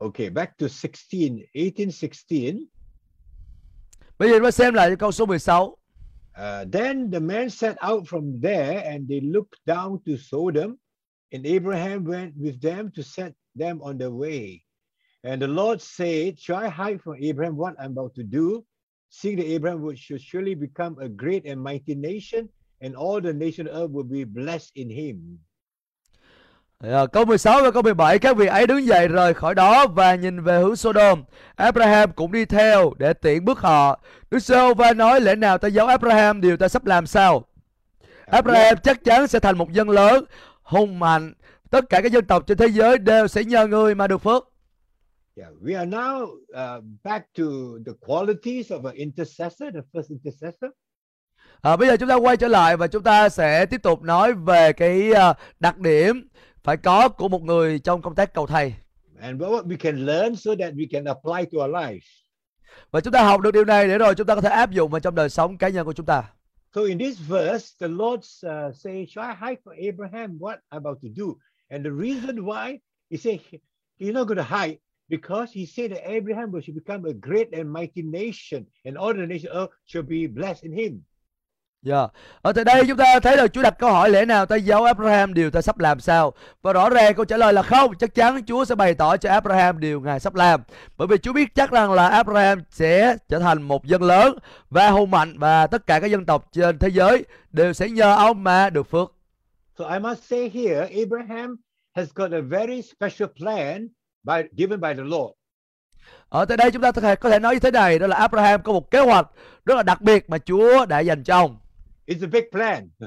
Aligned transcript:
Okay, 0.00 0.28
back 0.28 0.56
to 0.58 0.68
16, 0.68 1.32
1816. 1.54 2.66
Bây 4.18 4.28
giờ 4.28 4.34
chúng 4.38 4.44
ta 4.44 4.50
xem 4.50 4.74
lại 4.74 4.96
câu 4.96 5.12
số 5.12 5.26
16. 5.26 5.74
Uh, 6.38 6.64
then 6.72 7.10
the 7.10 7.20
men 7.20 7.50
set 7.50 7.76
out 7.82 8.06
from 8.06 8.40
there 8.40 8.78
and 8.94 9.08
they 9.08 9.20
looked 9.20 9.58
down 9.66 9.98
to 10.06 10.16
Sodom, 10.16 10.76
and 11.32 11.44
Abraham 11.44 12.04
went 12.04 12.32
with 12.36 12.60
them 12.60 12.90
to 12.94 13.02
set 13.02 13.32
them 13.56 13.82
on 13.82 13.98
the 13.98 14.10
way. 14.10 14.62
And 15.24 15.42
the 15.42 15.48
Lord 15.48 15.82
said, 15.82 16.38
Shall 16.38 16.56
I 16.56 16.68
hide 16.68 17.00
from 17.02 17.16
Abraham 17.20 17.56
what 17.56 17.74
I'm 17.80 17.90
about 17.90 18.14
to 18.14 18.22
do? 18.22 18.64
Seeing 19.10 19.36
that 19.38 19.46
Abraham 19.46 19.82
would 19.82 19.98
should 19.98 20.22
surely 20.22 20.54
become 20.54 20.96
a 21.00 21.08
great 21.08 21.44
and 21.44 21.60
mighty 21.60 21.96
nation, 21.96 22.48
and 22.80 22.94
all 22.94 23.20
the 23.20 23.32
nation 23.32 23.66
of 23.66 23.74
earth 23.74 23.90
will 23.90 24.04
be 24.04 24.22
blessed 24.22 24.72
in 24.76 24.88
him. 24.90 25.40
À, 26.84 27.06
câu 27.06 27.24
16 27.24 27.62
và 27.62 27.70
câu 27.70 27.82
17 27.82 28.18
các 28.18 28.36
vị 28.36 28.46
ấy 28.46 28.66
đứng 28.66 28.86
dậy 28.86 29.08
rời 29.08 29.34
khỏi 29.34 29.54
đó 29.54 29.86
và 29.86 30.14
nhìn 30.14 30.42
về 30.42 30.58
hướng 30.58 30.76
Sodom. 30.76 31.22
Abraham 31.56 32.12
cũng 32.12 32.32
đi 32.32 32.44
theo 32.44 32.92
để 32.98 33.12
tiện 33.12 33.44
bước 33.44 33.58
họ. 33.58 34.00
Đức 34.30 34.38
giê 34.38 34.74
va 34.74 34.92
nói 34.92 35.20
lẽ 35.20 35.34
nào 35.34 35.58
ta 35.58 35.68
giấu 35.68 35.86
Abraham 35.86 36.40
điều 36.40 36.56
ta 36.56 36.68
sắp 36.68 36.86
làm 36.86 37.06
sao? 37.06 37.44
Abraham 38.26 38.76
chắc 38.82 39.04
chắn 39.04 39.26
sẽ 39.26 39.40
thành 39.40 39.58
một 39.58 39.72
dân 39.72 39.90
lớn, 39.90 40.24
hùng 40.62 40.98
mạnh. 40.98 41.32
Tất 41.70 41.84
cả 41.90 42.00
các 42.00 42.12
dân 42.12 42.24
tộc 42.24 42.46
trên 42.46 42.58
thế 42.58 42.66
giới 42.68 42.98
đều 42.98 43.28
sẽ 43.28 43.44
nhờ 43.44 43.66
người 43.66 43.94
mà 43.94 44.06
được 44.06 44.18
phước. 44.18 44.52
Yeah, 45.36 45.52
we 45.62 45.78
are 45.78 45.90
now 45.90 46.22
uh, 46.22 46.84
back 47.04 47.26
to 47.38 47.44
the 47.86 47.92
qualities 48.06 48.72
of 48.72 48.86
an 48.86 48.94
intercessor, 48.94 49.74
the 49.74 49.80
first 49.92 50.08
intercessor. 50.08 50.70
À, 51.60 51.76
bây 51.76 51.88
giờ 51.88 51.96
chúng 51.96 52.08
ta 52.08 52.14
quay 52.14 52.36
trở 52.36 52.48
lại 52.48 52.76
và 52.76 52.86
chúng 52.86 53.02
ta 53.02 53.28
sẽ 53.28 53.66
tiếp 53.66 53.82
tục 53.82 54.02
nói 54.02 54.32
về 54.32 54.72
cái 54.72 55.12
à, 55.12 55.34
đặc 55.60 55.78
điểm 55.78 56.28
phải 56.68 56.76
có 56.76 57.08
của 57.08 57.28
một 57.28 57.42
người 57.42 57.78
trong 57.78 58.02
công 58.02 58.14
tác 58.14 58.34
cầu 58.34 58.46
thầy. 58.46 58.74
And 59.20 59.42
what 59.42 59.66
we 59.66 59.76
can 59.76 60.06
learn 60.06 60.36
so 60.36 60.50
that 60.58 60.74
we 60.74 60.86
can 60.90 61.04
apply 61.04 61.44
to 61.52 61.64
our 61.64 61.74
life. 61.74 62.00
Và 62.90 63.00
chúng 63.00 63.12
ta 63.12 63.24
học 63.24 63.40
được 63.40 63.50
điều 63.50 63.64
này 63.64 63.88
để 63.88 63.98
rồi 63.98 64.14
chúng 64.14 64.26
ta 64.26 64.34
có 64.34 64.40
thể 64.40 64.48
áp 64.48 64.70
dụng 64.70 64.90
vào 64.90 65.00
trong 65.00 65.14
đời 65.14 65.28
sống 65.28 65.58
cá 65.58 65.68
nhân 65.68 65.86
của 65.86 65.92
chúng 65.92 66.06
ta. 66.06 66.32
So 66.74 66.82
in 66.82 66.98
this 66.98 67.18
verse, 67.28 67.66
the 67.80 67.88
Lord 67.88 68.46
uh, 68.46 68.76
say, 68.76 69.06
"Shall 69.06 69.30
I 69.30 69.34
hide 69.40 69.60
from 69.64 69.92
Abraham 69.92 70.38
what 70.38 70.56
I'm 70.70 70.84
about 70.84 70.98
to 71.02 71.08
do?" 71.16 71.26
And 71.70 71.84
the 71.84 71.90
reason 71.90 72.44
why 72.44 72.78
He 73.10 73.16
said 73.16 73.38
He's 74.00 74.14
not 74.14 74.26
going 74.26 74.48
to 74.48 74.56
hide 74.58 74.76
because 75.08 75.58
He 75.58 75.66
said 75.66 75.90
that 75.90 76.10
Abraham 76.10 76.52
will 76.52 76.60
should 76.60 76.84
become 76.84 77.08
a 77.08 77.14
great 77.14 77.48
and 77.58 77.72
mighty 77.72 78.02
nation, 78.02 78.66
and 78.84 78.98
all 78.98 79.14
the 79.14 79.26
nation 79.26 79.50
of 79.52 79.56
earth 79.56 79.70
shall 79.84 80.06
be 80.08 80.26
blessed 80.26 80.64
in 80.64 80.72
Him. 80.72 81.04
Dạ. 81.82 82.06
Ở 82.42 82.52
tại 82.52 82.64
đây 82.64 82.84
chúng 82.88 82.96
ta 82.96 83.20
thấy 83.20 83.36
là 83.36 83.46
Chúa 83.46 83.62
đặt 83.62 83.78
câu 83.78 83.90
hỏi 83.90 84.10
lẽ 84.10 84.24
nào 84.24 84.46
ta 84.46 84.56
giấu 84.56 84.84
Abraham 84.84 85.34
điều 85.34 85.50
ta 85.50 85.60
sắp 85.62 85.78
làm 85.78 86.00
sao? 86.00 86.32
Và 86.62 86.72
rõ 86.72 86.90
ràng 86.90 87.14
câu 87.14 87.24
trả 87.24 87.36
lời 87.36 87.52
là 87.52 87.62
không, 87.62 87.94
chắc 87.98 88.14
chắn 88.14 88.44
Chúa 88.46 88.64
sẽ 88.64 88.74
bày 88.74 88.94
tỏ 88.94 89.16
cho 89.16 89.30
Abraham 89.30 89.80
điều 89.80 90.00
Ngài 90.00 90.20
sắp 90.20 90.34
làm. 90.34 90.62
Bởi 90.96 91.08
vì 91.08 91.18
Chúa 91.18 91.32
biết 91.32 91.54
chắc 91.54 91.70
rằng 91.70 91.92
là 91.92 92.08
Abraham 92.08 92.62
sẽ 92.70 93.16
trở 93.28 93.38
thành 93.38 93.62
một 93.62 93.84
dân 93.84 94.02
lớn 94.02 94.38
và 94.70 94.90
hùng 94.90 95.10
mạnh 95.10 95.38
và 95.38 95.66
tất 95.66 95.86
cả 95.86 96.00
các 96.00 96.06
dân 96.06 96.26
tộc 96.26 96.48
trên 96.52 96.78
thế 96.78 96.88
giới 96.88 97.24
đều 97.50 97.72
sẽ 97.72 97.88
nhờ 97.88 98.14
ông 98.16 98.44
mà 98.44 98.70
được 98.70 98.90
phước. 98.90 99.12
So 99.78 99.88
I 99.88 99.98
must 99.98 100.22
say 100.24 100.50
here, 100.54 100.80
Abraham 100.80 101.56
has 101.94 102.08
got 102.14 102.32
a 102.32 102.40
very 102.40 102.82
special 102.82 103.28
plan 103.40 103.88
by 104.22 104.34
given 104.56 104.80
by 104.80 104.94
the 104.94 105.02
Lord. 105.04 105.32
Ở 106.28 106.44
tại 106.44 106.56
đây 106.56 106.70
chúng 106.70 106.82
ta 106.82 106.92
có 106.92 107.00
thể, 107.00 107.16
có 107.16 107.30
thể 107.30 107.38
nói 107.38 107.54
như 107.54 107.60
thế 107.60 107.70
này, 107.70 107.98
đó 107.98 108.06
là 108.06 108.16
Abraham 108.16 108.62
có 108.62 108.72
một 108.72 108.90
kế 108.90 109.00
hoạch 109.00 109.26
rất 109.64 109.74
là 109.74 109.82
đặc 109.82 110.02
biệt 110.02 110.30
mà 110.30 110.38
Chúa 110.38 110.86
đã 110.86 111.00
dành 111.00 111.24
cho 111.24 111.34
ông. 111.36 111.56
It's 112.08 112.22
a 112.22 112.28
big 112.28 112.44
plan. 112.52 112.88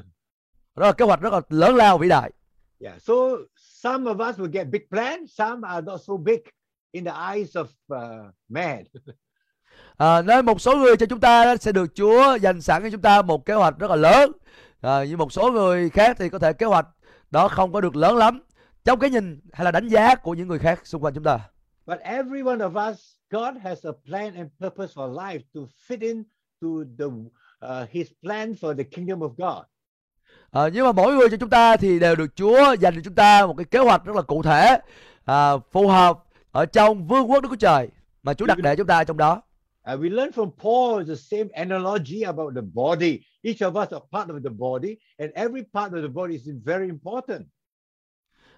Đó 0.75 0.85
là 0.85 0.91
kế 0.91 1.05
hoạch 1.05 1.21
rất 1.21 1.33
là 1.33 1.41
lớn 1.49 1.75
lao 1.75 1.97
vĩ 1.97 2.09
đại. 2.09 2.31
Yeah. 2.79 3.01
So 3.01 3.13
some 3.55 4.11
of 4.11 4.29
us 4.29 4.39
will 4.39 4.51
get 4.51 4.67
big 4.67 4.81
plans, 4.89 5.31
some 5.33 5.67
are 5.67 5.81
not 5.81 6.01
so 6.07 6.17
big 6.17 6.39
in 6.91 7.05
the 7.05 7.11
eyes 7.11 7.57
of 7.57 7.65
uh, 7.93 8.33
man. 8.49 8.83
À, 9.97 10.21
nên 10.21 10.45
một 10.45 10.61
số 10.61 10.75
người 10.77 10.97
cho 10.97 11.05
chúng 11.05 11.19
ta 11.19 11.57
sẽ 11.57 11.71
được 11.71 11.95
Chúa 11.95 12.37
dành 12.41 12.61
sẵn 12.61 12.83
cho 12.83 12.89
chúng 12.89 13.01
ta 13.01 13.21
một 13.21 13.45
kế 13.45 13.53
hoạch 13.53 13.79
rất 13.79 13.89
là 13.89 13.95
lớn. 13.95 14.31
À, 14.81 15.03
nhưng 15.09 15.17
một 15.17 15.33
số 15.33 15.51
người 15.51 15.89
khác 15.89 16.17
thì 16.19 16.29
có 16.29 16.39
thể 16.39 16.53
kế 16.53 16.65
hoạch 16.65 16.87
đó 17.31 17.47
không 17.47 17.73
có 17.73 17.81
được 17.81 17.95
lớn 17.95 18.15
lắm 18.15 18.39
trong 18.85 18.99
cái 18.99 19.09
nhìn 19.09 19.39
hay 19.53 19.65
là 19.65 19.71
đánh 19.71 19.87
giá 19.87 20.15
của 20.15 20.33
những 20.33 20.47
người 20.47 20.59
khác 20.59 20.79
xung 20.83 21.03
quanh 21.03 21.13
chúng 21.13 21.23
ta. 21.23 21.39
But 21.85 21.99
every 21.99 22.41
one 22.41 22.57
of 22.57 22.91
us, 22.91 23.15
God 23.29 23.55
has 23.63 23.85
a 23.85 23.91
plan 24.05 24.35
and 24.35 24.49
purpose 24.59 24.93
for 24.95 25.13
life 25.13 25.41
to 25.53 25.61
fit 25.87 26.01
in 26.01 26.23
to 26.61 26.67
the 26.97 27.05
uh, 27.65 27.89
His 27.91 28.07
plan 28.21 28.53
for 28.53 28.77
the 28.77 28.83
kingdom 28.83 29.19
of 29.19 29.29
God. 29.37 29.65
À, 30.51 30.67
nhưng 30.73 30.85
mà 30.85 30.91
mỗi 30.91 31.13
người 31.15 31.29
cho 31.29 31.37
chúng 31.37 31.49
ta 31.49 31.77
thì 31.77 31.99
đều 31.99 32.15
được 32.15 32.35
Chúa 32.35 32.75
dành 32.79 32.95
cho 32.95 33.01
chúng 33.03 33.15
ta 33.15 33.45
một 33.45 33.53
cái 33.57 33.65
kế 33.65 33.79
hoạch 33.79 34.05
rất 34.05 34.15
là 34.15 34.21
cụ 34.21 34.43
thể, 34.43 34.79
à, 35.25 35.51
phù 35.71 35.87
hợp 35.87 36.23
ở 36.51 36.65
trong 36.65 37.07
vương 37.07 37.31
quốc 37.31 37.43
Đức 37.43 37.49
Chúa 37.49 37.55
Trời 37.55 37.87
mà 38.23 38.33
Chúa 38.33 38.45
đặt 38.45 38.57
để 38.57 38.75
chúng 38.75 38.87
ta 38.87 39.03
trong 39.03 39.17
đó. 39.17 39.41
Uh, 39.93 39.99
we 39.99 40.09
learn 40.09 40.31
from 40.31 40.51
Paul 40.63 41.03
the 41.07 41.15
same 41.15 41.49
analogy 41.53 42.23
about 42.23 42.53
the 42.55 42.61
body. 42.61 43.19
Each 43.41 43.61
of 43.61 43.75
us 43.75 43.91
are 43.91 44.05
part 44.11 44.29
of 44.29 44.43
the 44.43 44.49
body, 44.49 44.95
and 45.17 45.31
every 45.33 45.63
part 45.73 45.93
of 45.93 46.01
the 46.01 46.07
body 46.07 46.35
is 46.35 46.47
very 46.65 46.87
important. 46.87 47.47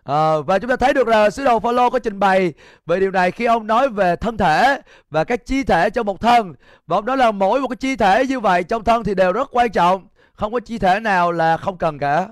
À, 0.04 0.40
và 0.46 0.60
chúng 0.60 0.70
ta 0.70 0.76
thấy 0.76 0.94
được 0.94 1.08
là 1.08 1.30
sứ 1.30 1.44
đồ 1.44 1.60
Phaolô 1.60 1.90
có 1.90 2.00
trình 2.00 2.20
bày 2.20 2.54
về 2.86 3.00
điều 3.00 3.12
này 3.12 3.32
khi 3.32 3.46
ông 3.46 3.68
nói 3.68 3.90
về 3.90 4.16
thân 4.16 4.38
thể 4.38 4.82
và 5.10 5.24
các 5.24 5.46
chi 5.46 5.64
thể 5.64 5.90
trong 5.90 6.06
một 6.06 6.22
thân. 6.22 6.54
Và 6.88 6.98
ông 6.98 7.06
nói 7.06 7.18
là 7.18 7.32
mỗi 7.32 7.62
một 7.62 7.68
cái 7.68 7.78
chi 7.78 7.96
thể 7.96 8.26
như 8.26 8.40
vậy 8.40 8.64
trong 8.64 8.84
thân 8.84 9.04
thì 9.04 9.16
đều 9.16 9.34
rất 9.34 9.50
quan 9.52 9.72
trọng. 9.72 10.08
Không 10.34 10.54
có 10.54 10.60
chi 10.60 10.78
thể 10.78 11.00
nào 11.00 11.32
là 11.32 11.58
không 11.58 11.78
cần 11.78 12.00
cả. 12.00 12.28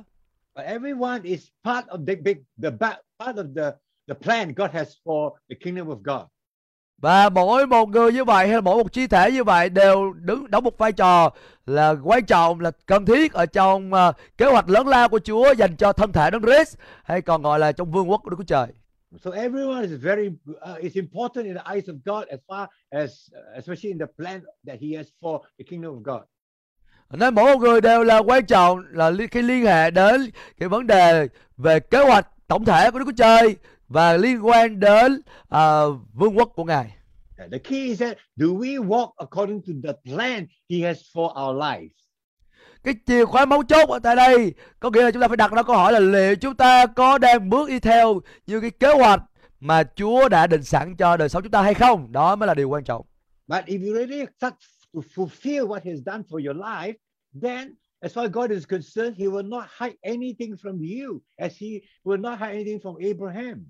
But 0.55 0.65
everyone 0.65 1.19
is 1.23 1.47
part 1.63 1.85
of 1.85 2.05
the 2.05 2.15
big, 2.15 2.37
the 2.63 2.69
part 3.19 3.37
of 3.37 3.55
the 3.55 3.71
the 4.07 4.13
plan 4.13 4.53
God 4.53 4.71
has 4.73 4.93
for 5.05 5.29
the 5.49 5.55
kingdom 5.63 5.87
of 5.87 6.01
God 6.03 6.27
và 7.01 7.29
mỗi 7.29 7.67
một 7.67 7.89
người 7.89 8.11
như 8.11 8.23
vậy 8.23 8.47
hay 8.47 8.55
là 8.55 8.61
mỗi 8.61 8.83
một 8.83 8.93
chi 8.93 9.07
thể 9.07 9.31
như 9.31 9.43
vậy 9.43 9.69
đều 9.69 10.13
đứng 10.13 10.51
đóng 10.51 10.63
một 10.63 10.77
vai 10.77 10.91
trò 10.91 11.31
là 11.65 11.95
quan 12.03 12.25
trọng 12.25 12.59
là 12.59 12.71
cần 12.85 13.05
thiết 13.05 13.33
ở 13.33 13.45
trong 13.45 13.93
ờ, 13.93 14.13
kế 14.37 14.45
hoạch 14.45 14.69
lớn 14.69 14.87
lao 14.87 15.09
của 15.09 15.19
Chúa 15.19 15.53
dành 15.57 15.75
cho 15.75 15.93
thân 15.93 16.11
thể 16.11 16.31
Đấng 16.31 16.41
Christ 16.41 16.77
hay 17.03 17.21
còn 17.21 17.41
gọi 17.41 17.59
là 17.59 17.71
trong 17.71 17.91
vương 17.91 18.09
quốc 18.09 18.21
của 18.23 18.29
Đức 18.29 18.37
Chúa 18.37 18.43
Trời. 18.43 18.67
So 19.19 19.31
everyone 19.31 19.81
is 19.81 19.91
very 20.01 20.27
uh, 20.27 20.79
is 20.79 20.95
important 20.95 21.45
in 21.45 21.55
the 21.55 21.73
eyes 21.73 21.89
of 21.89 21.99
God 22.05 22.27
as 22.27 22.39
far 22.47 22.67
as 22.89 23.11
uh, 23.35 23.55
especially 23.55 23.91
in 23.91 23.99
the 23.99 24.05
plan 24.17 24.41
that 24.67 24.77
He 24.81 24.97
has 24.97 25.07
for 25.21 25.39
the 25.59 25.65
kingdom 25.69 25.91
of 25.91 26.01
God. 26.03 26.23
Nên 27.09 27.35
mỗi 27.35 27.53
một 27.53 27.59
người 27.59 27.81
đều 27.81 28.03
là 28.03 28.17
quan 28.17 28.45
trọng 28.45 28.83
là 28.91 29.11
khi 29.31 29.41
liên 29.41 29.65
hệ 29.65 29.91
đến 29.91 30.31
cái 30.59 30.69
vấn 30.69 30.87
đề 30.87 31.27
về 31.57 31.79
kế 31.79 32.03
hoạch 32.03 32.27
tổng 32.47 32.65
thể 32.65 32.91
của 32.91 32.99
Đức 32.99 33.05
Chúa 33.05 33.17
Trời 33.17 33.55
và 33.91 34.17
liên 34.17 34.45
quan 34.45 34.79
đến 34.79 35.21
ờ, 35.47 35.91
vương 36.13 36.37
quốc 36.37 36.51
của 36.55 36.63
Ngài. 36.63 36.85
Uh, 37.45 37.51
The 37.51 37.57
key 37.57 37.87
is 37.87 38.01
that 38.01 38.17
do 38.35 38.45
we 38.45 38.87
walk 38.87 39.11
according 39.17 39.61
to 39.61 39.73
the 39.83 39.93
plan 40.03 40.47
He 40.69 40.77
has 40.87 40.97
for 41.13 41.47
our 41.47 41.63
lives? 41.63 41.95
Cái 42.83 42.95
chìa 43.05 43.25
khóa 43.25 43.45
mấu 43.45 43.63
chốt 43.63 43.89
ở 43.89 43.99
tại 43.99 44.15
đây 44.15 44.53
có 44.79 44.89
nghĩa 44.89 45.01
là 45.01 45.11
chúng 45.11 45.21
ta 45.21 45.27
phải 45.27 45.37
đặt 45.37 45.51
ra 45.51 45.63
câu 45.63 45.75
hỏi 45.75 45.93
là 45.93 45.99
liệu 45.99 46.35
chúng 46.35 46.55
ta 46.55 46.85
có 46.85 47.17
đang 47.17 47.49
bước 47.49 47.69
đi 47.69 47.79
theo 47.79 48.21
như 48.47 48.59
cái 48.61 48.71
kế 48.71 48.93
hoạch 48.93 49.21
mà 49.59 49.83
Chúa 49.83 50.29
đã 50.29 50.47
định 50.47 50.63
sẵn 50.63 50.95
cho 50.95 51.17
đời 51.17 51.29
sống 51.29 51.43
chúng 51.43 51.51
ta 51.51 51.61
hay 51.61 51.73
không? 51.73 52.11
Đó 52.11 52.35
mới 52.35 52.47
là 52.47 52.53
điều 52.53 52.69
quan 52.69 52.83
trọng. 52.83 53.05
But 53.47 53.65
if 53.65 53.87
you 53.87 53.95
really 53.95 54.25
start 54.37 54.53
to 54.93 55.01
fulfill 55.15 55.67
what 55.67 55.79
He 55.83 55.91
has 55.91 55.99
done 56.05 56.23
for 56.29 56.47
your 56.47 56.57
life, 56.57 56.93
then 57.41 57.75
as 57.99 58.17
far 58.17 58.23
as 58.23 58.31
God 58.31 58.51
is 58.51 58.65
concerned, 58.65 59.17
He 59.17 59.25
will 59.27 59.49
not 59.49 59.63
hide 59.79 59.95
anything 60.01 60.55
from 60.57 60.79
you, 60.79 61.21
as 61.37 61.51
He 61.61 61.67
will 62.03 62.21
not 62.21 62.39
hide 62.39 62.53
anything 62.53 62.79
from 62.79 62.95
Abraham. 63.01 63.65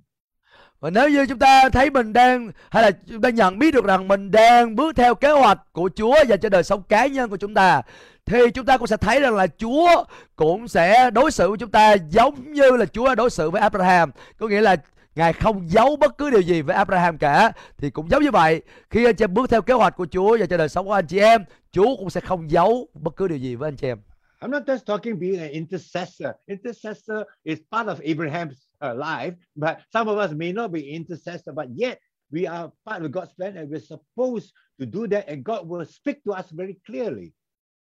Và 0.81 0.90
nếu 0.90 1.09
như 1.09 1.25
chúng 1.25 1.40
ta 1.40 1.69
thấy 1.69 1.90
mình 1.90 2.14
đang 2.14 2.52
hay 2.69 2.84
là 2.84 2.92
chúng 2.92 3.22
ta 3.22 3.30
nhận 3.30 3.59
biết 3.59 3.74
được 3.74 3.86
rằng 3.86 4.08
mình 4.08 4.31
đang 4.31 4.75
bước 4.75 4.96
theo 4.96 5.16
kế 5.16 5.31
hoạch 5.31 5.59
của 5.72 5.90
Chúa 5.96 6.16
dành 6.28 6.40
cho 6.40 6.50
đời 6.50 6.64
sống 6.64 6.84
cá 6.90 7.08
nhân 7.08 7.30
của 7.30 7.38
chúng 7.38 7.53
ta 7.53 7.81
thì 8.25 8.38
chúng 8.53 8.66
ta 8.66 8.78
cũng 8.78 8.88
sẽ 8.88 8.97
thấy 8.97 9.19
rằng 9.19 9.36
là 9.36 9.47
Chúa 9.47 10.03
cũng 10.36 10.68
sẽ 10.68 11.12
đối 11.12 11.31
xử 11.31 11.50
với 11.50 11.58
chúng 11.58 11.72
ta 11.72 11.96
giống 12.09 12.52
như 12.52 12.72
là 12.72 12.86
Chúa 12.86 13.08
đã 13.08 13.16
đối 13.16 13.30
xử 13.30 13.50
với 13.50 13.62
Abraham. 13.62 14.12
Có 14.38 14.47
nghĩa 14.47 14.62
là 14.62 14.75
Ngài 15.16 15.34
không 15.34 15.69
giấu 15.69 15.96
bất 15.96 16.18
cứ 16.18 16.30
điều 16.30 16.42
gì 16.42 16.62
với 16.62 16.75
Abraham 16.75 17.18
cả. 17.18 17.51
Thì 17.78 17.89
cũng 17.89 18.10
giống 18.10 18.24
như 18.24 18.31
vậy, 18.31 18.62
khi 18.89 19.06
anh 19.06 19.16
chị 19.16 19.24
em 19.24 19.33
bước 19.33 19.50
theo 19.50 19.62
kế 19.62 19.74
hoạch 19.74 19.95
của 19.95 20.06
Chúa 20.06 20.38
và 20.39 20.45
cho 20.45 20.57
đời 20.57 20.69
sống 20.69 20.86
của 20.86 20.94
anh 20.94 21.07
chị 21.07 21.19
em, 21.19 21.45
Chúa 21.72 21.95
cũng 21.95 22.10
sẽ 22.10 22.22
không 22.22 22.51
giấu 22.51 22.88
bất 22.94 23.16
cứ 23.16 23.28
điều 23.28 23.38
gì 23.38 23.56
với 23.56 23.68
anh 23.68 23.75
chị 23.75 23.88
em. 23.88 24.00
I'm 24.39 24.50
not 24.50 24.63
just 24.63 24.80
talking 24.86 25.19
being 25.19 25.39
an 25.39 25.50
intercessor. 25.50 26.28
Intercessor 26.48 27.18
is 27.44 27.60
part 27.72 27.88
of 27.88 27.95
Abraham's 27.95 28.70
life, 28.81 29.36
but 29.56 29.81
some 29.92 30.07
of 30.07 30.18
us 30.18 30.31
may 30.31 30.51
not 30.51 30.72
be 30.72 30.92
intercessor, 30.92 31.51
but 31.54 31.69
yet 31.74 32.00
we 32.31 32.48
are 32.48 32.72
part 32.86 33.04
of 33.04 33.12
God's 33.12 33.33
plan 33.33 33.57
and 33.57 33.69
we're 33.69 33.80
supposed 33.80 34.54
to 34.80 34.86
do 34.86 35.07
that, 35.07 35.30
and 35.30 35.44
God 35.44 35.68
will 35.68 35.86
speak 35.86 36.24
to 36.24 36.33
us 36.33 36.50
very 36.50 36.78
clearly. 36.86 37.33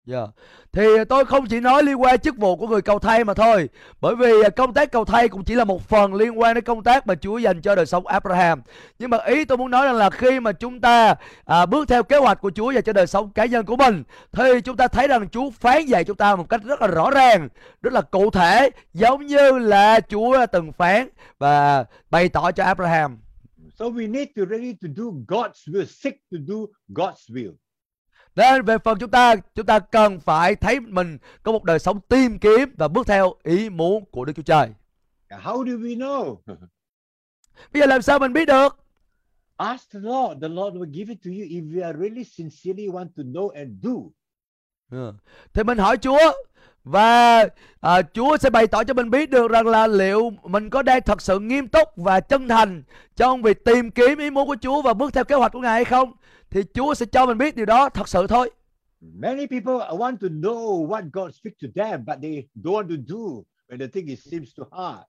Dạ. 0.08 0.26
Thì 0.72 0.98
à, 0.98 1.04
tôi 1.04 1.24
không 1.24 1.46
chỉ 1.46 1.60
nói 1.60 1.82
liên 1.82 2.02
quan 2.02 2.18
chức 2.18 2.36
vụ 2.36 2.56
của 2.56 2.66
người 2.66 2.82
cầu 2.82 2.98
thay 2.98 3.24
mà 3.24 3.34
thôi 3.34 3.68
Bởi 4.00 4.16
vì 4.16 4.42
à, 4.44 4.48
công 4.48 4.74
tác 4.74 4.92
cầu 4.92 5.04
thay 5.04 5.28
cũng 5.28 5.44
chỉ 5.44 5.54
là 5.54 5.64
một 5.64 5.88
phần 5.88 6.14
liên 6.14 6.40
quan 6.40 6.54
đến 6.54 6.64
công 6.64 6.82
tác 6.82 7.06
mà 7.06 7.14
Chúa 7.14 7.38
dành 7.38 7.60
cho 7.60 7.74
đời 7.74 7.86
sống 7.86 8.06
Abraham 8.06 8.62
Nhưng 8.98 9.10
mà 9.10 9.18
ý 9.26 9.44
tôi 9.44 9.58
muốn 9.58 9.70
nói 9.70 9.86
rằng 9.86 9.94
là 9.94 10.10
khi 10.10 10.40
mà 10.40 10.52
chúng 10.52 10.80
ta 10.80 11.14
à, 11.44 11.66
bước 11.66 11.88
theo 11.88 12.02
kế 12.02 12.16
hoạch 12.16 12.40
của 12.40 12.50
Chúa 12.50 12.70
dành 12.70 12.84
cho 12.84 12.92
đời 12.92 13.06
sống 13.06 13.30
cá 13.30 13.44
nhân 13.44 13.66
của 13.66 13.76
mình 13.76 14.02
Thì 14.32 14.60
chúng 14.64 14.76
ta 14.76 14.88
thấy 14.88 15.08
rằng 15.08 15.28
Chúa 15.28 15.50
phán 15.50 15.86
dạy 15.86 16.04
chúng 16.04 16.16
ta 16.16 16.36
một 16.36 16.48
cách 16.48 16.60
rất 16.64 16.80
là 16.80 16.86
rõ 16.86 17.10
ràng 17.10 17.48
Rất 17.82 17.92
là 17.92 18.00
cụ 18.00 18.30
thể 18.30 18.70
Giống 18.94 19.26
như 19.26 19.58
là 19.58 20.00
Chúa 20.00 20.38
đã 20.38 20.46
từng 20.46 20.72
phán 20.72 21.08
và 21.38 21.84
bày 22.10 22.28
tỏ 22.28 22.52
cho 22.52 22.64
Abraham 22.64 23.18
So 23.78 23.84
we 23.84 24.10
need 24.10 24.28
to 24.36 24.42
ready 24.50 24.72
to 24.72 24.88
do 24.96 25.04
God's 25.28 25.72
will, 25.72 25.84
seek 25.84 26.14
to 26.32 26.38
do 26.48 26.54
God's 26.88 27.28
will. 27.28 27.52
Nên 28.38 28.64
về 28.64 28.78
phần 28.78 28.98
chúng 28.98 29.10
ta, 29.10 29.34
chúng 29.54 29.66
ta 29.66 29.78
cần 29.78 30.20
phải 30.20 30.54
thấy 30.54 30.80
mình 30.80 31.18
có 31.42 31.52
một 31.52 31.64
đời 31.64 31.78
sống 31.78 32.00
tìm 32.00 32.38
kiếm 32.38 32.74
và 32.76 32.88
bước 32.88 33.06
theo 33.06 33.34
ý 33.42 33.70
muốn 33.70 34.04
của 34.10 34.24
Đức 34.24 34.32
Chúa 34.36 34.42
Trời. 34.42 34.68
How 35.30 35.66
do 35.66 35.72
we 35.72 35.98
know? 35.98 36.36
Bây 37.72 37.80
giờ 37.80 37.86
làm 37.86 38.02
sao 38.02 38.18
mình 38.18 38.32
biết 38.32 38.44
được? 38.44 38.78
Ask 39.56 39.90
the 39.92 39.98
Lord. 40.02 40.42
The 40.42 40.48
Lord 40.48 40.76
will 40.76 40.92
give 40.92 41.14
it 41.14 41.18
to 41.24 41.30
you 41.30 41.44
if 41.44 41.74
you 41.74 41.84
are 41.84 41.98
really 41.98 42.24
sincerely 42.24 42.88
want 42.88 43.08
to 43.16 43.22
know 43.22 43.48
and 43.48 43.70
do. 43.82 43.90
Ừ. 44.90 45.12
Thì 45.52 45.62
mình 45.64 45.78
hỏi 45.78 45.96
Chúa 45.96 46.32
và 46.84 47.46
à, 47.80 48.02
Chúa 48.02 48.36
sẽ 48.36 48.50
bày 48.50 48.66
tỏ 48.66 48.84
cho 48.84 48.94
mình 48.94 49.10
biết 49.10 49.30
được 49.30 49.50
rằng 49.50 49.66
là 49.66 49.86
liệu 49.86 50.32
mình 50.42 50.70
có 50.70 50.82
đang 50.82 51.02
thật 51.02 51.22
sự 51.22 51.38
nghiêm 51.38 51.68
túc 51.68 51.88
và 51.96 52.20
chân 52.20 52.48
thành 52.48 52.82
trong 53.16 53.42
việc 53.42 53.64
tìm 53.64 53.90
kiếm 53.90 54.18
ý 54.18 54.30
muốn 54.30 54.46
của 54.46 54.56
Chúa 54.60 54.82
và 54.82 54.94
bước 54.94 55.12
theo 55.14 55.24
kế 55.24 55.34
hoạch 55.34 55.52
của 55.52 55.60
Ngài 55.60 55.72
hay 55.72 55.84
không? 55.84 56.12
Thì 56.50 56.62
Chúa 56.74 56.94
sẽ 56.94 57.06
cho 57.06 57.26
mình 57.26 57.38
biết 57.38 57.56
điều 57.56 57.66
đó 57.66 57.88
thật 57.88 58.08
sự 58.08 58.26
thôi. 58.26 58.50
Many 59.00 59.46
people 59.46 59.74
want 59.74 60.16
to 60.16 60.28
know 60.28 60.86
what 60.88 61.10
God 61.12 61.34
speaks 61.34 61.58
to 61.62 61.68
them, 61.84 62.04
but 62.06 62.18
they 62.22 62.46
don't 62.54 62.74
want 62.74 62.88
to 62.88 63.02
do 63.08 63.42
when 63.68 63.78
the 63.78 63.86
thing 63.86 64.06
is 64.06 64.28
seems 64.30 64.48
too 64.56 64.64
hard. 64.72 65.04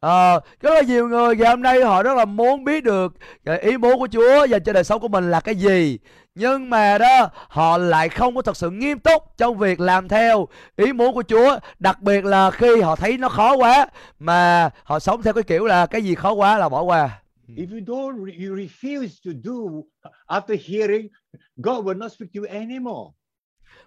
À, 0.00 0.40
rất 0.60 0.74
là 0.74 0.82
nhiều 0.82 1.08
người 1.08 1.36
ngày 1.36 1.48
hôm 1.50 1.62
nay 1.62 1.82
họ 1.82 2.02
rất 2.02 2.14
là 2.16 2.24
muốn 2.24 2.64
biết 2.64 2.84
được 2.84 3.14
cái 3.44 3.58
ý 3.58 3.76
muốn 3.76 3.98
của 3.98 4.08
Chúa 4.12 4.44
dành 4.44 4.64
cho 4.64 4.72
đời 4.72 4.84
sống 4.84 5.00
của 5.00 5.08
mình 5.08 5.30
là 5.30 5.40
cái 5.40 5.54
gì 5.54 5.98
nhưng 6.34 6.70
mà 6.70 6.98
đó 6.98 7.30
họ 7.48 7.78
lại 7.78 8.08
không 8.08 8.34
có 8.34 8.42
thật 8.42 8.56
sự 8.56 8.70
nghiêm 8.70 8.98
túc 8.98 9.22
trong 9.36 9.58
việc 9.58 9.80
làm 9.80 10.08
theo 10.08 10.48
ý 10.76 10.92
muốn 10.92 11.14
của 11.14 11.22
Chúa 11.22 11.58
đặc 11.78 12.02
biệt 12.02 12.24
là 12.24 12.50
khi 12.50 12.80
họ 12.80 12.96
thấy 12.96 13.18
nó 13.18 13.28
khó 13.28 13.56
quá 13.56 13.86
mà 14.18 14.70
họ 14.84 14.98
sống 14.98 15.22
theo 15.22 15.32
cái 15.32 15.42
kiểu 15.42 15.66
là 15.66 15.86
cái 15.86 16.02
gì 16.02 16.14
khó 16.14 16.32
quá 16.32 16.58
là 16.58 16.68
bỏ 16.68 16.82
qua 16.82 17.20
If 17.56 17.70
you 17.70 17.80
don't, 17.80 18.16
you 18.18 18.54
refuse 18.54 19.20
to 19.24 19.30
do 19.44 19.82
after 20.26 20.56
hearing, 20.68 21.08
God 21.56 21.84
will 21.84 21.98
not 21.98 22.12
speak 22.12 22.32
to 22.34 22.40
you 22.40 22.46
anymore. 22.46 23.14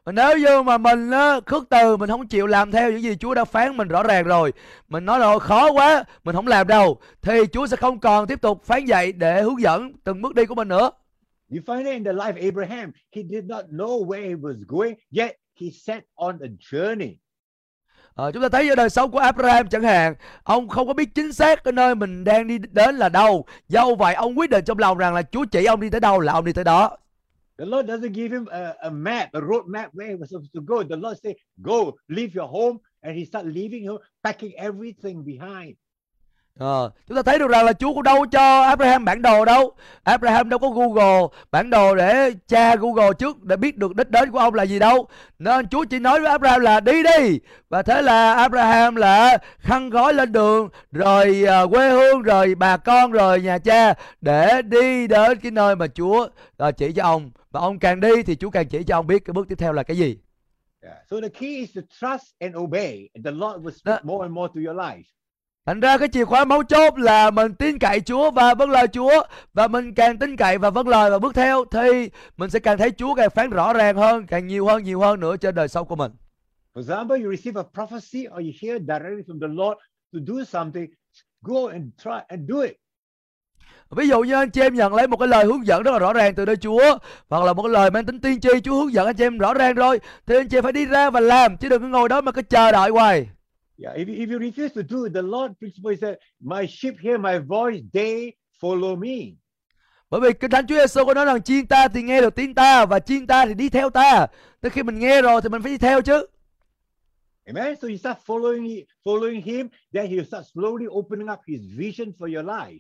Mà 0.06 0.12
nếu 0.12 0.38
như 0.38 0.62
mà 0.62 0.78
mình 0.78 1.12
á, 1.12 1.40
khước 1.46 1.69
từ 1.69 1.98
mình 1.98 2.10
không 2.10 2.28
chịu 2.28 2.48
làm 2.48 2.72
theo 2.72 2.92
những 2.92 3.02
gì 3.02 3.16
Chúa 3.16 3.34
đã 3.34 3.46
phán 3.46 3.78
mình 3.78 3.88
rõ 3.88 4.04
ràng 4.04 4.24
rồi 4.24 4.54
mình 4.88 5.06
nói 5.06 5.19
rồi 5.19 5.40
khó 5.40 5.72
quá 5.72 6.04
mình 6.24 6.36
không 6.36 6.48
làm 6.48 6.68
đâu 6.68 7.00
thì 7.22 7.34
Chúa 7.52 7.68
sẽ 7.68 7.78
không 7.78 8.00
còn 8.00 8.28
tiếp 8.28 8.42
tục 8.42 8.63
phán 8.63 8.86
dạy 8.86 9.12
để 9.12 9.42
hướng 9.42 9.62
dẫn 9.62 9.92
từng 10.04 10.22
bước 10.22 10.36
đi 10.36 10.46
của 10.46 10.56
mình 10.56 10.68
nữa 10.68 10.92
You 11.52 11.60
find 11.66 11.86
it 11.86 11.94
in 11.94 12.04
the 12.04 12.13
life 12.13 12.36
of 12.36 12.46
Abraham. 12.46 12.92
He 13.12 13.24
did 13.24 13.44
not 13.44 13.66
know 13.69 14.06
where 14.06 14.22
he 14.22 14.36
was 14.36 14.63
going, 14.68 14.96
yet 15.12 15.36
he 15.62 15.69
set 15.69 16.04
on 16.16 16.40
a 16.42 16.48
journey. 16.72 17.16
Ờ, 18.16 18.31
chúng 18.31 18.42
ta 18.42 18.50
thấy 18.50 18.69
ở 18.69 18.75
đời 18.75 18.90
sống 18.90 19.12
của 19.12 19.19
Abraham 19.19 19.69
chẳng 19.69 19.84
hạn 19.84 20.16
ông 20.44 20.68
không 20.68 20.88
có 20.88 20.94
biết 20.94 21.16
chính 21.16 21.34
xác 21.34 21.63
cái 21.63 21.72
nơi 21.72 21.96
mình 21.96 22.24
đang 22.24 22.48
đi 22.48 22.58
đến 22.72 22.96
là 22.96 23.10
đâu 23.10 23.46
do 23.68 23.96
vậy 23.96 24.13
ông 24.13 24.40
quyết 24.40 24.50
định 24.50 24.66
trong 24.66 24.80
lòng 24.80 24.98
rằng 24.98 25.13
là 25.13 25.22
Chúa 25.22 25.46
chỉ 25.52 25.66
ông 25.66 25.80
đi 25.80 25.90
tới 25.90 26.00
đâu 26.00 26.19
là 26.19 26.34
ông 26.34 26.46
đi 26.46 26.54
tới 26.54 26.63
đó 26.63 26.98
The 27.58 27.66
Lord 27.66 27.90
doesn't 27.90 28.13
give 28.13 28.31
him 28.31 28.46
a, 28.48 28.74
a 28.81 28.90
map, 28.90 29.30
a 29.34 29.40
road 29.40 29.68
map 29.68 29.94
where 29.94 30.08
he 30.08 30.16
was 30.16 30.31
supposed 30.31 30.52
to 30.54 30.62
go. 30.66 30.84
The 30.84 30.96
Lord 30.96 31.19
say, 31.24 31.36
"Go, 31.58 31.92
leave 32.08 32.34
your 32.34 32.50
home," 32.50 32.80
and 33.02 33.16
he 33.16 33.25
start 33.25 33.46
leaving 33.46 33.88
home, 33.88 34.02
packing 34.24 34.52
everything 34.58 35.24
behind. 35.24 35.75
Ờ, 36.59 36.92
chúng 37.07 37.15
ta 37.15 37.24
thấy 37.24 37.39
được 37.39 37.48
rằng 37.51 37.65
là 37.65 37.74
Chúa 37.74 37.94
cũng 37.94 38.03
đâu 38.03 38.25
cho 38.25 38.62
Abraham 38.62 39.06
bản 39.06 39.21
đồ 39.21 39.45
đâu. 39.45 39.74
Abraham 40.03 40.50
đâu 40.50 40.59
có 40.59 40.69
Google 40.69 41.27
bản 41.51 41.69
đồ 41.69 41.95
để 41.95 42.31
tra 42.48 42.75
Google 42.75 43.09
trước 43.19 43.44
để 43.44 43.57
biết 43.57 43.77
được 43.77 43.95
đích 43.95 44.09
đến 44.09 44.31
của 44.31 44.39
ông 44.39 44.53
là 44.53 44.63
gì 44.63 44.80
đâu. 44.80 45.07
Nên 45.39 45.68
Chúa 45.68 45.86
chỉ 45.86 46.00
nói 46.00 46.19
với 46.19 46.30
Abraham 46.30 46.62
là 46.62 46.80
đi 46.80 47.03
đi. 47.03 47.39
Và 47.69 47.81
thế 47.81 48.01
là 48.01 48.33
Abraham 48.33 48.95
là 48.95 49.38
khăn 49.59 49.89
gói 49.89 50.13
lên 50.13 50.31
đường 50.31 50.69
rồi 50.92 51.44
à, 51.48 51.65
quê 51.71 51.89
hương 51.89 52.21
rồi 52.21 52.56
bà 52.56 52.77
con 52.77 53.12
rồi 53.12 53.42
nhà 53.42 53.57
cha 53.57 53.94
để 54.21 54.62
đi 54.62 55.07
đến 55.07 55.39
cái 55.39 55.51
nơi 55.51 55.75
mà 55.75 55.88
Chúa 55.88 56.27
à, 56.57 56.71
chỉ 56.71 56.94
cho 56.94 57.03
ông. 57.03 57.31
Và 57.51 57.59
ông 57.59 57.80
càng 57.80 58.00
đi 58.00 58.24
thì 58.24 58.36
Chúa 58.36 58.50
càng 58.50 58.68
chỉ 58.68 58.83
cho 58.83 58.95
ông 58.95 59.07
biết 59.07 59.25
cái 59.25 59.33
bước 59.33 59.48
tiếp 59.50 59.56
theo 59.57 59.74
là 59.74 59.83
cái 59.83 59.98
gì. 59.98 60.18
Yeah. 60.83 60.98
So 61.12 61.18
the 61.21 61.30
key 61.30 61.56
is 61.57 61.75
to 61.75 61.81
trust 62.00 62.25
and 62.39 62.56
obey, 62.56 63.09
the 63.24 63.31
Lord 63.31 63.63
will 63.63 63.71
speak 63.71 64.06
more 64.06 64.24
and 64.25 64.33
more 64.33 64.51
to 64.56 64.62
your 64.71 64.77
life. 64.77 65.03
Thành 65.66 65.80
ra 65.80 65.98
cái 65.98 66.08
chìa 66.08 66.25
khóa 66.25 66.46
mấu 66.46 66.63
chốt 66.63 67.00
là 67.00 67.31
mình 67.31 67.54
tin 67.54 67.80
cậy 67.80 68.00
Chúa 68.00 68.31
và 68.31 68.54
vâng 68.54 68.69
lời 68.69 68.88
Chúa 68.88 69.24
và 69.54 69.68
mình 69.68 69.94
càng 69.94 70.18
tin 70.18 70.38
cậy 70.38 70.58
và 70.58 70.69
vâng 70.69 70.88
lời 70.88 71.12
và 71.12 71.19
bước 71.19 71.36
theo 71.36 71.66
thì 71.72 72.10
mình 72.38 72.50
sẽ 72.50 72.60
càng 72.60 72.78
thấy 72.78 72.92
Chúa 72.92 73.16
càng 73.16 73.30
phán 73.30 73.50
rõ 73.50 73.74
ràng 73.74 73.96
hơn, 73.96 74.25
càng 74.28 74.48
nhiều 74.48 74.66
hơn 74.66 74.84
nhiều 74.84 75.00
hơn 75.00 75.19
nữa 75.19 75.38
trên 75.38 75.56
đời 75.56 75.68
sống 75.68 75.88
của 75.88 75.96
mình. 75.96 76.12
For 76.75 76.81
example, 76.81 77.24
you 77.24 77.36
receive 77.36 77.62
a 77.62 77.66
prophecy 77.74 78.28
or 78.28 78.40
you 78.40 78.52
hear 78.62 78.81
directly 78.81 79.24
from 79.28 79.40
the 79.42 79.48
Lord 79.48 79.80
to 80.13 80.19
do 80.28 80.44
something, 80.44 80.90
go 81.42 81.68
and 81.72 81.84
try 82.04 82.19
and 82.28 82.50
do 82.50 82.62
it. 82.62 82.75
Ví 83.90 84.08
dụ 84.08 84.22
như 84.22 84.34
anh 84.34 84.50
chị 84.50 84.62
em 84.62 84.75
nhận 84.75 84.94
lấy 84.96 85.08
một 85.08 85.18
cái 85.18 85.28
lời 85.28 85.46
hướng 85.46 85.68
dẫn 85.68 85.84
rất 85.84 85.92
là 85.92 86.00
rõ 86.00 86.13
ràng 86.13 86.36
từ 86.36 86.46
nơi 86.46 86.56
Chúa 86.56 86.98
hoặc 87.30 87.44
là 87.44 87.54
một 87.54 87.63
cái 87.63 87.72
lời 87.72 87.92
mang 87.92 88.06
tính 88.06 88.19
tiên 88.19 88.40
tri 88.40 88.50
Chúa 88.63 88.75
hướng 88.75 88.94
dẫn 88.94 89.06
anh 89.06 89.16
chị 89.16 89.24
em 89.24 89.38
rõ 89.38 89.54
ràng 89.54 89.75
rồi 89.75 90.00
thì 90.25 90.36
anh 90.36 90.48
chị 90.48 90.58
em 90.58 90.63
phải 90.63 90.72
đi 90.72 90.86
ra 90.86 91.10
và 91.10 91.19
làm 91.19 91.58
chứ 91.58 91.69
đừng 91.69 91.81
có 91.81 91.88
ngồi 91.88 92.10
đó 92.10 92.22
mà 92.22 92.31
cứ 92.31 92.42
chờ 92.42 92.72
đợi 92.72 92.90
hoài. 92.90 93.28
Yeah, 93.83 93.98
if 93.98 94.07
if 94.07 94.30
you 94.30 94.39
refuse 94.39 94.74
to 94.75 94.81
do 94.89 95.06
it, 95.06 95.13
the 95.13 95.22
Lord 95.22 95.51
principle 95.60 95.92
is 95.92 96.01
that 96.01 96.16
my 96.39 96.68
sheep 96.68 96.94
hear 97.04 97.19
my 97.19 97.39
voice, 97.39 97.81
they 97.94 98.31
follow 98.62 98.95
me. 98.95 99.36
Bởi 100.10 100.22
vì 100.22 100.33
Kinh 100.33 100.51
Thánh 100.51 100.68
Chúa 100.68 100.75
Giêsu 100.75 101.06
có 101.06 101.13
nói 101.13 101.25
rằng 101.25 101.42
chiên 101.42 101.68
ta 101.68 101.88
thì 101.88 102.01
nghe 102.01 102.22
được 102.22 102.36
tiếng 102.36 102.56
ta 102.56 102.86
và 102.86 103.00
chiên 103.00 103.28
ta 103.28 103.45
thì 103.45 103.54
đi 103.54 103.69
theo 103.69 103.89
ta. 103.89 104.28
Tới 104.62 104.69
khi 104.69 104.83
mình 104.83 105.00
nghe 105.00 105.22
rồi 105.22 105.42
thì 105.42 105.50
mình 105.50 105.62
phải 105.62 105.72
đi 105.72 105.78
theo 105.78 106.01
chứ. 106.01 106.25
Amen. 107.45 107.75
So 107.81 107.88
you 107.88 107.98
start 107.98 108.18
following 108.25 108.63
he- 108.63 108.83
following 109.06 109.42
him, 109.44 109.68
then 109.94 110.06
he'll 110.06 110.25
start 110.25 110.45
slowly 110.56 111.00
opening 111.00 111.27
up 111.34 111.39
his 111.48 111.62
vision 111.77 112.12
for 112.19 112.36
your 112.36 112.45
life. 112.45 112.77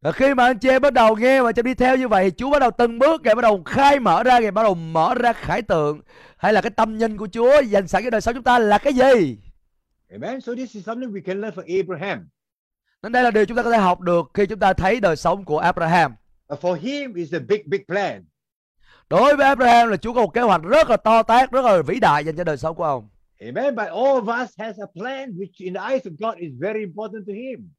Và 0.00 0.12
khi 0.12 0.34
mà 0.34 0.44
anh 0.44 0.58
chị 0.58 0.68
em 0.68 0.82
bắt 0.82 0.92
đầu 0.92 1.16
nghe 1.16 1.42
và 1.42 1.52
cho 1.52 1.62
đi 1.62 1.74
theo 1.74 1.96
như 1.96 2.08
vậy 2.08 2.24
thì 2.24 2.36
Chúa 2.36 2.50
bắt 2.50 2.58
đầu 2.58 2.70
từng 2.78 2.98
bước 2.98 3.22
Ngài 3.24 3.34
bắt 3.34 3.42
đầu 3.42 3.62
khai 3.66 4.00
mở 4.00 4.22
ra 4.22 4.38
Ngài 4.38 4.50
bắt 4.50 4.62
đầu 4.62 4.74
mở 4.74 5.14
ra 5.14 5.32
khải 5.32 5.62
tượng 5.62 6.00
hay 6.36 6.52
là 6.52 6.60
cái 6.60 6.70
tâm 6.70 6.98
nhìn 6.98 7.16
của 7.16 7.28
Chúa 7.32 7.62
dành 7.62 7.88
sẵn 7.88 8.04
cho 8.04 8.10
đời 8.10 8.20
sống 8.20 8.34
chúng 8.34 8.44
ta 8.44 8.58
là 8.58 8.78
cái 8.78 8.92
gì 8.92 9.38
Amen. 10.12 10.40
So 10.40 10.54
this 10.54 10.74
is 10.76 10.84
something 10.84 11.12
we 11.12 11.20
can 11.26 11.40
learn 11.40 11.54
from 11.54 11.80
Abraham. 11.80 12.28
nên 13.02 13.12
đây 13.12 13.22
là 13.22 13.30
điều 13.30 13.44
chúng 13.44 13.56
ta 13.56 13.62
có 13.62 13.70
thể 13.70 13.78
học 13.78 14.00
được 14.00 14.30
khi 14.34 14.46
chúng 14.46 14.58
ta 14.58 14.72
thấy 14.72 15.00
đời 15.00 15.16
sống 15.16 15.44
của 15.44 15.58
Abraham 15.58 16.14
Uh, 16.54 16.60
for 16.60 16.74
him, 16.74 17.12
it's 17.14 17.36
a 17.38 17.40
big, 17.48 17.60
big 17.66 17.80
plan. 17.86 18.24
đối 19.10 19.36
với 19.36 19.46
Abraham 19.46 19.88
là 19.88 19.96
Chúa 19.96 20.12
có 20.14 20.20
một 20.20 20.34
kế 20.34 20.40
hoạch 20.40 20.62
rất 20.62 20.90
là 20.90 20.96
to 20.96 21.22
tát 21.22 21.50
rất 21.52 21.64
là 21.64 21.82
vĩ 21.82 22.00
đại 22.00 22.24
dành 22.24 22.36
cho 22.36 22.44
đời 22.44 22.56
sống 22.56 22.76
của 22.76 22.84
ông 22.84 23.08
Amen. 23.40 23.74
But 23.76 23.86
all 23.86 24.18
of 24.20 24.42
us 24.44 24.50
has 24.58 24.76
a 24.78 24.86
plan, 25.00 25.30
which 25.30 25.52
in 25.58 25.74
the 25.74 25.80
eyes 25.88 26.02
of 26.06 26.16
God 26.18 26.38
is 26.38 26.52
very 26.60 26.80
important 26.80 27.26
to 27.26 27.32
him. 27.32 27.70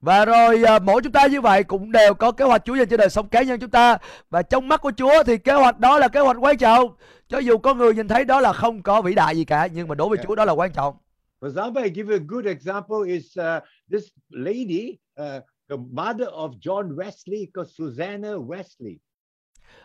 và 0.00 0.24
rồi 0.24 0.62
à, 0.64 0.78
mỗi 0.78 1.02
chúng 1.02 1.12
ta 1.12 1.26
như 1.26 1.40
vậy 1.40 1.64
cũng 1.64 1.92
đều 1.92 2.14
có 2.14 2.32
kế 2.32 2.44
hoạch 2.44 2.62
Chúa 2.64 2.74
dành 2.74 2.88
cho 2.88 2.96
đời 2.96 3.10
sống 3.10 3.28
cá 3.28 3.42
nhân 3.42 3.60
chúng 3.60 3.70
ta 3.70 3.98
và 4.30 4.42
trong 4.42 4.68
mắt 4.68 4.80
của 4.82 4.92
Chúa 4.96 5.22
thì 5.26 5.38
kế 5.38 5.52
hoạch 5.52 5.78
đó 5.78 5.98
là 5.98 6.08
kế 6.08 6.20
hoạch 6.20 6.36
quan 6.40 6.58
trọng 6.58 6.94
cho 7.28 7.38
dù 7.38 7.58
có 7.58 7.74
người 7.74 7.94
nhìn 7.94 8.08
thấy 8.08 8.24
đó 8.24 8.40
là 8.40 8.52
không 8.52 8.82
có 8.82 9.02
vĩ 9.02 9.14
đại 9.14 9.36
gì 9.36 9.44
cả 9.44 9.68
nhưng 9.72 9.88
mà 9.88 9.94
đối 9.94 10.08
với 10.08 10.18
Yeah. 10.18 10.26
Chúa 10.28 10.34
đó 10.34 10.44
là 10.44 10.52
quan 10.52 10.72
trọng 10.72 10.96
For 11.40 11.48
example, 11.48 11.82
I 11.84 11.88
give 11.88 12.08
you 12.08 12.16
a 12.16 12.20
good 12.20 12.46
example 12.46 13.02
is 13.04 13.36
uh, 13.36 13.60
this 13.90 14.10
lady, 14.30 14.98
uh, 15.16 15.40
the 15.68 15.76
mother 15.76 16.26
of 16.26 16.58
John 16.60 16.96
Wesley, 16.96 17.50
called 17.54 17.70
Susanna 17.70 18.38
Wesley. 18.40 18.98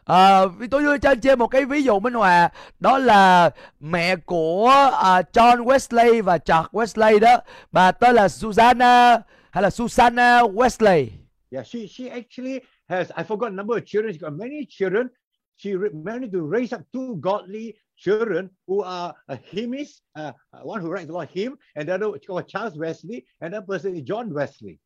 À, 0.06 0.42
tôi 0.72 0.84
đưa 0.84 0.98
cho 0.98 1.10
anh 1.10 1.20
chị 1.20 1.36
một 1.36 1.48
cái 1.48 1.66
ví 1.66 1.84
dụ 1.84 2.00
minh 2.00 2.14
họa 2.14 2.50
đó 2.80 2.98
là 2.98 3.50
mẹ 3.80 4.16
của 4.16 4.70
à, 5.04 5.22
John 5.34 5.64
Wesley 5.64 6.24
và 6.24 6.38
Chuck 6.38 6.72
Wesley 6.74 7.20
đó 7.20 7.38
bà 7.72 7.92
tên 7.92 8.16
là 8.16 8.30
Susanna 8.30 9.22
hay 9.52 9.64
là 9.64 9.70
Susanna 9.70 10.42
Wesley 10.42 11.08
Yeah, 11.52 11.68
she 11.68 11.88
she 11.88 12.10
actually 12.10 12.60
has 12.90 13.12
I 13.12 13.24
forgot 13.24 13.54
number 13.54 13.78
of 13.78 13.86
children. 13.86 14.14
She 14.14 14.20
got 14.20 14.34
many 14.34 14.66
children. 14.70 15.10
She 15.58 15.74
managed 15.94 16.34
to 16.34 16.40
raise 16.52 16.76
up 16.76 16.82
two 16.94 17.16
godly 17.22 17.74
children 17.96 18.50
who 18.68 18.82
are 18.82 19.14
a 19.28 19.38
hymnist, 19.52 20.02
uh, 20.20 20.32
uh 20.54 20.72
one 20.72 20.82
who 20.82 20.90
writes 20.90 21.10
about 21.10 21.30
hymn, 21.30 21.56
and 21.76 21.88
the 21.88 21.94
other 21.94 22.08
called 22.28 22.48
Charles 22.48 22.78
Wesley, 22.78 23.24
and 23.40 23.54
that 23.54 23.68
person 23.68 23.96
is 23.96 24.04
John 24.04 24.30
Wesley. 24.32 24.78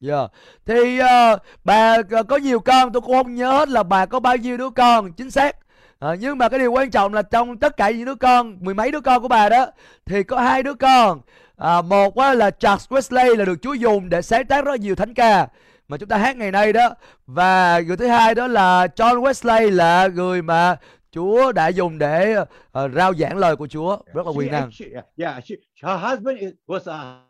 Dạ. 0.00 0.28
Thì 0.66 1.00
uh, 1.00 1.40
bà 1.64 1.96
ờ, 2.10 2.22
có 2.22 2.36
nhiều 2.36 2.60
con 2.60 2.92
tôi 2.92 3.00
cũng 3.00 3.16
không 3.16 3.34
nhớ 3.34 3.52
hết 3.52 3.68
là 3.68 3.82
bà 3.82 4.06
có 4.06 4.20
bao 4.20 4.36
nhiêu 4.36 4.56
đứa 4.56 4.70
con 4.70 5.12
chính 5.12 5.30
xác. 5.30 5.56
Ờ, 5.98 6.14
nhưng 6.14 6.38
mà 6.38 6.48
cái 6.48 6.58
điều 6.58 6.72
quan 6.72 6.90
trọng 6.90 7.14
là 7.14 7.22
trong 7.22 7.58
tất 7.58 7.76
cả 7.76 7.90
những 7.90 8.04
đứa 8.04 8.14
con, 8.14 8.56
mười 8.60 8.74
mấy 8.74 8.90
đứa 8.90 9.00
con 9.00 9.22
của 9.22 9.28
bà 9.28 9.48
đó 9.48 9.66
thì 10.06 10.22
có 10.22 10.40
hai 10.40 10.62
đứa 10.62 10.74
con. 10.74 11.20
À, 11.56 11.82
một 11.82 12.18
á, 12.18 12.34
là 12.34 12.50
Charles 12.50 12.88
Wesley 12.88 13.36
là 13.36 13.44
được 13.44 13.62
Chúa 13.62 13.74
dùng 13.74 14.08
để 14.08 14.22
sáng 14.22 14.46
tác 14.46 14.64
rất 14.64 14.80
nhiều 14.80 14.94
thánh 14.94 15.14
ca 15.14 15.48
mà 15.88 15.96
chúng 15.96 16.08
ta 16.08 16.16
hát 16.16 16.36
ngày 16.36 16.50
nay 16.50 16.72
đó 16.72 16.94
và 17.26 17.80
người 17.80 17.96
thứ 17.96 18.06
hai 18.06 18.34
đó 18.34 18.46
là 18.46 18.86
John 18.86 19.20
Wesley 19.20 19.70
là 19.70 20.06
người 20.06 20.42
mà 20.42 20.76
Chúa 21.16 21.52
đã 21.52 21.68
dùng 21.68 21.98
để 21.98 22.34
ờ, 22.72 22.88
rao 22.88 23.14
giảng 23.14 23.36
lời 23.38 23.56
của 23.56 23.66
Chúa 23.66 23.98
rất 24.14 24.26
là 24.26 24.32
quyền 24.36 24.52
năng. 24.52 24.70
yeah, 25.16 25.44
she, 25.44 25.54
her 25.82 26.00
husband 26.00 26.38
was 26.66 26.86
a 26.86 27.22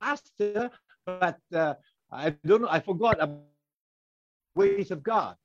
pastor, 0.00 0.70
but 1.06 1.36
uh, 1.54 1.74
I 2.10 2.30
don't 2.42 2.62
know. 2.62 2.68
I 2.68 2.80
forgot 2.80 3.18
about 3.18 3.44
ways 4.54 4.90
of 4.90 5.02
God. 5.04 5.36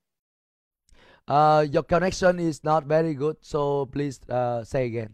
Uh, 1.27 1.65
your 1.73 1.83
connection 1.83 2.39
is 2.39 2.63
not 2.63 2.83
very 2.85 3.13
good, 3.13 3.35
so 3.41 3.85
please 3.85 4.19
uh, 4.29 4.63
say 4.63 4.85
again. 4.85 5.09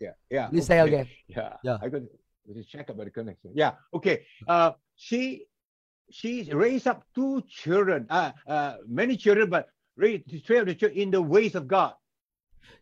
Yeah, 0.00 0.14
yeah. 0.30 0.48
Please 0.48 0.66
say 0.66 0.80
okay. 0.80 0.94
again. 0.94 1.08
Yeah, 1.26 1.56
Yeah. 1.62 1.78
I 1.82 1.88
got. 1.88 2.02
We 2.46 2.54
just 2.54 2.70
check 2.70 2.88
about 2.88 3.04
the 3.04 3.10
connection. 3.10 3.50
Yeah. 3.54 3.72
Okay. 3.92 4.24
Uh, 4.46 4.72
she 4.96 5.48
she 6.10 6.44
raised 6.52 6.90
up 6.90 6.96
two 7.14 7.40
children, 7.48 8.06
uh, 8.10 8.30
uh, 8.46 8.72
many 8.86 9.16
children, 9.16 9.50
but 9.50 9.66
raised 9.96 10.46
twelve 10.46 10.66
the 10.66 10.74
children 10.74 10.94
in 10.94 11.10
the 11.10 11.18
ways 11.18 11.54
of 11.54 11.66
God. 11.68 11.92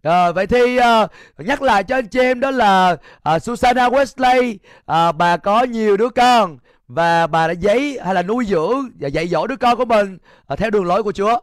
Rồi, 0.03 0.33
vậy 0.33 0.47
thì 0.47 0.77
à, 0.77 1.07
nhắc 1.39 1.63
lại 1.63 1.85
cho 1.85 1.97
anh 1.97 2.09
chị 2.09 2.21
em 2.21 2.41
đó 2.41 2.51
là 2.51 2.97
à, 3.23 3.39
Susanna 3.39 3.89
Wesley 3.89 4.57
à, 4.87 5.13
bà 5.13 5.37
có 5.37 5.63
nhiều 5.63 5.97
đứa 5.97 6.09
con 6.09 6.59
và 6.89 7.27
bà 7.27 7.47
đã 7.49 7.53
giấy 7.53 7.99
hay 8.05 8.15
là 8.15 8.23
nuôi 8.23 8.45
dưỡng 8.45 8.91
và 9.01 9.09
dạy 9.09 9.29
dỗ 9.29 9.47
đứa 9.47 9.57
con 9.57 9.77
của 9.77 9.85
mình 9.85 10.19
à, 10.47 10.57
theo 10.57 10.71
đường 10.71 10.85
lối 10.85 11.03
của 11.03 11.13
Chúa. 11.13 11.41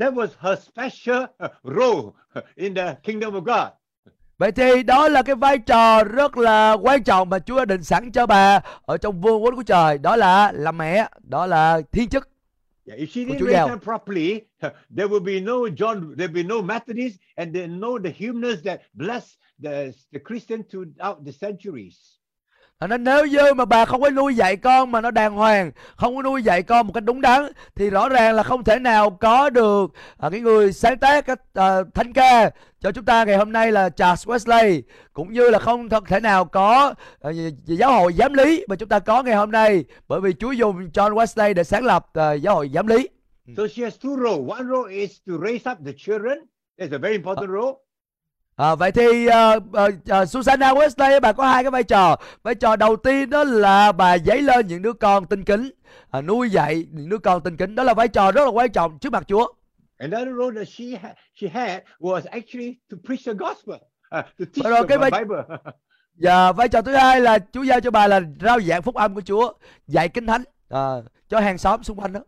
That 0.00 0.14
was 0.14 0.28
her 0.38 0.58
special 0.58 1.24
role 1.64 2.12
in 2.56 2.74
the 2.74 2.94
kingdom 3.02 3.34
of 3.34 3.40
God. 3.40 3.77
Vậy 4.38 4.52
thì 4.52 4.82
đó 4.82 5.08
là 5.08 5.22
cái 5.22 5.36
vai 5.36 5.58
trò 5.58 6.04
rất 6.04 6.36
là 6.36 6.72
quan 6.72 7.04
trọng 7.04 7.30
mà 7.30 7.38
Chúa 7.38 7.58
đã 7.58 7.64
định 7.64 7.82
sẵn 7.82 8.12
cho 8.12 8.26
bà 8.26 8.60
ở 8.82 8.96
trong 8.96 9.20
vương 9.20 9.44
quốc 9.44 9.54
của 9.56 9.62
trời, 9.62 9.98
đó 9.98 10.16
là 10.16 10.52
làm 10.52 10.78
mẹ, 10.78 11.08
đó 11.22 11.46
là 11.46 11.80
thiên 11.92 12.08
chức. 12.08 12.28
Yeah, 12.86 13.00
if 13.00 13.06
she 13.06 13.24
didn't 13.24 13.38
Chúa 13.38 13.46
raise 13.46 13.68
them 13.68 13.78
properly, 13.78 14.40
there 14.96 15.08
will 15.08 15.24
be 15.24 15.40
no 15.40 15.52
John, 15.52 16.16
there 16.16 16.28
will 16.28 16.34
be 16.34 16.42
no 16.42 16.62
Methodist, 16.62 17.16
and 17.36 17.54
there 17.54 17.66
no 17.66 17.98
the 18.04 18.10
hymnals 18.16 18.64
that 18.64 18.80
bless 18.92 19.24
the, 19.62 19.92
the 20.12 20.18
Christian 20.24 20.62
throughout 20.62 21.24
the 21.24 21.32
centuries. 21.32 22.17
Nên 22.86 23.04
nếu 23.04 23.26
như 23.26 23.54
mà 23.54 23.64
bà 23.64 23.84
không 23.84 24.00
có 24.00 24.10
nuôi 24.10 24.34
dạy 24.34 24.56
con 24.56 24.92
mà 24.92 25.00
nó 25.00 25.10
đàng 25.10 25.34
hoàng, 25.34 25.72
không 25.96 26.16
có 26.16 26.22
nuôi 26.22 26.42
dạy 26.42 26.62
con 26.62 26.86
một 26.86 26.92
cách 26.92 27.04
đúng 27.04 27.20
đắn 27.20 27.42
thì 27.74 27.90
rõ 27.90 28.08
ràng 28.08 28.34
là 28.34 28.42
không 28.42 28.64
thể 28.64 28.78
nào 28.78 29.10
có 29.10 29.50
được 29.50 29.92
à, 30.18 30.30
cái 30.30 30.40
người 30.40 30.72
sáng 30.72 30.98
tác 30.98 31.26
cái 31.26 31.36
à, 31.54 31.76
thánh 31.94 32.12
ca 32.12 32.50
cho 32.80 32.92
chúng 32.92 33.04
ta 33.04 33.24
ngày 33.24 33.36
hôm 33.36 33.52
nay 33.52 33.72
là 33.72 33.90
Charles 33.90 34.26
Wesley 34.26 34.82
cũng 35.12 35.32
như 35.32 35.50
là 35.50 35.58
không 35.58 35.88
thật 35.88 36.04
thể 36.08 36.20
nào 36.20 36.44
có 36.44 36.94
à, 37.20 37.30
giáo 37.64 37.92
hội 37.92 38.12
giám 38.12 38.34
lý 38.34 38.64
mà 38.68 38.76
chúng 38.76 38.88
ta 38.88 38.98
có 38.98 39.22
ngày 39.22 39.34
hôm 39.36 39.50
nay 39.50 39.84
bởi 40.08 40.20
vì 40.20 40.32
Chúa 40.32 40.52
dùng 40.52 40.90
John 40.94 41.14
Wesley 41.14 41.54
để 41.54 41.64
sáng 41.64 41.84
lập 41.84 42.06
à, 42.14 42.32
giáo 42.32 42.54
hội 42.54 42.70
giám 42.74 42.86
lý. 42.86 43.08
So 43.56 43.62
she 43.74 43.84
has 43.84 43.94
two 44.04 44.16
roles. 44.16 44.50
One 44.50 44.64
role 44.68 44.94
is 44.94 45.10
to 45.26 45.32
raise 45.42 45.70
up 45.70 45.78
the 45.86 45.92
children. 45.96 46.38
That's 46.78 46.92
a 46.92 46.98
very 46.98 47.14
important 47.14 47.50
role. 47.50 47.87
À, 48.58 48.74
vậy 48.74 48.92
thì 48.92 49.26
à, 49.26 49.56
à, 49.72 49.86
à, 50.08 50.26
Susanna 50.26 50.72
Wesley 50.74 51.20
bà 51.20 51.32
có 51.32 51.46
hai 51.46 51.64
cái 51.64 51.70
vai 51.70 51.82
trò. 51.84 52.16
Vai 52.42 52.54
trò 52.54 52.76
đầu 52.76 52.96
tiên 52.96 53.30
đó 53.30 53.44
là 53.44 53.92
bà 53.92 54.18
dấy 54.18 54.42
lên 54.42 54.66
những 54.66 54.82
đứa 54.82 54.92
con 54.92 55.26
tinh 55.26 55.44
kính, 55.44 55.70
à, 56.10 56.20
nuôi 56.20 56.50
dạy 56.50 56.86
những 56.92 57.08
đứa 57.08 57.18
con 57.18 57.42
tinh 57.42 57.56
kính. 57.56 57.74
Đó 57.74 57.82
là 57.82 57.94
vai 57.94 58.08
trò 58.08 58.32
rất 58.32 58.44
là 58.44 58.50
quan 58.50 58.72
trọng 58.72 58.98
trước 58.98 59.12
mặt 59.12 59.24
Chúa. 59.28 59.46
Another 59.98 60.28
role 60.38 60.56
that 60.56 60.68
she 60.68 60.84
ha- 61.02 61.14
she 61.40 61.48
had 61.48 61.80
was 62.00 62.20
actually 62.30 62.74
to 62.90 62.96
preach 63.06 63.24
the 63.26 63.32
gospel, 63.32 63.74
uh, 63.74 64.24
to 64.38 64.44
teach 64.54 64.64
Rồi, 64.64 64.80
the 64.82 64.86
cái 64.88 64.98
vai- 64.98 65.10
Bible. 65.10 65.42
Và 66.22 66.52
vai 66.56 66.68
trò 66.68 66.82
thứ 66.82 66.92
hai 66.94 67.20
là 67.20 67.38
Chúa 67.52 67.62
giao 67.62 67.80
cho 67.80 67.90
bà 67.90 68.06
là 68.06 68.20
rao 68.40 68.60
giảng 68.60 68.82
phúc 68.82 68.94
âm 68.94 69.14
của 69.14 69.20
Chúa, 69.20 69.52
dạy 69.86 70.08
kinh 70.08 70.26
thánh 70.26 70.42
à, 70.68 70.80
cho 71.28 71.40
hàng 71.40 71.58
xóm 71.58 71.82
xung 71.82 71.96
quanh 72.00 72.12
đó. 72.12 72.20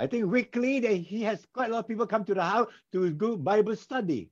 I 0.00 0.06
think 0.06 0.24
weekly 0.32 0.82
that 0.82 0.92
he 1.10 1.18
has 1.26 1.38
quite 1.54 1.66
a 1.66 1.68
lot 1.68 1.84
of 1.84 1.88
people 1.88 2.06
come 2.10 2.24
to 2.24 2.34
the 2.34 2.48
house 2.48 2.70
to 2.92 3.00
do 3.20 3.26
Bible 3.36 3.74
study. 3.74 4.26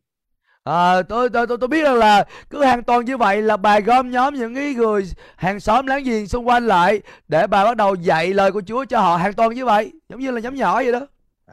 À, 0.66 1.02
tôi, 1.02 1.30
tôi 1.30 1.46
tôi 1.46 1.58
tôi 1.61 1.68
biết 1.68 1.82
rằng 1.85 1.94
là 1.94 2.25
cứ 2.50 2.64
hàng 2.64 2.82
tuần 2.82 3.04
như 3.04 3.16
vậy 3.16 3.42
là 3.42 3.56
bà 3.56 3.80
gom 3.80 4.11
nhóm 4.11 4.35
những 4.35 4.54
cái 4.54 4.75
người 4.75 5.04
hàng 5.37 5.61
xóm 5.61 5.87
láng 5.87 6.04
giềng 6.04 6.28
xung 6.28 6.49
quanh 6.49 6.66
lại 6.66 7.00
để 7.28 7.46
bà 7.46 7.64
bắt 7.64 7.76
đầu 7.76 7.94
dạy 7.94 8.32
lời 8.32 8.52
của 8.52 8.62
Chúa 8.66 8.85
cho 8.85 9.00
họ 9.00 9.16
hàng 9.16 9.32
tuần 9.32 9.54
như 9.54 9.64
vậy, 9.64 9.92
giống 10.08 10.20
như 10.20 10.30
là 10.30 10.40
nhóm 10.40 10.54
nhỏ 10.54 10.75
vậy 10.75 10.92
đó. 10.92 11.06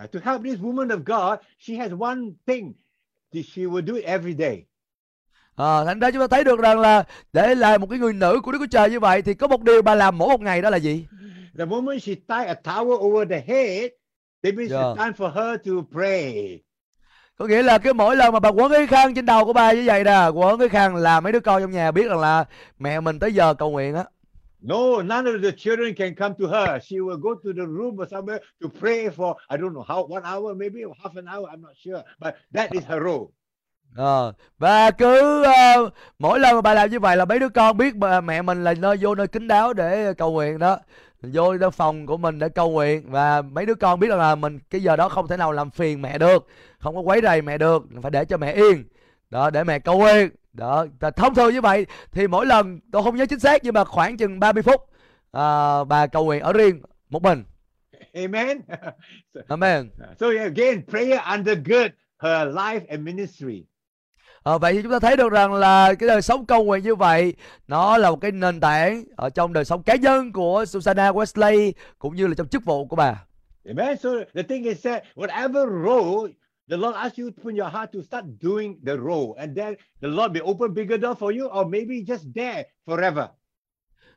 Uh, 0.03 0.12
to 0.12 0.20
help 0.24 0.43
this 0.43 0.60
woman 0.60 0.88
of 0.88 1.03
God, 1.05 1.39
she 1.60 1.75
has 1.75 1.91
one 2.00 2.20
thing 2.48 2.74
that 3.34 3.46
she 3.46 3.62
will 3.62 3.86
do 3.86 3.93
every 4.03 4.36
day. 4.39 4.63
À, 5.55 5.86
thành 5.86 6.00
ra 6.00 6.12
chúng 6.12 6.22
ta 6.22 6.27
thấy 6.27 6.43
được 6.43 6.60
rằng 6.60 6.79
là 6.79 7.03
để 7.34 7.55
là 7.55 7.77
một 7.77 7.88
cái 7.89 8.00
người 8.00 8.13
nữ 8.13 8.41
của 8.43 8.51
Đức 8.51 8.60
Chúa 8.60 8.67
Trời 8.72 8.89
như 8.89 9.00
vậy 9.00 9.22
thì 9.22 9.34
có 9.34 9.48
một 9.48 9.62
điều 9.62 9.82
bà 9.82 9.96
làm 9.96 10.17
mỗi 10.17 10.29
một 10.29 10.41
ngày 10.41 10.62
đó 10.62 10.70
là 10.70 10.77
gì? 10.77 11.05
The 11.58 11.65
moment 11.65 12.01
she 12.01 12.15
tie 12.15 12.46
a 12.46 12.53
towel 12.63 12.98
over 12.98 13.29
the 13.29 13.43
head, 13.48 13.91
that 14.43 14.53
means 14.55 14.72
Yeah. 14.72 14.84
it's 14.84 14.96
time 14.96 15.13
for 15.13 15.29
her 15.29 15.58
to 15.65 15.72
pray. 15.91 16.60
Có 17.38 17.46
nghĩa 17.48 17.63
là 17.63 17.78
cái 17.78 17.94
mỗi 17.94 18.16
lần 18.16 18.34
mà 18.34 18.40
bà 18.40 18.50
quấn 18.50 18.72
cái 18.72 18.88
khăn 18.88 19.13
trên 19.13 19.25
đầu 19.25 19.46
của 19.46 19.54
bà 19.54 19.74
như 19.74 19.84
vậy 19.86 20.04
nè, 20.04 20.28
quấn 20.34 20.60
cái 20.60 20.70
khăn 20.70 20.96
là 20.96 21.20
mấy 21.20 21.34
đứa 21.34 21.40
con 21.40 21.62
trong 21.62 21.72
nhà 21.72 21.92
biết 21.92 22.08
rằng 22.10 22.20
là 22.20 22.46
mẹ 22.80 23.00
mình 23.00 23.20
tới 23.20 23.34
giờ 23.34 23.54
cầu 23.54 23.72
nguyện 23.72 23.96
á. 23.96 24.04
No, 24.62 25.02
none 25.02 25.25
of 25.25 25.44
the 25.44 25.52
children 25.58 25.94
can 25.96 26.16
come 26.16 26.36
to 26.40 26.48
her. 26.48 26.84
She 26.84 26.98
will 26.98 27.20
go 27.20 27.30
to 27.44 27.50
the 27.58 27.66
room 27.66 27.96
or 28.02 28.13
somewhere 28.13 28.40
to 28.62 28.70
pray 28.80 29.10
for, 29.10 29.34
I 29.50 29.58
don't 29.58 29.74
know 29.74 29.84
how, 29.84 30.08
one 30.08 30.24
hour, 30.24 30.58
maybe 30.58 30.80
half 31.04 31.16
an 31.16 31.25
hour, 31.25 31.50
I'm 31.50 31.62
not 31.62 31.75
sure. 31.86 32.04
But 32.20 32.36
that 32.54 32.72
is 32.72 32.84
her 32.88 33.00
role. 33.04 33.28
Ờ, 33.96 34.34
và 34.58 34.92
cứ 34.92 35.44
ờ, 35.44 35.90
mỗi 36.20 36.40
lần 36.40 36.56
mà 36.56 36.62
bà 36.62 36.74
làm 36.74 36.90
như 36.90 37.00
vậy 37.00 37.18
là 37.18 37.25
mấy 37.25 37.40
đứa 37.40 37.50
con 37.50 37.78
biết 37.78 37.96
bà, 37.96 38.22
mẹ 38.22 38.42
mình 38.42 38.63
là 38.63 38.74
nơi 38.74 38.98
vô 39.02 39.16
nơi 39.16 39.28
kín 39.28 39.48
đáo 39.48 39.74
để 39.74 40.13
cầu 40.13 40.32
nguyện 40.32 40.60
đó 40.60 40.78
vô 41.34 41.58
trong 41.58 41.72
phòng 41.72 42.06
của 42.06 42.18
mình 42.18 42.39
để 42.39 42.50
cầu 42.50 42.72
nguyện. 42.72 43.12
Và 43.12 43.42
mấy 43.42 43.65
đứa 43.65 43.75
con 43.75 44.00
biết 44.00 44.08
rằng 44.08 44.20
là 44.20 44.36
mình 44.36 44.60
cái 44.70 44.84
giờ 44.84 44.96
đó 44.96 45.10
không 45.10 45.27
thể 45.27 45.38
nào 45.38 45.51
làm 45.51 45.72
phiền 45.72 46.01
mẹ 46.01 46.18
được. 46.18 46.48
Không 46.80 46.96
có 46.96 47.01
quấy 47.01 47.22
rầy 47.24 47.42
mẹ 47.42 47.58
được. 47.58 47.84
Phải 48.01 48.12
để 48.12 48.25
cho 48.25 48.38
mẹ 48.38 48.53
yên. 48.53 48.84
Đó 49.30 49.50
để 49.50 49.63
mẹ 49.63 49.80
cầu 49.80 49.98
nguyện. 49.98 50.30
Đó 50.53 50.86
thông 51.15 51.36
thường 51.36 51.53
như 51.53 51.62
vậy 51.62 51.86
thì 52.12 52.27
mỗi 52.27 52.46
lần 52.46 52.80
tôi 52.92 53.03
không 53.03 53.15
nhớ 53.15 53.25
chính 53.25 53.39
xác 53.39 53.63
nhưng 53.63 53.74
mà 53.74 53.84
khoảng 53.84 54.18
chừng 54.18 54.39
30 54.39 54.63
phút 54.63 54.82
à, 55.32 55.84
bà 55.84 56.08
cầu 56.08 56.25
nguyện 56.25 56.42
ở 56.42 56.53
riêng 56.53 56.82
một 57.10 57.24
mình. 57.24 57.44
Amen. 58.13 58.62
amen. 59.48 59.89
So 60.20 60.27
again, 60.27 60.86
prayer 60.88 61.20
undergird 61.20 61.94
her 62.20 62.48
life 62.48 62.82
and 62.89 63.03
ministry. 63.06 63.65
Ờ, 64.44 64.58
vậy 64.58 64.74
thì 64.74 64.82
chúng 64.82 64.92
ta 64.92 65.00
thấy 65.00 65.18
được 65.18 65.32
rằng 65.32 65.54
là 65.54 65.94
cái 65.94 66.08
đời 66.08 66.22
sống 66.22 66.46
cầu 66.46 66.64
nguyện 66.64 66.84
như 66.84 66.96
vậy 66.96 67.34
nó 67.68 67.98
là 67.98 68.10
một 68.10 68.22
cái 68.22 68.32
nền 68.32 68.60
tảng 68.60 69.04
ở 69.16 69.30
trong 69.30 69.54
đời 69.54 69.66
sống 69.66 69.84
cá 69.84 69.96
nhân 69.96 70.32
của 70.32 70.66
Susanna 70.66 71.12
Wesley 71.12 71.72
cũng 72.00 72.16
như 72.16 72.28
là 72.28 72.34
trong 72.38 72.48
chức 72.48 72.66
vụ 72.66 72.86
của 72.86 72.96
bà. 72.96 73.24
Amen. 73.68 73.98
So 73.98 74.10
the 74.36 74.44
thing 74.44 74.64
is 74.64 74.86
that 74.86 75.04
whatever 75.16 75.84
role 75.86 76.32
the 76.70 76.78
Lord 76.78 76.96
asks 76.96 77.20
you 77.20 77.30
to 77.30 77.44
put 77.44 77.54
your 77.54 77.74
heart 77.74 77.92
to 77.94 78.00
start 78.08 78.26
doing 78.42 78.86
the 78.86 78.96
role, 78.98 79.34
and 79.38 79.58
then 79.58 79.76
the 80.02 80.08
Lord 80.08 80.32
will 80.32 80.50
open 80.52 80.74
bigger 80.74 81.02
door 81.02 81.16
for 81.20 81.40
you, 81.40 81.60
or 81.60 81.68
maybe 81.68 81.96
just 81.96 82.34
there 82.36 82.64
forever. 82.86 83.26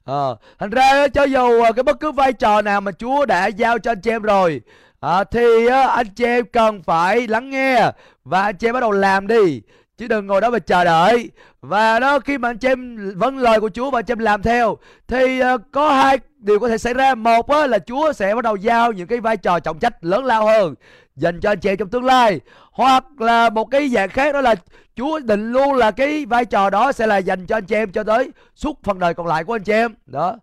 Ờ, 0.05 0.37
thành 0.59 0.71
ra 0.71 1.09
cho 1.09 1.25
dù 1.25 1.63
à, 1.63 1.73
cái 1.73 1.83
bất 1.83 2.01
cứ 2.01 2.13
vai 2.13 2.33
trò 2.33 2.63
nào 2.63 2.81
mà 2.81 2.93
Chúa 2.93 3.27
đã 3.27 3.47
giao 3.47 3.79
cho 3.79 3.91
anh 3.91 4.01
chị 4.01 4.11
em 4.11 4.23
rồi 4.23 4.61
à, 5.01 5.25
thì 5.25 5.67
anh 5.69 6.07
chị 6.17 6.25
em 6.25 6.47
cần 6.53 6.83
phải 6.83 7.27
lắng 7.29 7.51
nghe 7.51 7.91
và 8.25 8.43
anh 8.43 8.57
chị 8.57 8.69
em 8.69 8.75
bắt 8.75 8.81
đầu 8.81 8.91
làm 8.93 9.27
đi 9.27 9.63
chứ 9.99 10.09
đừng 10.09 10.27
ngồi 10.27 10.41
đó 10.41 10.51
mà 10.51 10.59
chờ 10.59 10.85
đợi. 10.85 11.31
Và 11.61 11.99
đó 11.99 12.19
khi 12.19 12.39
mà 12.39 12.51
anh 12.51 12.59
chị 12.59 12.69
em 12.69 13.13
vâng 13.17 13.39
lời 13.39 13.61
của 13.61 13.71
Chúa 13.75 13.91
và 13.91 13.99
anh 13.99 14.05
chị 14.05 14.13
em 14.13 14.19
làm 14.19 14.43
theo 14.43 14.77
thì 15.09 15.41
à, 15.41 15.57
có 15.73 15.93
hai 15.93 16.19
điều 16.39 16.59
có 16.59 16.69
thể 16.69 16.79
xảy 16.79 16.95
ra. 16.95 17.15
Một 17.15 17.51
á, 17.51 17.67
là 17.67 17.79
Chúa 17.79 18.13
sẽ 18.13 18.35
bắt 18.35 18.45
đầu 18.45 18.57
giao 18.57 18.93
những 18.93 19.07
cái 19.07 19.21
vai 19.21 19.37
trò 19.37 19.61
trọng 19.61 19.79
trách 19.79 20.05
lớn 20.05 20.25
lao 20.25 20.47
hơn 20.47 20.75
dành 21.17 21.41
cho 21.41 21.51
anh 21.51 21.61
chị 21.61 21.71
em 21.71 21.77
trong 21.77 21.89
tương 21.89 22.05
lai. 22.05 22.41
Hoặc 22.73 23.05
là 23.19 23.51
một 23.51 23.65
cái 23.65 23.89
dạng 23.89 24.09
khác 24.09 24.33
đó 24.33 24.41
là 24.41 24.55
Chúa 24.97 25.19
định 25.19 25.53
luôn 25.53 25.75
là 25.75 25.91
cái 25.91 26.27
vai 26.27 26.45
trò 26.45 26.71
đó 26.71 26.93
sẽ 26.93 27.07
là 27.07 27.17
dành 27.17 27.47
cho 27.47 27.57
anh 27.57 27.65
chị 27.65 27.75
em 27.75 27.93
cho 27.93 28.05
tới 28.05 28.31
suốt 28.55 28.79
phần 28.85 28.99
đời 28.99 29.15
còn 29.15 29.27
lại 29.27 29.45
của 29.45 29.55
anh 29.55 29.63
chị 29.63 29.73
em. 29.73 29.95
Đó. 30.07 30.37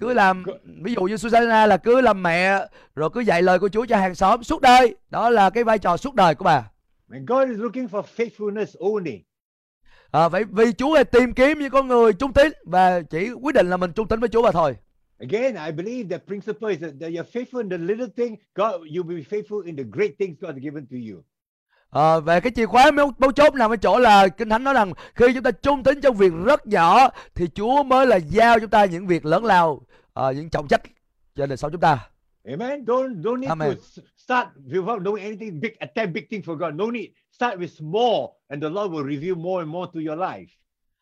Cứ 0.00 0.12
làm 0.12 0.44
ví 0.82 0.94
dụ 0.94 1.02
như 1.02 1.16
Susanna 1.16 1.66
là 1.66 1.76
cứ 1.76 2.00
làm 2.00 2.22
mẹ 2.22 2.66
rồi 2.96 3.10
cứ 3.14 3.20
dạy 3.20 3.42
lời 3.42 3.58
của 3.58 3.68
Chúa 3.68 3.86
cho 3.86 3.96
hàng 3.96 4.14
xóm 4.14 4.42
suốt 4.42 4.62
đời. 4.62 4.94
Đó 5.10 5.30
là 5.30 5.50
cái 5.50 5.64
vai 5.64 5.78
trò 5.78 5.96
suốt 5.96 6.14
đời 6.14 6.34
của 6.34 6.44
bà 6.44 6.62
And 7.12 7.28
God 7.28 7.48
is 7.50 7.58
looking 7.58 7.88
for 7.88 8.02
faithfulness 8.16 8.74
only. 8.78 9.24
à, 10.10 10.28
vậy 10.28 10.44
vì 10.50 10.72
Chúa 10.72 10.94
là 10.94 11.04
tìm 11.04 11.34
kiếm 11.34 11.58
những 11.58 11.70
con 11.70 11.88
người 11.88 12.12
trung 12.12 12.32
tín 12.32 12.52
và 12.66 13.00
chỉ 13.00 13.30
quyết 13.32 13.54
định 13.54 13.70
là 13.70 13.76
mình 13.76 13.92
trung 13.92 14.08
tín 14.08 14.20
với 14.20 14.28
Chúa 14.28 14.42
mà 14.42 14.50
thôi 14.52 14.76
Again, 15.20 15.54
I 15.66 15.72
believe 15.72 16.08
the 16.10 16.18
principle 16.26 16.70
is 16.70 16.80
that, 16.80 16.92
you're 16.94 17.24
faithful 17.32 17.58
in 17.60 17.68
the 17.70 17.78
little 17.78 18.06
thing, 18.16 18.36
God, 18.54 18.72
you 18.96 19.02
will 19.04 19.16
be 19.16 19.22
faithful 19.38 19.64
in 19.66 19.76
the 19.76 19.82
great 19.92 20.10
things 20.18 20.36
God 20.40 20.50
has 20.54 20.62
given 20.62 20.86
to 20.86 20.96
you. 21.12 21.22
à, 21.90 22.20
về 22.20 22.40
cái 22.40 22.52
chìa 22.56 22.66
khóa 22.66 22.90
mấu, 22.90 23.12
chốt 23.36 23.54
nằm 23.54 23.70
ở 23.72 23.76
chỗ 23.76 23.98
là 23.98 24.28
kinh 24.28 24.48
thánh 24.48 24.64
nói 24.64 24.74
rằng 24.74 24.92
khi 25.14 25.26
chúng 25.34 25.42
ta 25.42 25.50
trung 25.50 25.82
tín 25.82 26.00
trong 26.00 26.16
việc 26.16 26.32
rất 26.44 26.66
nhỏ 26.66 27.08
thì 27.34 27.46
Chúa 27.54 27.82
mới 27.82 28.06
là 28.06 28.16
giao 28.16 28.60
chúng 28.60 28.70
ta 28.70 28.84
những 28.84 29.06
việc 29.06 29.26
lớn 29.26 29.44
lao 29.44 29.80
à, 30.14 30.32
những 30.32 30.50
trọng 30.50 30.68
trách 30.68 30.82
trên 31.34 31.48
đời 31.48 31.56
sống 31.56 31.72
chúng 31.72 31.80
ta 31.80 32.08
Amen. 32.44 32.84
Don't 32.84 33.22
don't 33.22 33.36
need 33.40 33.48
Amen. 33.48 33.74
to 33.96 34.02
start 34.28 34.48
without 34.70 35.02
knowing 35.02 35.24
anything 35.24 35.60
big, 35.60 35.72
attempt 35.80 36.12
big 36.12 36.28
things 36.30 36.44
for 36.44 36.56
God. 36.56 36.74
No 36.74 36.90
need. 36.90 37.08
Start 37.32 37.58
with 37.58 37.70
small, 37.70 38.36
and 38.50 38.62
the 38.62 38.68
Lord 38.68 38.92
will 38.92 39.04
reveal 39.04 39.36
more 39.36 39.62
and 39.62 39.70
more 39.70 39.86
to 39.86 40.00
your 40.00 40.18
life. 40.18 40.48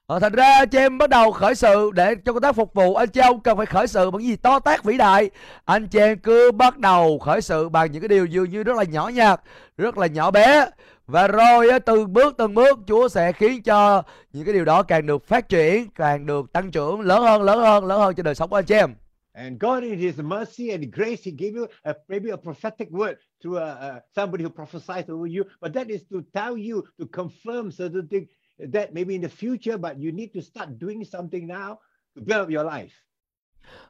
Ờ, 0.07 0.19
thành 0.19 0.33
ra 0.33 0.55
anh 0.55 0.69
chị 0.69 0.79
em 0.79 0.99
bắt 0.99 1.11
đầu 1.11 1.33
khởi 1.33 1.55
sự 1.55 1.91
để 1.95 2.15
cho 2.25 2.33
công 2.33 2.43
tác 2.43 2.55
phục 2.55 2.75
vụ 2.75 2.95
anh 2.95 3.09
chị 3.09 3.21
em 3.21 3.41
cần 3.41 3.57
phải 3.57 3.67
khởi 3.67 3.87
sự 3.87 4.11
bằng 4.11 4.23
gì 4.23 4.37
to 4.37 4.59
tác 4.59 4.85
vĩ 4.85 4.97
đại 4.97 5.31
anh 5.65 5.89
chị 5.89 5.99
em 5.99 6.19
cứ 6.19 6.53
bắt 6.53 6.79
đầu 6.79 7.19
khởi 7.19 7.41
sự 7.43 7.69
bằng 7.69 7.93
những 7.93 8.03
cái 8.03 8.09
điều 8.09 8.27
dường 8.27 8.51
như 8.51 8.63
rất 8.63 8.77
là 8.77 8.85
nhỏ 8.85 9.09
nhặt 9.09 9.41
rất 9.79 9.99
là 9.99 10.07
nhỏ 10.07 10.31
bé 10.31 10.67
và 11.07 11.29
rồi 11.29 11.69
từ 11.71 11.79
từng 11.87 12.13
bước 12.13 12.35
từng 12.39 12.55
bước 12.55 12.79
Chúa 12.87 13.09
sẽ 13.09 13.33
khiến 13.33 13.63
cho 13.63 14.03
những 14.33 14.45
cái 14.45 14.55
điều 14.55 14.65
đó 14.65 14.83
càng 14.83 15.07
được 15.07 15.27
phát 15.27 15.49
triển 15.49 15.91
càng 15.95 16.27
được 16.27 16.53
tăng 16.53 16.71
trưởng 16.71 17.01
lớn 17.01 17.23
hơn 17.23 17.43
lớn 17.43 17.59
hơn 17.59 17.87
lớn 17.87 18.01
hơn 18.01 18.15
trên 18.15 18.25
đời 18.25 18.35
sống 18.35 18.51
của 18.51 18.57
anh 18.57 18.65
chị 18.65 18.75
em 18.75 18.95
And 19.37 19.59
God, 19.59 19.85
in 19.85 19.99
His 19.99 20.17
mercy 20.17 20.71
and 20.71 20.91
grace, 20.91 21.23
He 21.23 21.31
gave 21.31 21.55
you 21.55 21.69
a, 21.85 21.95
maybe 22.09 22.31
a 22.31 22.39
prophetic 22.39 22.91
word 22.91 23.19
through 23.43 23.59
a, 23.59 23.61
a, 23.61 24.03
somebody 24.15 24.43
who 24.43 24.51
prophesied 24.51 25.11
over 25.11 25.27
you. 25.27 25.45
But 25.61 25.75
that 25.75 25.91
is 25.91 26.05
to 26.05 26.25
tell 26.35 26.57
you 26.57 26.89
to 26.99 27.07
confirm 27.07 27.71
certain 27.71 28.09
things 28.09 28.29
that 28.59 28.95
maybe 28.95 29.15
in 29.15 29.21
the 29.21 29.29
future, 29.29 29.77
but 29.77 30.01
you 30.01 30.11
need 30.11 30.33
to 30.33 30.41
start 30.43 30.79
doing 30.79 31.05
something 31.05 31.47
now 31.47 31.81
to 32.17 32.23
build 32.23 32.43
up 32.43 32.51
your 32.51 32.65
life. 32.65 32.95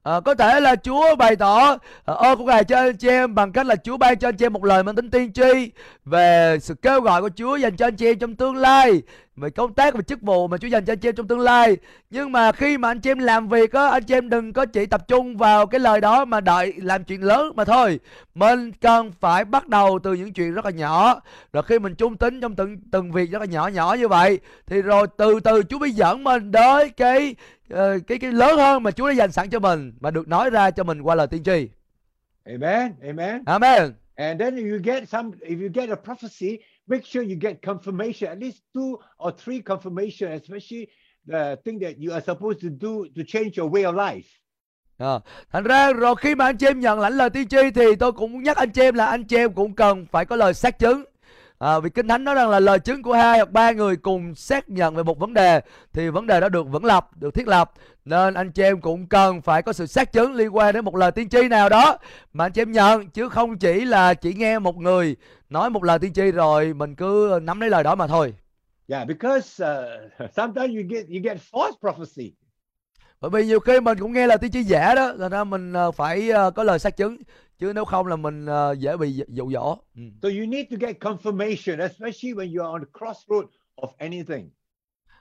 À, 0.02 0.21
có 0.21 0.35
thể 0.35 0.61
là 0.61 0.76
Chúa 0.76 1.16
bày 1.16 1.37
tỏ 1.37 1.76
ờ, 2.04 2.14
ơn 2.14 2.38
của 2.38 2.45
Ngài 2.45 2.64
cho 2.64 2.76
anh 2.76 2.97
chị 2.97 3.09
em 3.09 3.35
bằng 3.35 3.52
cách 3.52 3.66
là 3.66 3.76
Chúa 3.76 3.97
ban 3.97 4.18
cho 4.18 4.28
anh 4.28 4.37
chị 4.37 4.47
em 4.47 4.52
một 4.52 4.64
lời 4.64 4.83
mang 4.83 4.95
tính 4.95 5.11
tiên 5.11 5.33
tri 5.33 5.71
về 6.04 6.59
sự 6.61 6.75
kêu 6.75 7.00
gọi 7.00 7.23
của 7.23 7.30
Chúa 7.37 7.56
dành 7.56 7.76
cho 7.76 7.87
anh 7.87 7.97
chị 7.97 8.06
em 8.06 8.18
trong 8.18 8.35
tương 8.35 8.56
lai 8.56 9.02
về 9.37 9.50
công 9.50 9.75
tác 9.75 9.95
và 9.95 10.02
chức 10.02 10.23
vụ 10.23 10.49
mà 10.49 10.56
Chúa 10.56 10.68
dành 10.68 10.85
cho 10.85 10.92
anh 10.92 10.99
chị 10.99 11.09
em 11.09 11.14
trong 11.14 11.28
tương 11.28 11.40
lai. 11.40 11.76
Nhưng 12.11 12.33
mà 12.33 12.52
khi 12.52 12.78
mà 12.78 12.90
anh 12.90 13.00
chị 13.00 13.11
em 13.11 13.18
làm 13.18 13.49
việc 13.49 13.73
á, 13.73 13.88
anh 13.88 14.02
chị 14.02 14.14
em 14.14 14.28
đừng 14.28 14.52
có 14.52 14.66
chỉ 14.66 14.87
tập 14.87 15.09
trung 15.09 15.37
vào 15.37 15.66
cái 15.66 15.80
lời 15.80 16.00
đó 16.00 16.25
mà 16.25 16.40
đợi 16.40 16.73
làm 16.76 17.04
chuyện 17.04 17.23
lớn 17.23 17.52
mà 17.56 17.64
thôi. 17.64 18.00
Mình 18.35 18.73
cần 18.73 19.12
phải 19.21 19.45
bắt 19.45 19.68
đầu 19.68 19.99
từ 20.02 20.14
những 20.14 20.33
chuyện 20.33 20.54
rất 20.54 20.64
là 20.64 20.71
nhỏ. 20.71 21.21
Rồi 21.52 21.62
khi 21.62 21.78
mình 21.78 21.95
trung 21.95 22.16
tính 22.16 22.40
trong 22.40 22.56
từng 22.56 22.76
từng 22.92 23.12
việc 23.12 23.30
rất 23.30 23.38
là 23.38 23.47
nhỏ 23.47 23.68
nhỏ 23.68 23.95
như 23.99 24.09
vậy 24.09 24.38
thì 24.66 24.83
rồi 24.83 25.06
từ 25.16 25.40
từ 25.40 25.62
Chúa 25.62 25.78
mới 25.78 25.90
dẫn 25.90 26.25
mình 26.25 26.52
tới 26.52 26.90
cái 26.90 27.35
cái 28.06 28.18
cái 28.20 28.32
lớn 28.32 28.56
hơn 28.56 28.82
mà 28.82 28.90
Chúa 28.90 29.08
đã 29.08 29.14
dành 29.14 29.32
sẵn 29.32 29.50
cho 29.50 29.58
mình 29.58 29.92
và 30.00 30.11
được 30.11 30.28
nói 30.28 30.50
ra 30.50 30.70
cho 30.70 30.85
mình 30.85 31.00
qua 31.00 31.14
lời 31.14 31.26
tiên 31.26 31.42
tri. 31.44 31.68
Amen. 32.44 32.92
Amen. 33.02 33.42
Amen. 33.46 33.92
And 34.16 34.40
then 34.40 34.56
if 34.56 34.70
you 34.70 34.78
get 34.85 35.08
some, 35.08 35.30
if 35.40 35.61
you 35.61 35.68
get 35.75 35.88
a 35.88 35.96
prophecy, 35.96 36.58
make 36.87 37.04
sure 37.04 37.23
you 37.23 37.37
get 37.40 37.62
confirmation, 37.62 38.28
at 38.28 38.38
least 38.38 38.58
two 38.75 38.96
or 39.18 39.32
three 39.44 39.61
confirmation, 39.61 40.32
especially 40.32 40.87
the 41.28 41.56
thing 41.64 41.80
that 41.80 41.94
you 41.99 42.12
are 42.12 42.25
supposed 42.26 42.61
to 42.62 42.68
do 42.80 43.04
to 43.16 43.23
change 43.26 43.58
your 43.58 43.70
way 43.70 43.82
of 43.82 43.94
life. 43.94 44.26
À, 44.99 45.20
thành 45.52 45.64
ra 45.64 45.92
rồi 45.92 46.14
khi 46.18 46.35
mà 46.35 46.44
anh 46.44 46.56
chị 46.56 46.66
em 46.66 46.80
nhận 46.80 47.00
lãnh 47.00 47.12
lời 47.12 47.30
tiên 47.30 47.49
tri 47.49 47.70
thì 47.75 47.96
tôi 47.99 48.12
cũng 48.12 48.42
nhắc 48.42 48.56
anh 48.56 48.70
chị 48.70 48.82
em 48.82 48.94
là 48.94 49.06
anh 49.06 49.25
chị 49.25 49.37
em 49.37 49.52
cũng 49.52 49.75
cần 49.75 50.06
phải 50.06 50.25
có 50.25 50.37
lời 50.37 50.54
xác 50.54 50.78
chứng. 50.78 51.04
À, 51.58 51.80
vì 51.80 51.90
kinh 51.90 52.08
thánh 52.08 52.25
nói 52.25 52.34
rằng 52.34 52.50
là 52.50 52.60
lời 52.60 52.78
chứng 52.78 53.02
của 53.02 53.12
hai 53.12 53.38
hoặc 53.38 53.52
ba 53.52 53.72
người 53.72 53.96
cùng 53.96 54.34
xác 54.34 54.68
nhận 54.68 54.94
về 54.94 55.02
một 55.02 55.18
vấn 55.18 55.34
đề 55.34 55.60
thì 55.92 56.08
vấn 56.08 56.26
đề 56.26 56.40
đó 56.40 56.48
được 56.48 56.68
vững 56.68 56.84
lập, 56.84 57.10
được 57.16 57.34
thiết 57.34 57.48
lập. 57.48 57.72
Nên 58.04 58.34
anh 58.34 58.52
chị 58.52 58.62
em 58.62 58.80
cũng 58.80 59.06
cần 59.06 59.40
phải 59.40 59.62
có 59.62 59.72
sự 59.72 59.86
xác 59.86 60.12
chứng 60.12 60.34
liên 60.34 60.56
quan 60.56 60.75
đến 60.75 60.84
một 60.84 60.96
lời 60.96 61.10
tiên 61.12 61.28
tri 61.28 61.48
nào 61.48 61.68
đó 61.68 61.98
mà 62.32 62.44
anh 62.44 62.52
chị 62.52 62.62
em 62.62 62.72
nhận 62.72 63.10
chứ 63.10 63.28
không 63.28 63.58
chỉ 63.58 63.84
là 63.84 64.14
chỉ 64.14 64.34
nghe 64.34 64.58
một 64.58 64.76
người 64.76 65.16
nói 65.50 65.70
một 65.70 65.84
lời 65.84 65.98
tiên 65.98 66.12
tri 66.12 66.30
rồi 66.30 66.75
mình 66.75 66.94
cứ 66.94 67.38
nắm 67.42 67.60
lấy 67.60 67.70
lời 67.70 67.84
đó 67.84 67.94
mà 67.94 68.06
thôi. 68.06 68.34
Yeah, 68.88 69.08
because 69.08 69.64
uh, 69.64 70.30
sometimes 70.36 70.76
you 70.76 70.82
get 70.90 71.06
you 71.08 71.20
get 71.22 71.38
false 71.52 71.72
prophecy. 71.80 72.32
Bởi 73.20 73.30
vì 73.30 73.46
nhiều 73.46 73.60
khi 73.60 73.80
mình 73.80 73.98
cũng 73.98 74.12
nghe 74.12 74.26
là 74.26 74.36
tiên 74.36 74.50
tri 74.50 74.62
giả 74.62 74.94
đó, 74.94 75.12
thành 75.18 75.30
ra 75.30 75.44
mình 75.44 75.72
ờ, 75.72 75.90
phải 75.90 76.30
ờ, 76.30 76.50
có 76.50 76.62
lời 76.64 76.78
xác 76.78 76.96
chứng 76.96 77.16
chứ 77.58 77.72
nếu 77.75 77.84
không 77.84 78.06
là 78.06 78.16
mình 78.16 78.46
ờ, 78.46 78.72
dễ 78.72 78.96
bị 78.96 79.22
dụ 79.28 79.50
dỗ. 79.52 79.78
Ừ. 79.96 80.02
So 80.22 80.28
you 80.28 80.46
need 80.46 80.66
to 80.70 80.76
get 80.80 80.96
confirmation, 81.00 81.78
especially 81.80 82.34
when 82.34 82.56
you 82.56 82.64
are 82.64 82.72
on 82.72 82.80
the 82.80 82.90
crossroad 82.98 83.44
of 83.76 83.88
anything. 83.98 84.50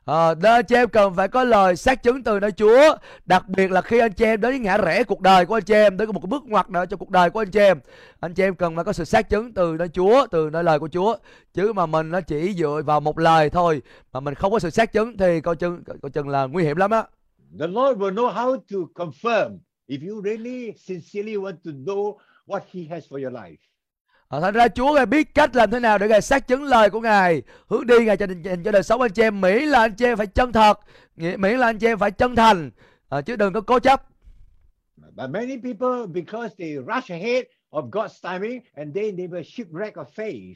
À, 0.05 0.35
nên 0.35 0.51
anh 0.51 0.65
chị 0.65 0.75
em 0.75 0.89
cần 0.89 1.15
phải 1.15 1.27
có 1.27 1.43
lời 1.43 1.75
xác 1.75 2.03
chứng 2.03 2.23
từ 2.23 2.39
nơi 2.39 2.51
Chúa 2.51 2.95
Đặc 3.25 3.49
biệt 3.49 3.71
là 3.71 3.81
khi 3.81 3.99
anh 3.99 4.13
chị 4.13 4.25
em 4.25 4.41
đến 4.41 4.51
với 4.51 4.59
ngã 4.59 4.77
rẽ 4.77 5.03
cuộc 5.03 5.21
đời 5.21 5.45
của 5.45 5.57
anh 5.57 5.63
chị 5.63 5.73
em 5.73 5.97
Đến 5.97 6.09
một 6.13 6.19
cái 6.19 6.27
bước 6.27 6.43
ngoặt 6.45 6.69
nào 6.69 6.85
trong 6.85 6.99
cuộc 6.99 7.09
đời 7.09 7.29
của 7.29 7.41
anh 7.41 7.51
chị 7.51 7.59
em 7.59 7.79
Anh 8.19 8.33
chị 8.33 8.43
em 8.43 8.55
cần 8.55 8.75
phải 8.75 8.85
có 8.85 8.93
sự 8.93 9.05
xác 9.05 9.29
chứng 9.29 9.53
từ 9.53 9.75
nơi 9.79 9.87
Chúa 9.87 10.27
Từ 10.31 10.49
nơi 10.49 10.63
lời 10.63 10.79
của 10.79 10.87
Chúa 10.87 11.17
Chứ 11.53 11.73
mà 11.73 11.85
mình 11.85 12.11
nó 12.11 12.21
chỉ 12.21 12.53
dựa 12.53 12.81
vào 12.85 12.99
một 12.99 13.19
lời 13.19 13.49
thôi 13.49 13.81
Mà 14.13 14.19
mình 14.19 14.35
không 14.35 14.51
có 14.51 14.59
sự 14.59 14.69
xác 14.69 14.93
chứng 14.93 15.17
Thì 15.17 15.41
coi 15.41 15.55
chừng, 15.55 15.83
coi 16.01 16.11
chừng 16.11 16.29
là 16.29 16.45
nguy 16.45 16.63
hiểm 16.63 16.77
lắm 16.77 16.91
á 16.91 17.03
The 17.59 17.67
Lord 17.67 17.99
will 17.99 18.13
know 18.13 18.33
how 18.33 18.57
to 18.57 19.05
confirm 19.05 19.57
if 19.87 20.09
you 20.09 20.21
really 20.23 20.73
sincerely 20.77 21.35
want 21.37 21.55
to 21.65 21.71
know 21.71 22.17
what 22.47 22.59
He 22.73 22.81
has 22.89 23.03
for 23.09 23.23
your 23.23 23.33
life. 23.33 23.55
à, 24.29 24.39
Thành 24.39 24.53
ra 24.53 24.67
Chúa 24.67 24.93
Ngài 24.93 25.05
biết 25.05 25.35
cách 25.35 25.55
làm 25.55 25.71
thế 25.71 25.79
nào 25.79 25.97
để 25.97 26.07
Ngài 26.07 26.21
xác 26.21 26.47
chứng 26.47 26.63
lời 26.63 26.89
của 26.89 26.99
Ngài. 27.01 27.41
Hướng 27.67 27.87
đi 27.87 27.95
Ngài 28.05 28.17
cho, 28.17 28.25
cho, 28.45 28.51
cho 28.65 28.71
đời 28.71 28.83
sống 28.83 29.01
anh 29.01 29.11
chị 29.11 29.21
em 29.21 29.41
Miễn 29.41 29.63
là 29.63 29.79
anh 29.79 29.95
chị 29.95 30.05
em 30.05 30.17
phải 30.17 30.27
chân 30.27 30.53
thật. 30.53 30.79
Nghĩa- 31.17 31.37
Miễn 31.37 31.57
là 31.59 31.67
anh 31.67 31.77
chị 31.79 31.87
em 31.87 31.97
phải 31.99 32.11
chân 32.11 32.35
thành. 32.35 32.71
À, 33.09 33.21
Chứ 33.21 33.35
đừng 33.35 33.53
có 33.53 33.61
cố 33.61 33.79
chấp. 33.79 34.03
But 34.97 35.29
many 35.29 35.57
people, 35.57 36.07
because 36.13 36.55
they 36.59 36.75
rush 36.77 37.11
ahead 37.11 37.43
of 37.71 37.89
God's 37.89 38.21
timing, 38.21 38.61
and 38.75 38.95
then 38.95 39.17
they 39.17 39.27
will 39.27 39.43
shipwreck 39.43 39.91
of 39.91 40.05
faith. 40.15 40.53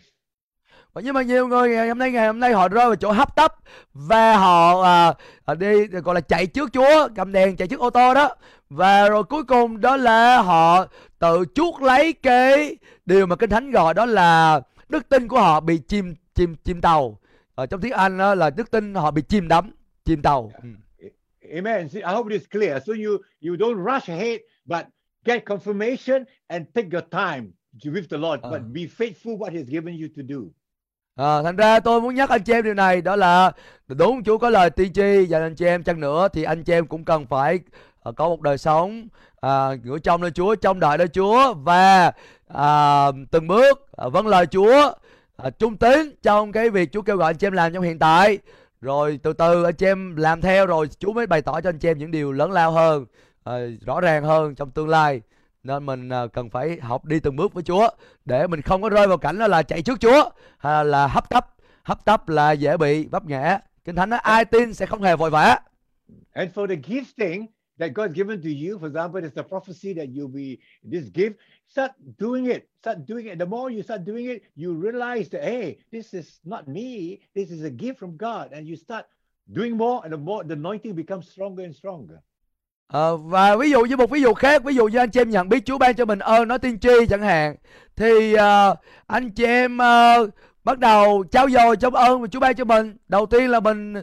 Và 0.94 1.02
nhưng 1.02 1.14
mà 1.14 1.22
nhiều 1.22 1.48
người 1.48 1.70
ngày 1.70 1.88
hôm 1.88 1.98
nay 1.98 2.12
ngày 2.12 2.28
hôm 2.28 2.40
nay 2.40 2.54
họ 2.54 2.68
rơi 2.68 2.86
vào 2.86 2.96
chỗ 2.96 3.12
hấp 3.12 3.36
tấp. 3.36 3.54
Và 3.94 4.38
họ 4.38 4.82
à, 4.84 5.14
à, 5.46 5.54
đi 5.56 5.88
gọi 5.88 6.16
là 6.16 6.22
chạy 6.22 6.48
trước 6.48 6.70
Chúa 6.74 7.08
cầm 7.16 7.32
đèn 7.32 7.56
chạy 7.56 7.68
trước 7.68 7.80
ô 7.80 7.90
tô 7.90 8.14
đó 8.14 8.36
và 8.70 9.10
rồi 9.10 9.24
cuối 9.24 9.44
cùng 9.44 9.82
đó 9.82 9.98
là 9.98 10.42
họ 10.42 10.86
tự 11.20 11.46
chuốc 11.56 11.82
lấy 11.82 12.14
cái 12.14 12.78
điều 13.06 13.26
mà 13.26 13.36
kinh 13.36 13.50
thánh 13.50 13.72
gọi 13.72 13.94
đó 13.94 14.06
là 14.06 14.62
đức 14.90 15.10
tin 15.10 15.28
của 15.28 15.40
họ 15.40 15.60
bị 15.60 15.78
chìm 15.88 16.16
chìm 16.36 16.56
chìm 16.64 16.82
tàu 16.82 17.20
ở 17.56 17.66
trong 17.66 17.82
tiếng 17.82 17.92
Anh 17.92 18.18
đó 18.18 18.36
là 18.36 18.50
đức 18.50 18.72
tin 18.72 18.94
họ 18.94 19.12
bị 19.12 19.22
chìm 19.22 19.48
đắm 19.48 19.72
chìm 20.06 20.22
tàu 20.22 20.52
Ừ. 20.64 20.70
Amen. 21.56 21.90
See, 21.90 22.02
I 22.02 22.14
hope 22.14 22.34
it 22.34 22.42
is 22.42 22.48
clear. 22.52 22.84
So 22.86 22.94
you 22.94 23.18
you 23.42 23.56
don't 23.56 23.94
rush 23.94 24.10
ahead, 24.10 24.40
but 24.66 24.86
get 25.26 25.46
confirmation 25.46 26.24
and 26.48 26.66
take 26.74 26.90
your 26.92 27.04
time 27.12 27.54
with 27.84 28.08
the 28.10 28.18
Lord, 28.18 28.42
but 28.42 28.62
be 28.74 28.82
faithful 28.82 29.38
what 29.38 29.52
He's 29.52 29.70
given 29.70 29.98
you 30.02 30.08
to 30.18 30.22
do. 30.30 30.40
À, 31.16 31.44
thành 31.44 31.56
ra 31.56 31.80
tôi 31.80 32.02
muốn 32.02 32.16
nhắc 32.16 32.30
anh 32.30 32.44
chị 32.44 32.54
em 32.54 32.64
điều 32.64 32.74
này 32.74 33.02
đó 33.02 33.16
là 33.16 33.52
đúng 33.88 34.24
Chúa 34.24 34.38
có 34.38 34.50
lời 34.50 34.70
tiên 34.70 34.94
tri 34.94 35.26
dành 35.26 35.42
anh 35.42 35.56
chị 35.56 35.66
em 35.66 35.84
chăng 35.84 36.00
nữa 36.00 36.28
thì 36.34 36.44
anh 36.44 36.64
chị 36.64 36.74
em 36.74 36.88
cũng 36.88 37.06
cần 37.06 37.26
phải 37.26 37.60
à, 38.10 38.12
có 38.18 38.30
một 38.30 38.42
đời 38.42 38.58
sống 38.58 39.08
à, 39.42 39.70
ngửa 39.84 40.00
trong 40.00 40.22
nơi 40.22 40.32
Chúa 40.32 40.56
trong 40.56 40.80
đợi 40.80 40.98
nơi 40.98 41.08
Chúa 41.08 41.54
và 41.54 42.12
à, 42.48 43.06
từng 43.32 43.48
bước 43.48 43.98
à, 43.98 44.08
vâng 44.08 44.28
lời 44.28 44.46
Chúa 44.46 44.94
à, 45.38 45.50
trung 45.50 45.78
tín 45.78 46.16
trong 46.24 46.52
cái 46.52 46.70
việc 46.70 46.92
Chúa 46.92 47.02
kêu 47.02 47.18
gọi 47.18 47.30
anh 47.30 47.38
chị 47.38 47.48
em 47.48 47.54
làm 47.54 47.74
trong 47.74 47.84
hiện 47.84 48.00
tại. 48.00 48.38
Rồi 48.82 49.20
từ 49.24 49.34
từ 49.34 49.64
anh 49.64 49.76
chị 49.76 49.86
em 49.86 50.16
làm 50.16 50.42
theo 50.42 50.66
rồi 50.66 50.88
Chúa 51.00 51.14
mới 51.14 51.28
bày 51.28 51.42
tỏ 51.42 51.62
cho 51.62 51.70
anh 51.70 51.80
chị 51.80 51.90
em 51.90 51.98
những 51.98 52.12
điều 52.12 52.32
lớn 52.32 52.52
lao 52.52 52.72
hơn 52.72 53.06
à, 53.44 53.54
rõ 53.86 54.02
ràng 54.02 54.24
hơn 54.24 54.56
trong 54.56 54.72
tương 54.72 54.90
lai. 54.90 55.22
Nên 55.64 55.86
mình 55.86 56.10
à, 56.10 56.28
cần 56.34 56.50
phải 56.50 56.78
học 56.82 57.06
đi 57.06 57.20
từng 57.20 57.36
bước 57.36 57.54
với 57.54 57.64
Chúa 57.64 57.90
để 58.26 58.48
mình 58.48 58.62
không 58.62 58.82
có 58.82 58.90
rơi 58.90 59.08
vào 59.08 59.18
cảnh 59.18 59.40
đó 59.40 59.48
là 59.48 59.64
chạy 59.64 59.82
trước 59.82 60.00
Chúa 60.00 60.30
hay 60.58 60.86
là 60.86 61.08
hấp 61.08 61.30
tấp. 61.30 61.48
Hấp 61.84 62.06
tấp 62.06 62.30
là 62.30 62.52
dễ 62.52 62.78
bị 62.78 63.06
vấp 63.06 63.26
ngã. 63.26 63.60
Kinh 63.86 63.96
thánh 63.96 64.10
nói 64.10 64.20
ai 64.20 64.46
tin 64.46 64.74
sẽ 64.74 64.86
không 64.86 65.02
hề 65.02 65.16
vội 65.16 65.30
vã. 65.30 65.60
And 66.34 66.52
for 66.54 66.68
the 66.68 66.76
gifting 66.76 67.46
that 67.80 67.94
God's 67.94 68.14
given 68.14 68.42
to 68.42 68.52
you, 68.52 68.78
for 68.78 68.88
example, 68.88 69.22
there's 69.22 69.36
a 69.38 69.44
prophecy 69.44 69.94
that 69.94 70.10
you'll 70.10 70.28
be 70.28 70.60
this 70.84 71.10
gift. 71.10 71.40
Start 71.68 71.92
doing 72.18 72.46
it. 72.48 72.70
Start 72.82 73.06
doing 73.06 73.28
it. 73.28 73.40
The 73.40 73.46
more 73.46 73.72
you 73.72 73.82
start 73.84 74.06
doing 74.06 74.28
it, 74.28 74.44
you 74.56 74.74
realize 74.74 75.30
that 75.30 75.44
hey, 75.44 75.80
this 75.92 76.14
is 76.14 76.40
not 76.46 76.68
me. 76.68 77.22
This 77.34 77.50
is 77.52 77.64
a 77.64 77.70
gift 77.72 78.00
from 78.00 78.18
God, 78.18 78.52
and 78.54 78.68
you 78.68 78.76
start 78.76 79.06
doing 79.52 79.78
more, 79.78 80.02
and 80.04 80.14
the 80.14 80.18
more 80.18 80.44
the 80.44 80.54
anointing 80.54 80.94
becomes 80.94 81.28
stronger 81.30 81.64
and 81.64 81.76
stronger. 81.76 82.22
Ờ, 82.88 83.18
và 83.18 83.56
ví 83.56 83.70
dụ 83.72 83.86
như 83.86 83.98
một 83.98 84.10
ví 84.10 84.22
dụ 84.22 84.34
khác 84.34 84.64
ví 84.64 84.76
dụ 84.76 84.88
như 84.88 84.98
anh 84.98 85.12
chị 85.12 85.22
em 85.22 85.30
nhận 85.30 85.50
biết 85.50 85.66
Chúa 85.66 85.78
ban 85.78 85.96
cho 85.96 86.06
mình 86.06 86.20
ơn 86.20 86.48
nói 86.48 86.60
tiên 86.60 86.80
tri 86.80 87.06
chẳng 87.10 87.22
hạn 87.22 87.56
thì 87.96 88.34
uh, 88.34 88.78
anh 89.08 89.32
chị 89.32 89.46
em 89.46 89.78
uh, 89.78 90.30
bắt 90.64 90.80
đầu 90.80 91.24
trao 91.32 91.50
dồi 91.50 91.78
trong 91.78 91.96
ơn 91.96 92.22
mà 92.22 92.28
Chúa 92.28 92.40
ban 92.40 92.56
cho 92.56 92.66
mình 92.66 92.98
đầu 93.08 93.26
tiên 93.26 93.50
là 93.50 93.60
mình 93.60 93.94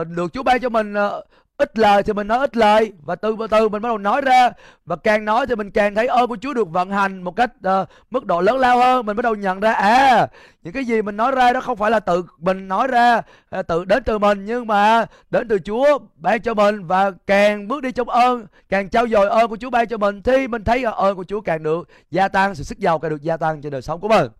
uh, 0.00 0.08
được 0.08 0.32
Chúa 0.32 0.42
ban 0.42 0.60
cho 0.60 0.68
mình 0.68 0.92
uh, 0.92 1.24
ít 1.58 1.78
lời 1.78 2.02
thì 2.02 2.12
mình 2.12 2.26
nói 2.28 2.38
ít 2.38 2.56
lời 2.56 2.92
và 3.02 3.14
từ 3.14 3.36
từ 3.50 3.68
mình 3.68 3.82
bắt 3.82 3.88
đầu 3.88 3.98
nói 3.98 4.20
ra 4.20 4.50
và 4.84 4.96
càng 4.96 5.24
nói 5.24 5.46
thì 5.46 5.54
mình 5.54 5.70
càng 5.70 5.94
thấy 5.94 6.06
ơn 6.06 6.28
của 6.28 6.36
Chúa 6.40 6.54
được 6.54 6.68
vận 6.68 6.90
hành 6.90 7.22
một 7.22 7.36
cách 7.36 7.52
ờ, 7.62 7.86
mức 8.10 8.26
độ 8.26 8.40
lớn 8.40 8.58
lao 8.58 8.78
hơn 8.78 9.06
mình 9.06 9.16
bắt 9.16 9.22
đầu 9.22 9.34
nhận 9.34 9.60
ra 9.60 9.72
à 9.72 10.26
những 10.62 10.72
cái 10.72 10.84
gì 10.84 11.02
mình 11.02 11.16
nói 11.16 11.32
ra 11.32 11.52
đó 11.52 11.60
không 11.60 11.76
phải 11.76 11.90
là 11.90 12.00
tự 12.00 12.24
mình 12.38 12.68
nói 12.68 12.86
ra 12.88 13.22
à, 13.50 13.62
tự 13.62 13.84
đến 13.84 14.02
từ 14.04 14.18
mình 14.18 14.44
nhưng 14.44 14.66
mà 14.66 15.06
đến 15.30 15.48
từ 15.48 15.58
Chúa 15.58 15.98
ban 16.16 16.42
cho 16.42 16.54
mình 16.54 16.86
và 16.86 17.10
càng 17.26 17.68
bước 17.68 17.82
đi 17.82 17.92
trong 17.92 18.08
ơn 18.08 18.46
càng 18.68 18.88
trao 18.88 19.08
dồi 19.08 19.28
ơn 19.28 19.48
của 19.50 19.56
Chúa 19.56 19.70
ban 19.70 19.88
cho 19.88 19.96
mình 19.96 20.22
thì 20.22 20.48
mình 20.48 20.64
thấy 20.64 20.82
ơn 20.84 21.16
của 21.16 21.24
Chúa 21.24 21.40
càng 21.40 21.62
được 21.62 21.88
gia 22.10 22.28
tăng 22.28 22.54
sự 22.54 22.64
sức 22.64 22.78
giàu 22.78 22.98
càng 22.98 23.10
được 23.10 23.22
gia 23.22 23.36
tăng 23.36 23.62
trên 23.62 23.72
đời 23.72 23.82
sống 23.82 24.00
của 24.00 24.08
mình 24.08 24.30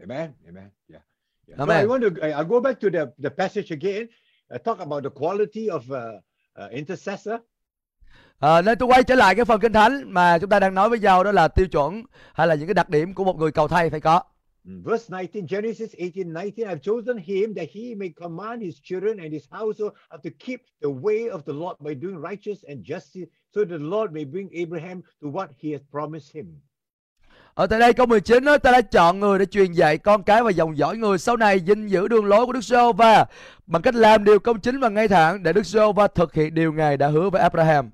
Amen. 0.00 0.32
Amen. 0.46 0.70
Yeah. 0.88 1.02
yeah. 1.48 1.58
So 1.58 1.64
Amen. 1.64 1.80
I 1.80 1.86
want 1.86 2.02
to. 2.02 2.26
I- 2.26 2.32
I'll 2.32 2.44
go 2.48 2.60
back 2.60 2.80
to 2.80 2.88
the 2.92 3.06
the 3.22 3.30
passage 3.30 3.70
again. 3.70 4.06
Uh, 4.54 4.58
talk 4.64 4.78
about 4.78 5.02
the 5.02 5.10
quality 5.10 5.68
of 5.68 5.82
uh, 5.90 6.20
uh, 6.64 6.70
intercessor. 6.70 7.34
à, 8.38 8.62
nên 8.62 8.78
tôi 8.78 8.88
quay 8.88 9.02
trở 9.02 9.14
lại 9.14 9.34
cái 9.34 9.44
phần 9.44 9.60
kinh 9.60 9.72
thánh 9.72 10.12
mà 10.12 10.38
chúng 10.38 10.50
ta 10.50 10.60
đang 10.60 10.74
nói 10.74 10.88
với 10.88 10.98
nhau 10.98 11.24
đó 11.24 11.32
là 11.32 11.48
tiêu 11.48 11.66
chuẩn 11.66 12.02
hay 12.34 12.46
là 12.46 12.54
những 12.54 12.66
cái 12.66 12.74
đặc 12.74 12.88
điểm 12.90 13.14
của 13.14 13.24
một 13.24 13.36
người 13.36 13.52
cầu 13.52 13.68
thay 13.68 13.90
phải 13.90 14.00
có 14.00 14.22
Mm, 14.68 14.82
Verse 14.82 15.08
19, 15.08 15.46
Genesis 15.46 15.94
18, 15.94 16.32
19, 16.32 16.66
I've 16.68 16.82
chosen 16.82 17.16
him 17.16 17.54
that 17.54 17.68
he 17.70 17.94
may 17.94 18.10
command 18.10 18.62
his 18.62 18.80
children 18.82 19.18
and 19.18 19.32
his 19.32 19.46
household 19.50 19.92
to 20.24 20.30
keep 20.38 20.60
the 20.82 20.90
way 20.90 21.28
of 21.30 21.44
the 21.44 21.52
Lord 21.52 21.76
by 21.80 21.94
doing 21.94 22.18
righteous 22.20 22.64
and 22.68 22.84
justice, 22.84 23.28
so 23.54 23.60
that 23.64 23.78
the 23.78 23.78
Lord 23.78 24.12
may 24.12 24.24
bring 24.24 24.50
Abraham 24.52 25.02
to 25.22 25.28
what 25.30 25.48
he 25.56 25.72
has 25.72 25.80
promised 25.90 26.32
him. 26.36 26.60
Ở 27.58 27.66
tại 27.66 27.80
đây 27.80 27.92
câu 27.94 28.06
19 28.06 28.44
đó, 28.44 28.58
ta 28.58 28.72
đã 28.72 28.80
chọn 28.80 29.20
người 29.20 29.38
để 29.38 29.46
truyền 29.46 29.72
dạy 29.72 29.98
con 29.98 30.22
cái 30.22 30.42
và 30.42 30.50
dòng 30.50 30.78
dõi 30.78 30.96
người 30.96 31.18
sau 31.18 31.36
này 31.36 31.60
gìn 31.60 31.86
giữ 31.86 32.08
đường 32.08 32.24
lối 32.24 32.46
của 32.46 32.52
Đức 32.52 32.64
giê 32.64 32.92
va 32.96 33.26
bằng 33.66 33.82
cách 33.82 33.94
làm 33.94 34.24
điều 34.24 34.38
công 34.38 34.60
chính 34.60 34.80
và 34.80 34.88
ngay 34.88 35.08
thẳng 35.08 35.42
để 35.42 35.52
Đức 35.52 35.66
giê 35.66 35.80
va 35.96 36.08
thực 36.08 36.34
hiện 36.34 36.54
điều 36.54 36.72
Ngài 36.72 36.96
đã 36.96 37.08
hứa 37.08 37.30
với 37.30 37.42
Abraham. 37.42 37.90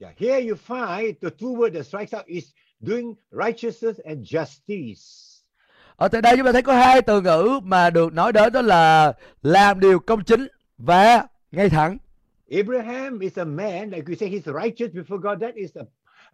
Yeah, 0.00 0.18
here 0.18 0.48
you 0.48 0.56
find 0.68 1.12
the 1.22 1.28
two 1.38 1.56
words 1.56 1.74
that 1.74 1.86
strikes 1.86 2.14
out 2.14 2.26
is 2.26 2.44
doing 2.80 3.14
righteousness 3.30 4.00
and 4.04 4.34
justice. 4.34 5.38
Ở 5.96 6.08
tại 6.08 6.22
đây 6.22 6.36
chúng 6.36 6.46
ta 6.46 6.52
thấy 6.52 6.62
có 6.62 6.74
hai 6.74 7.02
từ 7.02 7.20
ngữ 7.20 7.60
mà 7.64 7.90
được 7.90 8.12
nói 8.12 8.32
đến 8.32 8.52
đó 8.52 8.62
là 8.62 9.12
làm 9.42 9.80
điều 9.80 9.98
công 9.98 10.24
chính 10.24 10.46
và 10.78 11.26
ngay 11.52 11.68
thẳng. 11.68 11.98
Abraham 12.50 13.18
is 13.18 13.38
a 13.38 13.44
man, 13.44 13.90
like 13.90 14.06
we 14.06 14.14
say, 14.14 14.28
he's 14.28 14.62
righteous 14.62 14.90
before 14.90 15.18
God. 15.18 15.40
That 15.40 15.54
is 15.54 15.76
a, 15.76 15.82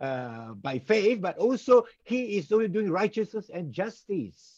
uh, 0.03 0.57
by 0.63 0.79
faith, 0.89 1.21
but 1.21 1.35
also 1.37 1.75
he 2.07 2.17
is 2.27 2.53
only 2.53 2.69
doing 2.75 2.93
righteousness 3.01 3.51
and 3.51 3.81
justice. 3.81 4.55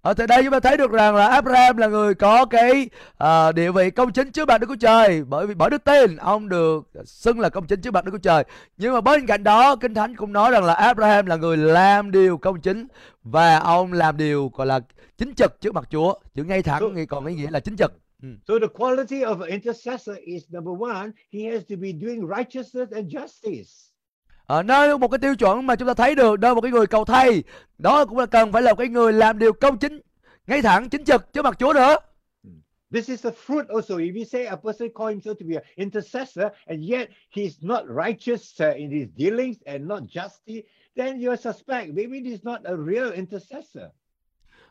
Ở 0.00 0.14
tại 0.14 0.26
đây 0.26 0.42
chúng 0.42 0.52
ta 0.52 0.60
thấy 0.60 0.76
được 0.76 0.90
rằng 0.90 1.14
là 1.14 1.28
Abraham 1.28 1.76
là 1.76 1.86
người 1.86 2.14
có 2.14 2.44
cái 2.44 2.88
à, 3.18 3.52
địa 3.52 3.72
vị 3.72 3.90
công 3.90 4.12
chính 4.12 4.32
trước 4.32 4.48
mặt 4.48 4.58
Đức 4.58 4.66
Chúa 4.68 4.76
Trời 4.76 5.24
bởi 5.24 5.46
vì 5.46 5.54
bởi 5.54 5.70
đức 5.70 5.84
tin 5.84 6.16
ông 6.16 6.48
được 6.48 6.82
xưng 7.04 7.40
là 7.40 7.48
công 7.48 7.66
chính 7.66 7.80
trước 7.80 7.94
mặt 7.94 8.04
Đức 8.04 8.10
Chúa 8.12 8.18
Trời. 8.18 8.44
Nhưng 8.76 8.94
mà 8.94 9.00
bên 9.00 9.26
cạnh 9.26 9.44
đó 9.44 9.76
Kinh 9.76 9.94
Thánh 9.94 10.16
cũng 10.16 10.32
nói 10.32 10.50
rằng 10.50 10.64
là 10.64 10.74
Abraham 10.74 11.26
là 11.26 11.36
người 11.36 11.56
làm 11.56 12.10
điều 12.10 12.38
công 12.38 12.60
chính 12.60 12.86
và 13.22 13.58
ông 13.58 13.92
làm 13.92 14.16
điều 14.16 14.50
gọi 14.54 14.66
là 14.66 14.80
chính 15.18 15.34
trực 15.34 15.60
trước 15.60 15.74
mặt 15.74 15.88
Chúa. 15.90 16.14
Chữ 16.34 16.44
ngay 16.44 16.62
thẳng 16.62 16.82
So- 16.82 17.06
còn 17.08 17.26
ý 17.26 17.34
nghĩa 17.34 17.50
là 17.50 17.60
chính 17.60 17.76
trực. 17.76 17.92
Ừ. 18.22 18.28
So 18.48 18.54
the 18.60 18.66
quality 18.74 19.20
of 19.20 19.40
an 19.40 19.50
intercessor 19.50 20.16
is 20.24 20.42
number 20.50 20.90
one, 20.90 21.10
he 21.32 21.50
has 21.52 21.62
to 21.70 21.76
be 21.76 21.88
doing 22.02 22.20
righteousness 22.36 22.92
and 22.92 23.14
justice. 23.14 23.93
Ở 24.46 24.62
nơi 24.62 24.98
một 24.98 25.08
cái 25.08 25.18
tiêu 25.18 25.34
chuẩn 25.34 25.66
mà 25.66 25.76
chúng 25.76 25.88
ta 25.88 25.94
thấy 25.94 26.14
được 26.14 26.40
nơi 26.40 26.54
một 26.54 26.60
cái 26.60 26.70
người 26.70 26.86
cầu 26.86 27.04
thay 27.04 27.42
đó 27.78 28.04
cũng 28.04 28.18
là 28.18 28.26
cần 28.26 28.52
phải 28.52 28.62
là 28.62 28.72
một 28.72 28.78
cái 28.78 28.88
người 28.88 29.12
làm 29.12 29.38
điều 29.38 29.52
công 29.52 29.78
chính 29.78 30.00
ngay 30.46 30.62
thẳng 30.62 30.88
chính 30.88 31.04
trực 31.04 31.32
trước 31.32 31.42
mặt 31.42 31.56
Chúa 31.58 31.72
nữa. 31.72 31.96
This 32.92 33.08
is 33.08 33.24
the 33.24 33.30
fruit 33.30 33.68
also. 33.68 33.96
If 33.96 34.14
you 34.14 34.24
say 34.24 34.46
a 34.46 34.56
person 34.56 34.88
call 34.94 35.08
himself 35.08 35.34
to 35.34 35.46
be 35.48 35.56
an 35.56 35.64
intercessor 35.76 36.52
and 36.66 36.90
yet 36.90 37.08
he's 37.30 37.58
not 37.60 37.84
righteous 37.88 38.60
uh, 38.60 38.76
in 38.76 38.90
his 38.90 39.08
dealings 39.16 39.56
and 39.66 39.88
not 39.88 40.02
justy, 40.02 40.62
then 40.96 41.20
you 41.20 41.36
suspect 41.36 41.88
maybe 41.94 42.20
he's 42.20 42.44
not 42.44 42.60
a 42.64 42.76
real 42.76 43.12
intercessor 43.12 43.90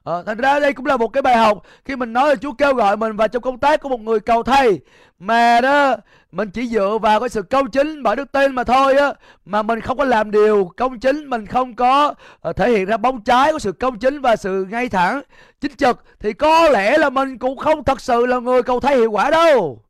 à, 0.03 0.13
thành 0.25 0.37
ra 0.37 0.59
đây 0.59 0.73
cũng 0.73 0.85
là 0.85 0.97
một 0.97 1.07
cái 1.07 1.21
bài 1.21 1.37
học 1.37 1.63
khi 1.85 1.95
mình 1.95 2.13
nói 2.13 2.29
là 2.29 2.35
Chúa 2.35 2.53
kêu 2.53 2.73
gọi 2.73 2.97
mình 2.97 3.15
vào 3.15 3.27
trong 3.27 3.41
công 3.41 3.59
tác 3.59 3.81
của 3.81 3.89
một 3.89 3.99
người 3.99 4.19
cầu 4.19 4.43
thay 4.43 4.79
mà 5.19 5.61
đó 5.61 5.95
mình 6.31 6.49
chỉ 6.51 6.67
dựa 6.67 6.97
vào 7.01 7.19
cái 7.19 7.29
sự 7.29 7.41
công 7.41 7.71
chính 7.71 8.03
bởi 8.03 8.15
đức 8.15 8.31
tin 8.31 8.55
mà 8.55 8.63
thôi 8.63 8.97
á 8.97 9.13
mà 9.45 9.61
mình 9.61 9.81
không 9.81 9.97
có 9.97 10.03
làm 10.05 10.31
điều 10.31 10.71
công 10.77 10.99
chính 10.99 11.29
mình 11.29 11.45
không 11.45 11.75
có 11.75 12.13
ờ, 12.41 12.53
thể 12.53 12.69
hiện 12.69 12.85
ra 12.85 12.97
bóng 12.97 13.21
trái 13.21 13.51
của 13.51 13.59
sự 13.59 13.71
công 13.71 13.99
chính 13.99 14.21
và 14.21 14.35
sự 14.35 14.67
ngay 14.69 14.89
thẳng 14.89 15.21
chính 15.61 15.75
trực 15.75 16.03
thì 16.19 16.33
có 16.33 16.69
lẽ 16.69 16.97
là 16.97 17.09
mình 17.09 17.37
cũng 17.37 17.57
không 17.57 17.83
thật 17.83 18.01
sự 18.01 18.25
là 18.25 18.39
người 18.39 18.63
cầu 18.63 18.79
thay 18.79 18.97
hiệu 18.97 19.11
quả 19.11 19.29
đâu 19.29 19.83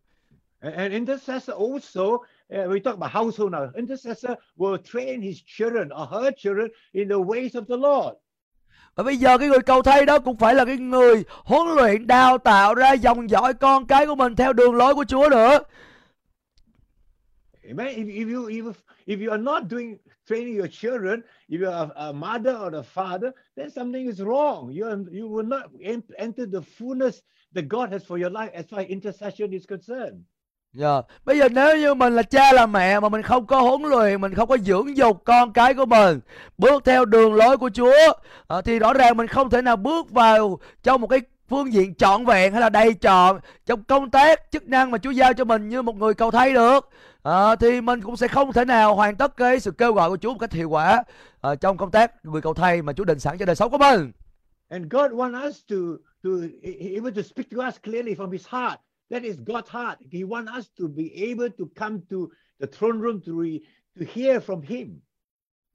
and 0.64 0.94
intercessor 0.94 1.54
also, 1.54 2.20
uh, 2.50 2.68
we 2.70 2.80
talk 2.80 2.96
about 2.96 3.12
household 3.12 3.52
now. 3.52 3.72
Intercessor 3.76 4.38
will 4.58 4.78
train 4.78 5.22
his 5.22 5.42
children 5.42 5.92
or 5.92 6.06
her 6.06 6.32
children 6.32 6.70
in 6.94 7.08
the 7.10 7.20
ways 7.20 7.56
of 7.56 7.68
the 7.68 7.78
Lord. 7.78 8.16
Và 8.96 9.04
bây 9.04 9.18
giờ 9.18 9.38
cái 9.38 9.48
người 9.48 9.62
cầu 9.66 9.82
thay 9.82 10.06
đó 10.06 10.20
cũng 10.20 10.38
phải 10.38 10.56
là 10.56 10.66
cái 10.66 10.78
người 10.78 11.24
huấn 11.44 11.68
luyện 11.76 12.08
đào 12.08 12.38
tạo 12.38 12.76
ra 12.76 12.94
dòng 12.94 13.30
dõi 13.30 13.54
con 13.54 13.88
cái 13.88 14.08
của 14.08 14.16
mình 14.16 14.36
theo 14.36 14.54
đường 14.54 14.76
lối 14.76 14.96
của 14.96 15.06
Chúa 15.06 15.30
nữa. 15.30 15.60
Amen. 17.68 17.96
If, 17.96 18.08
if 18.08 18.28
you 18.28 18.50
if, 18.50 18.74
if 19.06 19.26
you 19.26 19.32
are 19.32 19.44
not 19.44 19.64
doing 19.72 19.98
training 20.26 20.58
your 20.58 20.68
children, 20.68 21.24
if 21.48 21.62
you 21.62 21.70
are 21.70 21.90
a, 21.96 22.12
mother 22.12 22.56
or 22.56 22.76
a 22.76 22.84
father, 22.84 23.32
then 23.56 23.70
something 23.70 24.06
is 24.06 24.20
wrong. 24.20 24.70
You 24.70 24.86
are, 24.86 24.98
you 25.12 25.30
will 25.30 25.48
not 25.48 25.72
enter 26.18 26.46
the 26.46 26.62
fullness 26.62 27.22
that 27.54 27.68
God 27.70 27.92
has 27.94 28.04
for 28.04 28.18
your 28.18 28.30
life 28.30 28.52
as 28.54 28.66
far 28.66 28.82
as 28.82 28.88
intercession 28.88 29.54
is 29.54 29.66
concerned. 29.66 30.26
Dạ. 30.74 31.02
Bây 31.26 31.38
giờ 31.40 31.50
nếu 31.50 31.78
như 31.78 31.94
mình 31.94 32.16
là 32.16 32.24
cha 32.24 32.54
là 32.54 32.66
mẹ 32.66 33.00
mà 33.00 33.10
mình 33.10 33.22
không 33.22 33.46
có 33.46 33.62
huấn 33.62 33.82
luyện, 33.82 34.22
mình 34.22 34.34
không 34.34 34.50
có 34.50 34.58
dưỡng 34.58 34.98
dục 34.98 35.22
con 35.26 35.54
cái 35.54 35.74
của 35.74 35.86
mình 35.86 36.20
bước 36.58 36.86
theo 36.86 37.06
đường 37.06 37.34
lối 37.34 37.58
của 37.58 37.70
Chúa 37.70 38.14
à, 38.48 38.62
thì 38.62 38.80
rõ 38.80 38.94
ràng 38.94 39.18
mình 39.18 39.28
không 39.28 39.50
thể 39.50 39.62
nào 39.62 39.76
bước 39.76 40.12
vào 40.12 40.60
trong 40.84 41.02
một 41.02 41.08
cái 41.08 41.20
phương 41.50 41.74
diện 41.74 41.96
trọn 41.96 42.26
vẹn 42.26 42.52
hay 42.52 42.62
là 42.62 42.70
đầy 42.70 42.94
trọn 42.94 43.40
trong 43.66 43.84
công 43.84 44.12
tác 44.12 44.52
chức 44.52 44.68
năng 44.68 44.92
mà 44.92 44.98
Chúa 44.98 45.12
giao 45.12 45.34
cho 45.34 45.46
mình 45.46 45.70
như 45.70 45.82
một 45.82 45.96
người 45.96 46.14
cầu 46.14 46.32
thay 46.32 46.54
được. 46.54 46.90
à, 47.24 47.56
thì 47.56 47.82
mình 47.82 48.02
cũng 48.02 48.18
sẽ 48.18 48.28
không 48.28 48.54
thể 48.54 48.66
nào 48.66 48.96
hoàn 48.96 49.16
tất 49.16 49.38
cái 49.38 49.60
sự 49.60 49.72
kêu 49.72 49.94
gọi 49.94 50.10
của 50.10 50.18
Chúa 50.18 50.32
một 50.34 50.40
cách 50.40 50.54
hiệu 50.54 50.70
quả 50.70 51.04
à, 51.42 51.56
trong 51.56 51.78
công 51.78 51.92
tác 51.92 52.26
người 52.26 52.42
cầu 52.42 52.54
thay 52.54 52.82
mà 52.82 52.94
Chúa 52.94 53.04
định 53.04 53.20
sẵn 53.20 53.38
cho 53.38 53.46
đời 53.46 53.56
sống 53.56 53.72
của 53.72 53.78
mình. 53.78 54.12
And 54.70 54.86
God 54.90 55.12
wants 55.12 55.48
us 55.50 55.58
to 55.70 55.76
to 56.24 56.30
able 56.98 57.12
to 57.16 57.22
speak 57.22 57.48
to 57.52 57.68
us 57.68 57.76
clearly 57.84 58.16
from 58.16 58.32
His 58.32 58.48
heart. 58.48 58.80
That 59.12 59.24
is 59.24 59.36
God's 59.46 59.70
heart. 59.70 60.00
He 60.12 60.20
wants 60.20 60.60
us 60.60 60.66
to 60.80 60.88
be 60.88 61.04
able 61.30 61.50
to 61.50 61.66
come 61.76 62.00
to 62.10 62.18
the 62.60 62.68
throne 62.68 63.00
room 63.00 63.22
to 63.28 63.34
re, 63.44 63.60
to 64.00 64.06
hear 64.16 64.44
from 64.44 64.62
Him. 64.62 65.00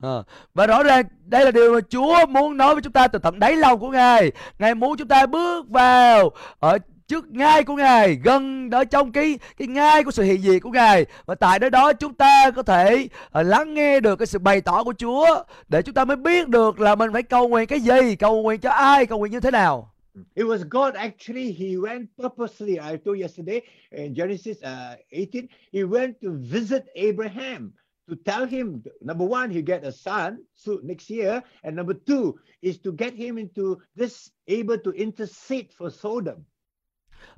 À, 0.03 0.23
Và 0.55 0.67
rõ 0.67 0.83
ràng 0.83 1.05
đây 1.27 1.45
là 1.45 1.51
điều 1.51 1.75
mà 1.75 1.81
Chúa 1.91 2.27
muốn 2.27 2.57
nói 2.57 2.75
với 2.75 2.83
chúng 2.83 2.93
ta 2.93 3.09
từ 3.09 3.19
tận 3.19 3.39
đáy 3.39 3.57
lòng 3.57 3.81
của 3.81 3.91
Ngài. 3.91 4.33
Ngài 4.59 4.75
muốn 4.75 4.97
chúng 4.97 5.09
ta 5.09 5.27
bước 5.27 5.69
vào 5.69 6.31
ở 6.59 6.79
trước 7.09 7.27
ngai 7.31 7.65
của 7.65 7.75
Ngài, 7.75 8.15
gần 8.15 8.71
ở 8.71 8.85
trong 8.85 9.13
cái 9.13 9.39
cái 9.57 9.69
ngai 9.69 10.05
của 10.05 10.11
sự 10.11 10.23
hiện 10.23 10.43
diện 10.43 10.61
của 10.61 10.71
Ngài. 10.71 11.07
Và 11.27 11.35
tại 11.35 11.59
nơi 11.59 11.71
đó 11.71 11.93
chúng 11.93 12.15
ta 12.15 12.51
có 12.51 12.63
thể 12.63 13.09
uh, 13.41 13.47
lắng 13.47 13.75
nghe 13.75 14.01
được 14.01 14.17
cái 14.17 14.27
sự 14.27 14.39
bày 14.39 14.61
tỏ 14.61 14.85
của 14.85 14.93
Chúa 14.99 15.45
để 15.69 15.83
chúng 15.83 15.95
ta 15.95 16.05
mới 16.05 16.17
biết 16.17 16.49
được 16.49 16.81
là 16.81 16.95
mình 16.95 17.13
phải 17.13 17.23
cầu 17.23 17.49
nguyện 17.49 17.67
cái 17.67 17.81
gì, 17.81 18.17
cầu 18.17 18.43
nguyện 18.43 18.61
cho 18.61 18.71
ai, 18.71 19.07
cầu 19.07 19.19
nguyện 19.19 19.33
như 19.33 19.41
thế 19.41 19.51
nào. 19.51 19.93
It 20.35 20.45
was 20.45 20.65
God 20.65 20.97
actually, 20.97 21.53
He 21.53 21.77
went 21.77 22.09
purposely. 22.17 22.81
I 22.81 22.97
told 22.97 23.19
yesterday 23.19 23.63
in 23.93 24.15
Genesis 24.15 24.63
uh, 24.63 24.97
18, 25.13 25.49
He 25.73 25.85
went 25.85 26.21
to 26.21 26.31
visit 26.39 26.87
Abraham 26.95 27.73
to 28.09 28.17
tell 28.17 28.47
him 28.47 28.83
number 29.03 29.25
one, 29.25 29.51
he 29.51 29.63
get 29.63 29.85
a 29.85 29.93
son 29.93 30.39
so 30.55 30.81
next 30.83 31.11
year, 31.11 31.43
and 31.63 31.77
number 31.77 31.95
two 31.95 32.39
is 32.63 32.79
to 32.79 32.93
get 32.93 33.15
him 33.15 33.39
into 33.39 33.79
this 33.97 34.31
able 34.49 34.79
to 34.79 34.91
intercede 34.91 35.69
for 35.79 35.91
Sodom. 35.91 36.45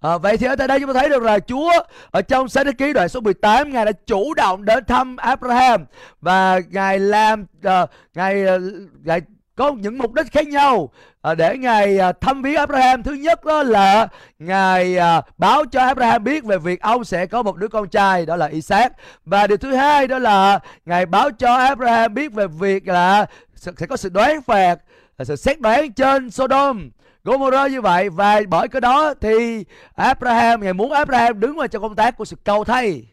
À, 0.00 0.18
vậy 0.18 0.36
thì 0.36 0.46
ở 0.46 0.56
tại 0.56 0.68
đây 0.68 0.80
chúng 0.80 0.94
ta 0.94 1.00
thấy 1.00 1.08
được 1.08 1.22
là 1.22 1.38
Chúa 1.38 1.72
ở 2.10 2.22
trong 2.22 2.48
sách 2.48 2.66
Đức 2.66 2.72
Ký 2.78 2.92
đoạn 2.92 3.08
số 3.08 3.20
18 3.20 3.72
Ngài 3.72 3.84
đã 3.84 3.92
chủ 3.92 4.34
động 4.34 4.64
đến 4.64 4.84
thăm 4.84 5.16
Abraham 5.16 5.84
và 6.20 6.60
Ngài 6.70 6.98
làm 6.98 7.42
uh, 7.42 7.90
Ngài 8.14 8.44
uh, 8.44 8.62
Ngài 9.04 9.20
có 9.54 9.72
những 9.72 9.98
mục 9.98 10.14
đích 10.14 10.32
khác 10.32 10.48
nhau 10.48 10.92
à, 11.22 11.34
để 11.34 11.58
Ngài 11.58 11.98
à, 11.98 12.12
thăm 12.12 12.42
viếng 12.42 12.54
Abraham. 12.54 13.02
Thứ 13.02 13.12
nhất 13.12 13.44
đó 13.44 13.62
là 13.62 14.08
Ngài 14.38 14.96
à, 14.96 15.22
báo 15.38 15.64
cho 15.66 15.80
Abraham 15.80 16.24
biết 16.24 16.44
về 16.44 16.58
việc 16.58 16.80
ông 16.80 17.04
sẽ 17.04 17.26
có 17.26 17.42
một 17.42 17.56
đứa 17.56 17.68
con 17.68 17.88
trai 17.88 18.26
đó 18.26 18.36
là 18.36 18.46
Isaac. 18.46 18.92
Và 19.24 19.46
điều 19.46 19.56
thứ 19.56 19.74
hai 19.74 20.06
đó 20.06 20.18
là 20.18 20.60
Ngài 20.86 21.06
báo 21.06 21.30
cho 21.30 21.54
Abraham 21.54 22.14
biết 22.14 22.32
về 22.32 22.46
việc 22.46 22.88
là 22.88 23.26
sẽ 23.54 23.86
có 23.88 23.96
sự 23.96 24.08
đoán 24.08 24.42
phạt, 24.42 24.76
à, 25.16 25.24
sự 25.24 25.36
xét 25.36 25.60
đoán 25.60 25.92
trên 25.92 26.30
Sodom. 26.30 26.90
Gomorrah 27.24 27.70
như 27.70 27.80
vậy 27.80 28.10
và 28.10 28.40
bởi 28.48 28.68
cái 28.68 28.80
đó 28.80 29.14
thì 29.20 29.64
Abraham 29.94 30.60
ngài 30.60 30.72
muốn 30.72 30.92
Abraham 30.92 31.40
đứng 31.40 31.56
vào 31.56 31.68
trong 31.68 31.82
công 31.82 31.94
tác 31.94 32.16
của 32.16 32.24
sự 32.24 32.36
cầu 32.44 32.64
thay 32.64 33.06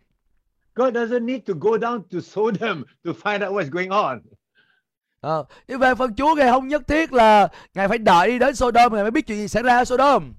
God 0.75 0.93
doesn't 0.93 1.25
need 1.25 1.41
to 1.47 1.53
go 1.59 1.77
down 1.77 1.99
to 2.11 2.19
Sodom 2.19 2.83
to 3.05 3.11
find 3.23 3.47
out 3.47 3.53
what's 3.53 3.69
going 3.71 3.89
on. 3.89 4.19
Ờ, 5.21 5.45
nhưng 5.67 5.79
về 5.79 5.95
phần 5.95 6.15
Chúa 6.15 6.35
ngài 6.35 6.51
không 6.51 6.67
nhất 6.67 6.87
thiết 6.87 7.13
là 7.13 7.47
ngài 7.73 7.87
phải 7.87 7.97
đợi 7.97 8.27
đi 8.27 8.39
đến 8.39 8.55
Sodom 8.55 8.93
ngài 8.93 9.03
mới 9.03 9.11
biết 9.11 9.27
chuyện 9.27 9.37
gì 9.37 9.47
xảy 9.47 9.63
ra 9.63 9.77
ở 9.77 9.85
Sodom 9.85 10.33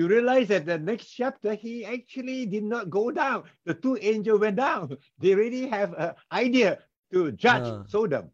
You 0.00 0.08
realize 0.08 0.44
that 0.44 0.62
the 0.66 0.78
next 0.78 1.06
chapter, 1.18 1.52
he 1.64 1.82
actually 1.82 2.46
did 2.52 2.62
not 2.62 2.82
go 2.90 3.00
down. 3.00 3.42
The 3.66 3.72
two 3.82 3.96
angels 4.02 4.40
went 4.42 4.54
down. 4.54 4.86
They 5.22 5.32
already 5.32 5.68
have 5.68 5.92
an 5.98 6.14
idea 6.44 6.74
to 7.12 7.18
judge 7.38 7.80
Uh. 7.80 7.86
Sodom. 7.88 8.24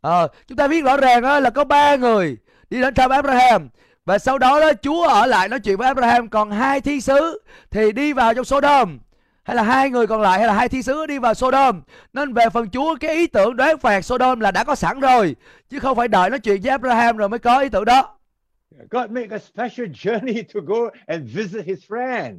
Ờ, 0.00 0.28
chúng 0.48 0.56
ta 0.58 0.68
biết 0.68 0.84
rõ 0.84 0.96
ràng 0.96 1.22
đó 1.22 1.40
là 1.40 1.50
có 1.50 1.64
ba 1.64 1.96
người 1.96 2.36
đi 2.70 2.80
đến 2.80 2.94
thăm 2.94 3.10
Abraham 3.10 3.68
và 4.04 4.18
sau 4.18 4.38
đó 4.38 4.60
đó 4.60 4.72
Chúa 4.82 5.08
ở 5.08 5.26
lại 5.26 5.48
nói 5.48 5.60
chuyện 5.60 5.76
với 5.76 5.86
Abraham 5.86 6.28
còn 6.28 6.50
hai 6.50 6.80
thiên 6.80 7.00
sứ 7.00 7.42
thì 7.70 7.92
đi 7.92 8.12
vào 8.12 8.34
trong 8.34 8.44
Sodom 8.44 8.98
hay 9.46 9.56
là 9.56 9.62
hai 9.62 9.90
người 9.90 10.06
còn 10.06 10.20
lại 10.20 10.38
hay 10.38 10.46
là 10.46 10.54
hai 10.54 10.68
thiên 10.68 10.82
sứ 10.82 11.06
đi 11.06 11.18
vào 11.18 11.34
Sodom 11.34 11.82
nên 12.12 12.32
về 12.32 12.44
phần 12.52 12.70
Chúa 12.70 12.96
cái 13.00 13.14
ý 13.14 13.26
tưởng 13.26 13.56
đoán 13.56 13.78
phạt 13.78 14.00
Sodom 14.00 14.40
là 14.40 14.50
đã 14.50 14.64
có 14.64 14.74
sẵn 14.74 15.00
rồi 15.00 15.36
chứ 15.68 15.78
không 15.78 15.96
phải 15.96 16.08
đợi 16.08 16.30
nói 16.30 16.38
chuyện 16.38 16.60
với 16.62 16.70
Abraham 16.70 17.16
rồi 17.16 17.28
mới 17.28 17.38
có 17.38 17.60
ý 17.60 17.68
tưởng 17.68 17.84
đó 17.84 18.18
God 18.90 19.10
made 19.10 19.26
a 19.30 19.38
special 19.38 19.86
journey 19.86 20.42
to 20.54 20.60
go 20.66 20.90
and 21.06 21.36
visit 21.36 21.64
his 21.66 21.78
friend. 21.88 22.34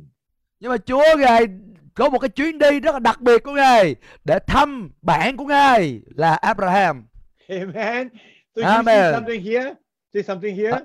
nhưng 0.60 0.72
mà 0.72 0.78
Chúa 0.78 1.04
ngài 1.18 1.48
có 1.94 2.10
một 2.10 2.20
cái 2.20 2.30
chuyến 2.30 2.58
đi 2.60 2.80
rất 2.80 2.92
là 2.94 3.00
đặc 3.00 3.22
biệt 3.22 3.44
của 3.44 3.52
ngài 3.52 3.96
để 4.26 4.40
thăm 4.48 4.90
bạn 5.02 5.38
của 5.38 5.46
ngài 5.46 6.02
là 6.16 6.36
Abraham 6.36 7.06
Amen. 7.50 8.10
So 8.56 8.62
you 8.62 8.70
Amen. 8.70 8.86
see 8.86 9.14
something 9.14 9.44
here? 9.44 9.74
See 10.14 10.24
something 10.24 10.56
here? 10.56 10.78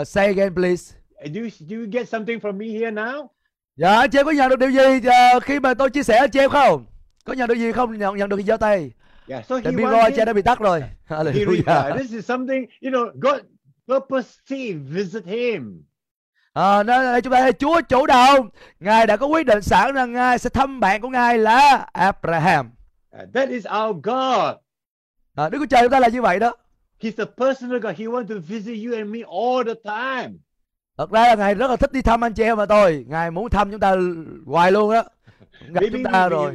Uh, 0.00 0.06
say 0.08 0.26
again 0.26 0.54
please 0.54 0.94
Do 1.34 1.40
you, 1.40 1.48
do 1.68 1.76
you 1.76 1.86
get 1.92 2.08
something 2.08 2.40
from 2.40 2.58
me 2.58 2.66
here 2.66 2.90
now? 2.90 3.28
Dạ 3.76 4.06
chị 4.06 4.18
em 4.18 4.26
có 4.26 4.32
nhận 4.32 4.48
được 4.50 4.58
điều 4.58 4.70
gì 4.70 5.08
ờ, 5.08 5.40
khi 5.40 5.60
mà 5.60 5.74
tôi 5.74 5.90
chia 5.90 6.02
sẻ 6.02 6.16
anh 6.18 6.30
chị 6.30 6.38
em 6.38 6.50
không? 6.50 6.86
Có 7.24 7.32
nhận 7.32 7.48
được 7.48 7.54
gì 7.54 7.72
không? 7.72 7.98
Nhận 7.98 8.16
nhận 8.16 8.28
được 8.28 8.36
gì 8.36 8.44
giơ 8.44 8.56
tay. 8.56 8.92
Yeah. 9.28 9.46
So 9.46 9.60
Tại 9.64 9.74
anh 10.02 10.12
chị 10.16 10.22
đã 10.26 10.32
bị 10.32 10.42
tắt 10.42 10.58
rồi. 10.58 10.82
Hallelujah. 11.08 11.98
this 11.98 12.10
is 12.12 12.26
something, 12.26 12.66
you 12.82 12.90
know, 12.90 13.10
God 13.20 13.40
purposely 13.88 14.72
visit 14.72 15.24
him. 15.24 15.84
À, 16.52 16.82
nên 16.82 17.02
là 17.02 17.20
chúng 17.20 17.32
ta 17.32 17.40
thấy 17.40 17.52
Chúa 17.52 17.80
chủ 17.80 18.06
động. 18.06 18.48
Ngài 18.80 19.06
đã 19.06 19.16
có 19.16 19.26
quyết 19.26 19.46
định 19.46 19.62
sẵn 19.62 19.94
rằng 19.94 20.12
Ngài 20.12 20.38
sẽ 20.38 20.50
thăm 20.50 20.80
bạn 20.80 21.00
của 21.00 21.08
Ngài 21.08 21.38
là 21.38 21.86
Abraham. 21.92 22.70
Uh, 23.16 23.34
that 23.34 23.48
is 23.48 23.66
our 23.66 23.96
God. 24.02 24.56
À, 25.34 25.48
Đức 25.48 25.58
Chúa 25.58 25.66
Trời 25.66 25.82
chúng 25.82 25.90
ta 25.90 26.00
là 26.00 26.08
như 26.08 26.22
vậy 26.22 26.38
đó. 26.38 26.56
He's 27.00 27.24
a 27.24 27.46
personal 27.46 27.78
God. 27.78 27.96
He 27.98 28.04
wants 28.04 28.28
to 28.28 28.34
visit 28.48 28.86
you 28.86 28.96
and 28.96 29.10
me 29.10 29.20
all 29.20 29.64
the 29.66 29.74
time. 29.84 30.38
Thật 30.98 31.10
ra 31.10 31.28
là 31.28 31.34
Ngài 31.34 31.54
rất 31.54 31.70
là 31.70 31.76
thích 31.76 31.92
đi 31.92 32.02
thăm 32.02 32.24
anh 32.24 32.34
chị 32.34 32.42
em 32.42 32.56
mà 32.56 32.66
tôi. 32.66 33.04
Ngài 33.08 33.30
muốn 33.30 33.50
thăm 33.50 33.70
chúng 33.70 33.80
ta 33.80 33.96
hoài 34.46 34.72
luôn 34.72 34.94
đó. 34.94 35.02
gặp 35.60 35.80
Maybe 35.80 35.88
chúng 35.92 36.04
ta 36.12 36.26
we, 36.26 36.28
rồi 36.28 36.52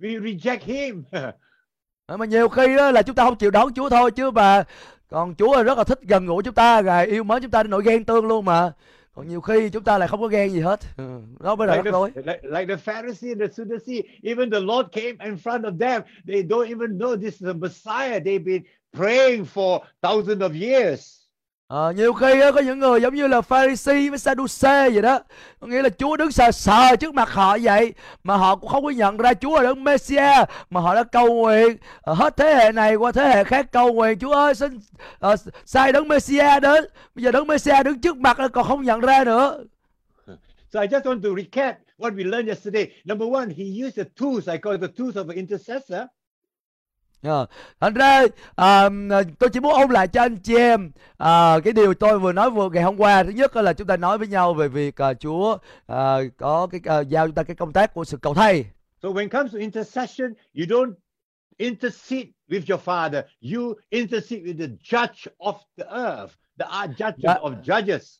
we, 0.00 0.20
we 0.20 0.38
reject 0.38 0.64
him. 0.64 1.04
Mà 2.18 2.26
nhiều 2.26 2.48
khi 2.48 2.76
đó 2.76 2.90
là 2.90 3.02
chúng 3.02 3.16
ta 3.16 3.24
không 3.24 3.36
chịu 3.36 3.50
đón 3.50 3.74
Chúa 3.74 3.88
thôi 3.88 4.10
chứ 4.10 4.30
mà 4.30 4.64
còn 5.10 5.34
Chúa 5.34 5.56
là 5.56 5.62
rất 5.62 5.78
là 5.78 5.84
thích 5.84 5.98
gần 6.02 6.26
gũi 6.26 6.42
chúng 6.42 6.54
ta 6.54 6.80
ngài 6.80 7.06
yêu 7.06 7.24
mến 7.24 7.42
chúng 7.42 7.50
ta 7.50 7.62
đến 7.62 7.70
nỗi 7.70 7.82
ghen 7.84 8.04
tương 8.04 8.26
luôn 8.26 8.44
mà 8.44 8.72
còn 9.14 9.28
nhiều 9.28 9.40
khi 9.40 9.70
chúng 9.70 9.84
ta 9.84 9.98
lại 9.98 10.08
không 10.08 10.20
có 10.20 10.26
ghen 10.26 10.50
gì 10.50 10.60
hết 10.60 10.80
ừ. 10.96 11.20
đó 11.40 11.56
mới 11.56 11.68
là 11.68 11.76
like, 11.76 11.90
rắc 11.90 12.12
the, 12.14 12.22
like, 12.32 12.40
like 12.42 12.76
the 12.76 12.92
Pharisee 12.92 13.28
and 13.28 13.40
the 13.40 13.46
Sadducee, 13.52 14.02
even 14.22 14.50
the 14.50 14.60
Lord 14.60 14.86
came 14.92 15.16
in 15.24 15.36
front 15.36 15.62
of 15.62 15.78
them. 15.78 16.02
They 16.26 16.42
don't 16.42 16.68
even 16.68 16.98
know 16.98 17.16
this 17.16 17.34
is 17.34 17.42
the 17.42 17.52
Messiah. 17.52 18.20
They've 18.24 18.44
been 18.44 18.62
praying 18.92 19.44
for 19.44 19.80
thousands 20.02 20.42
of 20.42 20.54
years. 20.54 21.19
À, 21.70 21.92
nhiều 21.96 22.12
khi 22.12 22.40
á, 22.40 22.50
có 22.52 22.60
những 22.60 22.78
người 22.78 23.00
giống 23.00 23.14
như 23.14 23.26
là 23.26 23.40
Pharisee 23.40 24.10
với 24.10 24.18
Sadducee 24.18 24.90
vậy 24.90 25.02
đó. 25.02 25.18
Có 25.60 25.66
nghĩa 25.66 25.82
là 25.82 25.88
Chúa 25.88 26.16
đứng 26.16 26.32
sờ 26.32 26.50
sờ 26.52 26.96
trước 26.96 27.14
mặt 27.14 27.28
họ 27.28 27.58
vậy 27.62 27.92
mà 28.24 28.36
họ 28.36 28.56
cũng 28.56 28.70
không 28.70 28.84
có 28.84 28.90
nhận 28.90 29.16
ra 29.16 29.34
Chúa 29.34 29.56
là 29.56 29.62
đấng 29.62 29.84
Messiah 29.84 30.48
mà 30.70 30.80
họ 30.80 30.94
đã 30.94 31.04
cầu 31.04 31.34
nguyện. 31.34 31.76
À, 32.02 32.14
hết 32.14 32.36
thế 32.36 32.54
hệ 32.54 32.72
này 32.72 32.94
qua 32.94 33.12
thế 33.12 33.28
hệ 33.28 33.44
khác 33.44 33.72
cầu 33.72 33.92
nguyện 33.92 34.18
Chúa 34.18 34.32
ơi 34.32 34.54
xin 34.54 34.80
à, 35.20 35.30
sai 35.64 35.92
đấng 35.92 36.08
Messiah 36.08 36.62
đến. 36.62 36.84
Bây 37.14 37.24
giờ 37.24 37.30
đấng 37.30 37.46
Messiah 37.46 37.86
đứng 37.86 38.00
trước 38.00 38.16
mặt 38.16 38.36
còn 38.52 38.66
không 38.66 38.82
nhận 38.82 39.00
ra 39.00 39.24
nữa. 39.24 39.64
So 40.72 40.80
I 40.80 40.86
just 40.86 41.02
want 41.02 41.22
to 41.22 41.28
recap 41.36 41.76
what 41.98 42.14
we 42.14 42.30
learned 42.30 42.48
yesterday. 42.48 42.86
Number 43.04 43.28
one, 43.32 43.46
he 43.56 43.64
used 43.86 43.96
the 43.96 44.04
tools, 44.20 44.48
I 44.48 44.56
call 44.58 44.72
it 44.72 44.80
the 44.80 44.92
tools 44.98 45.16
of 45.16 45.28
an 45.28 45.36
intercessor. 45.36 46.02
Ờ, 47.22 47.46
thành 47.80 47.94
ra 47.94 48.26
à, 48.56 48.88
tôi 49.38 49.50
chỉ 49.52 49.60
muốn 49.60 49.72
ôn 49.74 49.90
lại 49.90 50.08
cho 50.08 50.22
anh 50.22 50.36
chị 50.36 50.56
em 50.56 50.90
à, 51.18 51.60
cái 51.64 51.72
điều 51.72 51.94
tôi 51.94 52.18
vừa 52.18 52.32
nói 52.32 52.50
vừa 52.50 52.68
ngày 52.70 52.82
hôm 52.82 52.96
qua 52.96 53.22
thứ 53.22 53.30
nhất 53.30 53.56
là 53.56 53.72
chúng 53.72 53.86
ta 53.86 53.96
nói 53.96 54.18
với 54.18 54.28
nhau 54.28 54.54
về 54.54 54.68
việc 54.68 54.96
à, 55.02 55.14
Chúa 55.14 55.58
à, 55.86 56.16
có 56.38 56.66
cái 56.70 56.80
à, 56.84 57.00
giao 57.00 57.26
chúng 57.26 57.34
ta 57.34 57.42
cái 57.42 57.56
công 57.56 57.72
tác 57.72 57.94
của 57.94 58.04
sự 58.04 58.16
cầu 58.16 58.34
thay 58.34 58.64
So 59.02 59.08
when 59.08 59.22
it 59.22 59.30
comes 59.32 59.52
to 59.52 59.58
intercession, 59.58 60.34
you 60.54 60.66
don't 60.66 60.94
intercede 61.58 62.32
with 62.48 62.66
your 62.68 62.78
father. 62.78 63.22
You 63.40 63.76
intercede 63.90 64.42
with 64.42 64.58
the 64.58 64.68
judge 64.82 65.26
of 65.38 65.54
the 65.76 65.84
earth, 65.84 66.32
the 66.58 66.66
uh, 66.66 66.88
judge 66.98 67.16
Yeah. 67.22 67.40
of 67.40 67.52
judges. 67.62 68.19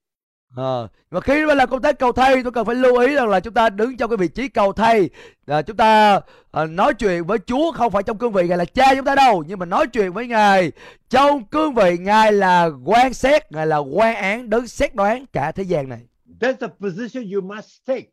Ờ, 0.57 0.89
và 1.11 1.21
khi 1.21 1.47
mà 1.47 1.55
làm 1.55 1.69
công 1.69 1.83
tác 1.83 1.99
cầu 1.99 2.13
thay 2.13 2.43
tôi 2.43 2.53
cần 2.53 2.67
phải 2.67 2.75
lưu 2.75 2.99
ý 2.99 3.15
rằng 3.15 3.29
là 3.29 3.41
chúng 3.41 3.55
ta 3.55 3.71
đứng 3.71 3.97
trong 3.97 4.11
cái 4.11 4.17
vị 4.17 4.29
trí 4.29 4.49
cầu 4.49 4.73
thay 4.73 5.11
à, 5.47 5.63
chúng 5.63 5.77
ta 5.77 6.21
à, 6.51 6.65
nói 6.65 6.95
chuyện 6.95 7.25
với 7.27 7.39
Chúa 7.47 7.73
không 7.73 7.93
phải 7.93 8.03
trong 8.03 8.19
cương 8.19 8.33
vị 8.33 8.49
ngài 8.49 8.59
là 8.59 8.65
cha 8.65 8.95
chúng 8.95 9.05
ta 9.05 9.15
đâu 9.15 9.45
nhưng 9.47 9.59
mà 9.59 9.67
nói 9.67 9.87
chuyện 9.87 10.13
với 10.13 10.27
ngài. 10.27 10.73
Trong 11.11 11.45
cương 11.45 11.75
vị 11.75 11.99
ngài 11.99 12.33
là 12.33 12.71
quan 12.85 13.15
xét 13.15 13.53
ngài 13.53 13.67
là 13.67 13.77
quan 13.77 14.17
án 14.17 14.51
đứng 14.51 14.67
xét 14.67 14.95
đoán 14.95 15.27
cả 15.33 15.53
thế 15.53 15.63
gian 15.63 15.89
này. 15.89 16.01
That's 16.41 16.57
the 16.57 16.67
position 16.81 17.31
you 17.35 17.41
must 17.41 17.87
take. 17.87 18.11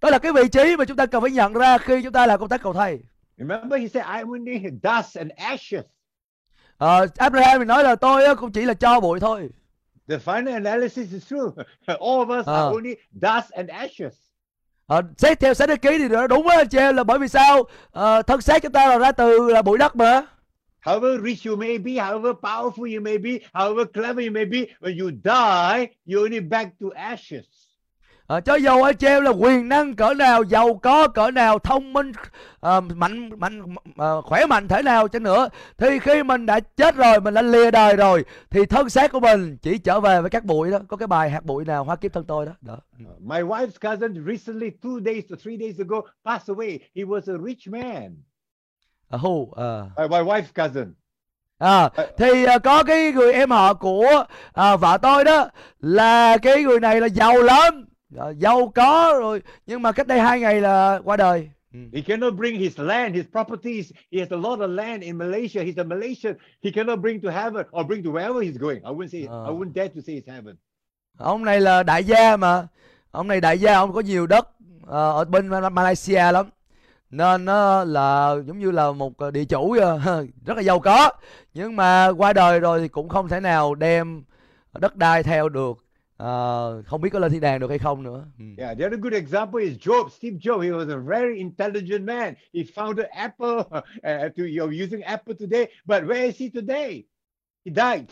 đó 0.00 0.10
là 0.10 0.18
cái 0.18 0.32
vị 0.32 0.48
trí 0.48 0.76
mà 0.76 0.84
chúng 0.84 0.96
ta 0.96 1.06
cần 1.06 1.22
phải 1.22 1.30
nhận 1.30 1.52
ra 1.52 1.78
khi 1.78 2.02
chúng 2.02 2.12
ta 2.12 2.26
làm 2.26 2.40
công 2.40 2.48
tác 2.48 2.62
cầu 2.62 2.72
thay 2.72 2.98
Remember, 3.38 3.80
he 3.80 3.88
said, 3.88 4.06
I 4.06 4.22
only 4.22 4.62
dust 4.82 5.18
and 5.18 5.30
ashes. 5.36 5.84
Ờ, 6.78 7.06
Abraham 7.16 7.58
thì 7.58 7.64
nói 7.64 7.84
là 7.84 7.94
tôi 7.94 8.36
cũng 8.36 8.52
chỉ 8.52 8.62
là 8.62 8.74
cho 8.74 9.00
bụi 9.00 9.20
thôi 9.20 9.50
The 10.08 10.18
final 10.18 10.54
analysis 10.54 11.12
is 11.12 11.28
true. 11.28 11.52
All 12.00 12.20
of 12.22 12.28
us 12.30 12.46
are 12.46 12.70
Ah. 12.70 12.72
only 12.74 12.96
dust 13.12 13.50
and 13.56 13.68
ashes. 13.70 14.14
Ờ, 14.86 15.02
xét 15.18 15.40
theo 15.40 15.54
sách 15.54 15.82
ký 15.82 15.98
thì 15.98 16.08
nó 16.08 16.26
đúng 16.26 16.48
á 16.48 16.56
anh 16.56 16.68
chị 16.68 16.78
em 16.78 16.96
là 16.96 17.04
bởi 17.04 17.18
vì 17.18 17.28
sao 17.28 17.62
Ờ, 17.90 18.22
thân 18.22 18.40
xác 18.40 18.62
chúng 18.62 18.72
ta 18.72 18.86
là 18.88 18.98
ra 18.98 19.12
từ 19.12 19.48
là 19.50 19.62
bụi 19.62 19.78
đất 19.78 19.96
mà 19.96 20.22
However 20.84 21.20
rich 21.24 21.46
you 21.46 21.56
may 21.56 21.78
be, 21.78 21.92
however 21.92 22.32
powerful 22.42 22.94
you 22.94 23.00
may 23.00 23.18
be, 23.18 23.30
however 23.54 23.84
clever 23.94 24.24
you 24.26 24.32
may 24.32 24.44
be, 24.44 24.58
when 24.80 24.98
you 24.98 25.10
die, 25.10 25.86
you 26.06 26.20
only 26.24 26.40
back 26.40 26.68
to 26.80 26.86
ashes. 26.96 27.61
Ờ, 28.26 28.40
cho 28.40 28.54
dầu 28.54 28.92
chị 28.98 29.06
em 29.06 29.22
là 29.22 29.30
quyền 29.30 29.68
năng 29.68 29.94
cỡ 29.94 30.14
nào 30.14 30.42
giàu 30.42 30.74
có 30.74 31.08
cỡ 31.08 31.30
nào 31.30 31.58
thông 31.58 31.92
minh 31.92 32.12
ờ, 32.60 32.80
mạnh 32.80 33.30
mạnh 33.40 33.74
ờ, 33.96 34.20
khỏe 34.22 34.46
mạnh 34.46 34.68
thể 34.68 34.82
nào 34.82 35.08
chăng 35.08 35.22
nữa 35.22 35.48
thì 35.78 35.98
khi 35.98 36.22
mình 36.22 36.46
đã 36.46 36.60
chết 36.60 36.96
rồi 36.96 37.20
mình 37.20 37.34
đã 37.34 37.42
lìa 37.42 37.70
đời 37.70 37.96
rồi 37.96 38.24
thì 38.50 38.66
thân 38.66 38.88
xác 38.88 39.12
của 39.12 39.20
mình 39.20 39.56
chỉ 39.62 39.78
trở 39.78 40.00
về 40.00 40.20
với 40.20 40.30
các 40.30 40.44
bụi 40.44 40.70
đó 40.70 40.78
có 40.88 40.96
cái 40.96 41.06
bài 41.06 41.30
hạt 41.30 41.44
bụi 41.44 41.64
nào 41.64 41.84
hoa 41.84 41.96
kiếp 41.96 42.12
thân 42.12 42.24
tôi 42.24 42.46
đó 42.46 42.52
đó 42.60 42.78
Uh, 43.02 43.20
My 43.20 43.40
wife's 43.42 43.78
cousin 43.80 44.24
recently, 44.26 44.70
two 44.82 45.00
days 45.04 45.24
or 45.32 45.38
three 45.42 45.56
days 45.56 45.78
ago, 45.78 46.00
passed 46.24 46.56
away. 46.56 46.78
He 46.96 47.02
was 47.04 47.34
a 47.34 47.38
rich 47.46 47.68
man. 47.68 48.16
Ờ, 49.08 49.18
who 49.18 49.50
ờ. 49.52 49.90
Uh, 50.04 50.10
my 50.10 50.18
wife's 50.18 50.52
cousin. 50.54 50.94
À, 51.58 51.88
thì 52.18 52.44
à, 52.44 52.58
có 52.58 52.82
cái 52.82 53.12
người 53.12 53.32
em 53.32 53.50
họ 53.50 53.74
của 53.74 54.24
à, 54.52 54.76
vợ 54.76 54.98
tôi 55.02 55.24
đó 55.24 55.48
là 55.80 56.36
cái 56.36 56.62
người 56.62 56.80
này 56.80 57.00
là 57.00 57.06
giàu 57.06 57.42
lắm 57.42 57.84
à, 58.18 58.28
giàu 58.30 58.72
có 58.74 59.16
rồi 59.20 59.42
nhưng 59.66 59.82
mà 59.82 59.92
cách 59.92 60.06
đây 60.06 60.20
hai 60.20 60.40
ngày 60.40 60.60
là 60.60 61.00
qua 61.04 61.16
đời 61.16 61.50
Ừ. 61.74 61.78
He 61.94 62.00
cannot 62.00 62.34
bring 62.34 62.60
his 62.60 62.80
land, 62.80 63.14
his 63.14 63.24
properties. 63.32 63.92
He 64.12 64.20
has 64.20 64.28
a 64.32 64.36
lot 64.36 64.58
of 64.58 64.66
land 64.74 65.02
in 65.02 65.18
Malaysia. 65.18 65.60
He's 65.60 65.80
a 65.80 65.84
Malaysian. 65.84 66.34
He 66.64 66.70
cannot 66.74 66.98
bring 66.98 67.20
to 67.22 67.30
heaven 67.30 67.66
or 67.80 67.86
bring 67.86 68.04
to 68.04 68.10
wherever 68.10 68.40
he's 68.42 68.58
going. 68.60 68.76
I 68.84 68.90
wouldn't 68.90 69.08
say. 69.12 69.20
I 69.20 69.26
Ah. 69.26 69.50
wouldn't 69.52 69.72
dare 69.74 69.88
to 69.88 70.00
say 70.06 70.14
it's 70.20 70.32
heaven. 70.34 70.56
ông 71.18 71.44
này 71.44 71.60
là 71.60 71.82
đại 71.82 72.04
gia 72.04 72.36
mà 72.36 72.66
ông 73.10 73.28
này 73.28 73.40
đại 73.40 73.58
gia 73.58 73.74
ông 73.74 73.92
có 73.92 74.00
nhiều 74.00 74.26
đất 74.26 74.48
ờ, 74.86 75.12
ở 75.12 75.24
bên 75.24 75.46
Ma- 75.48 75.68
Malaysia 75.68 76.32
lắm 76.32 76.46
nên 77.10 77.44
nó 77.44 77.84
là 77.84 78.36
giống 78.46 78.58
như 78.58 78.70
là 78.70 78.92
một 78.92 79.18
ờ, 79.18 79.30
địa 79.30 79.44
chủ 79.44 79.72
rất 80.46 80.56
là 80.56 80.62
giàu 80.62 80.80
có 80.80 81.10
nhưng 81.54 81.76
mà 81.76 82.08
qua 82.16 82.32
đời 82.32 82.60
rồi 82.60 82.80
thì 82.80 82.88
cũng 82.88 83.08
không 83.08 83.28
thể 83.28 83.40
nào 83.40 83.74
đem 83.74 84.22
đất 84.78 84.96
đai 84.96 85.22
theo 85.22 85.48
được 85.48 85.81
Ờ, 86.22 86.82
không 86.86 87.00
biết 87.00 87.10
có 87.12 87.18
lên 87.18 87.32
thiên 87.32 87.40
đàng 87.40 87.60
được 87.60 87.68
hay 87.68 87.78
không 87.78 88.02
nữa 88.02 88.24
Ừ. 88.38 88.44
Yeah, 88.58 88.78
the 88.78 88.86
other 88.86 89.00
good 89.00 89.14
example 89.14 89.62
is 89.64 89.72
Job. 89.72 90.08
Steve 90.08 90.36
Jobs. 90.36 90.60
He 90.62 90.70
was 90.70 90.90
a 90.90 91.00
very 91.08 91.38
intelligent 91.38 92.04
man. 92.04 92.34
He 92.54 92.60
founded 92.76 93.06
Apple. 93.10 93.56
Uh, 94.02 94.28
to 94.36 94.42
you're 94.42 94.84
using 94.84 95.02
Apple 95.02 95.34
today, 95.40 95.66
but 95.86 96.02
where 96.08 96.24
is 96.26 96.36
he 96.40 96.48
today? 96.60 97.02
He 97.64 97.72
died. 97.74 98.04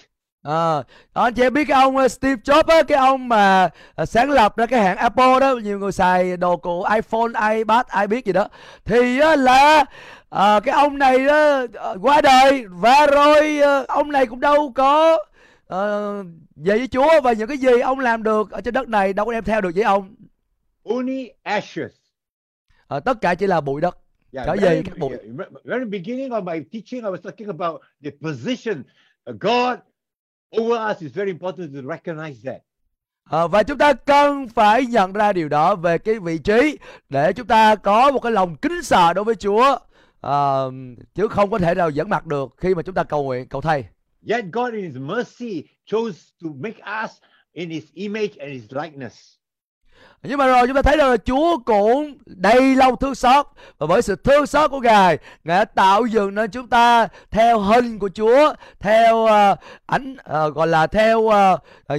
À, 0.43 0.83
anh 1.13 1.35
chị 1.35 1.51
biết 1.51 1.65
cái 1.69 1.83
ông 1.83 1.97
ờ, 1.97 2.09
Steve 2.09 2.41
Jobs 2.45 2.63
á, 2.67 2.83
cái 2.83 2.99
ông 2.99 3.29
mà 3.29 3.69
sáng 4.07 4.31
lập 4.31 4.57
ra 4.57 4.67
cái 4.67 4.81
hãng 4.81 4.97
Apple 4.97 5.41
đó, 5.41 5.55
nhiều 5.55 5.79
người 5.79 5.93
xài 5.93 6.37
đồ 6.37 6.57
của 6.57 6.89
iPhone, 6.95 7.57
iPad, 7.57 7.87
ai 7.87 8.07
biết 8.07 8.25
gì 8.27 8.33
đó. 8.33 8.49
Thì 8.85 9.21
á, 9.21 9.37
là 9.37 9.85
ờ, 10.29 10.61
cái 10.65 10.75
ông 10.75 10.99
này 10.99 11.19
đó 11.25 11.67
qua 12.03 12.21
đời 12.21 12.65
và 12.69 13.07
rồi 13.07 13.61
ông 13.89 14.13
này 14.13 14.27
cũng 14.27 14.41
đâu 14.41 14.73
có 14.75 15.19
ờ, 15.71 16.23
về 16.57 16.79
với 16.79 16.89
Chúa 16.89 17.21
và 17.21 17.33
những 17.33 17.49
cái 17.49 17.59
gì 17.59 17.81
ông 17.81 17.99
làm 17.99 18.23
được 18.23 18.51
ở 18.51 18.61
trên 18.61 18.75
đất 18.75 18.89
này 18.89 19.13
đâu 19.13 19.27
có 19.27 19.33
đem 19.33 19.45
theo 19.45 19.61
được 19.61 19.71
với 19.75 19.83
ông. 19.83 20.15
Only 20.85 21.31
ashes. 21.43 21.93
Ờ, 22.87 23.01
tất 23.01 23.21
cả 23.21 23.35
chỉ 23.35 23.47
là 23.47 23.61
bụi 23.61 23.81
đất. 23.81 23.99
Yeah, 24.33 24.47
Trở 24.47 24.57
về 24.61 24.83
các 24.87 24.99
bụi. 24.99 25.17
very 25.65 25.85
beginning 25.85 26.31
of 26.31 26.43
my 26.43 26.61
teaching, 26.73 27.05
I 27.05 27.11
was 27.11 27.17
talking 27.17 27.49
about 27.49 27.81
the 28.05 28.11
position. 28.23 28.83
Uh, 29.31 29.37
God 29.41 29.79
over 30.61 30.91
us 30.91 31.03
is 31.03 31.13
very 31.15 31.31
important 31.31 31.75
to 31.75 31.81
recognize 31.81 32.35
that. 32.45 32.63
Ờ, 33.25 33.49
và 33.49 33.63
chúng 33.63 33.79
ta 33.79 33.93
cần 33.93 34.49
phải 34.49 34.87
nhận 34.87 35.13
ra 35.13 35.33
điều 35.33 35.49
đó 35.49 35.75
về 35.75 35.99
cái 35.99 36.19
vị 36.19 36.39
trí 36.39 36.79
để 37.09 37.33
chúng 37.33 37.47
ta 37.47 37.77
có 37.77 38.11
một 38.11 38.21
cái 38.21 38.33
lòng 38.33 38.57
kính 38.57 38.83
sợ 38.83 39.13
đối 39.13 39.25
với 39.25 39.35
Chúa 39.35 39.79
Ờ, 40.21 40.71
chứ 41.15 41.29
không 41.29 41.51
có 41.51 41.59
thể 41.59 41.75
nào 41.75 41.91
dẫn 41.91 42.09
mặt 42.09 42.27
được 42.27 42.55
khi 42.57 42.75
mà 42.75 42.83
chúng 42.83 42.95
ta 42.95 43.05
cầu 43.05 43.25
nguyện 43.25 43.49
cầu 43.49 43.61
thay. 43.61 43.85
Yet 44.29 44.45
God, 44.53 44.75
in 44.75 44.85
His 44.85 44.97
mercy, 44.97 45.63
chose 45.87 46.33
to 46.43 46.49
make 46.59 46.79
us 47.05 47.11
in 47.53 47.71
His 47.71 47.85
image 47.95 48.37
and 48.39 48.53
His 48.53 48.73
likeness. 48.73 49.37
Nhưng 50.23 50.39
mà 50.39 50.47
rồi 50.47 50.67
chúng 50.67 50.77
ta 50.77 50.83
thấy 50.83 50.97
rằng 50.97 51.11
là 51.11 51.17
Chúa 51.17 51.59
cũng 51.59 52.19
đầy 52.27 52.77
lòng 52.77 52.97
thương 53.01 53.15
xót 53.15 53.47
và 53.79 53.87
bởi 53.87 54.03
sự 54.03 54.17
thương 54.17 54.47
xót 54.47 54.71
của 54.71 54.81
Ngài, 54.81 55.19
Ngài 55.45 55.59
đã 55.59 55.65
tạo 55.65 56.07
dựng 56.07 56.35
nên 56.35 56.51
chúng 56.51 56.69
ta 56.69 57.09
theo 57.31 57.59
hình 57.59 57.99
của 57.99 58.09
Chúa, 58.09 58.55
theo 58.81 59.25
ờ, 59.25 59.57
ảnh 59.87 60.17
ờ, 60.25 60.51
gọi 60.51 60.67
là 60.69 60.87
theo 60.87 61.29
ờ, 61.29 61.59
ờ, 61.87 61.99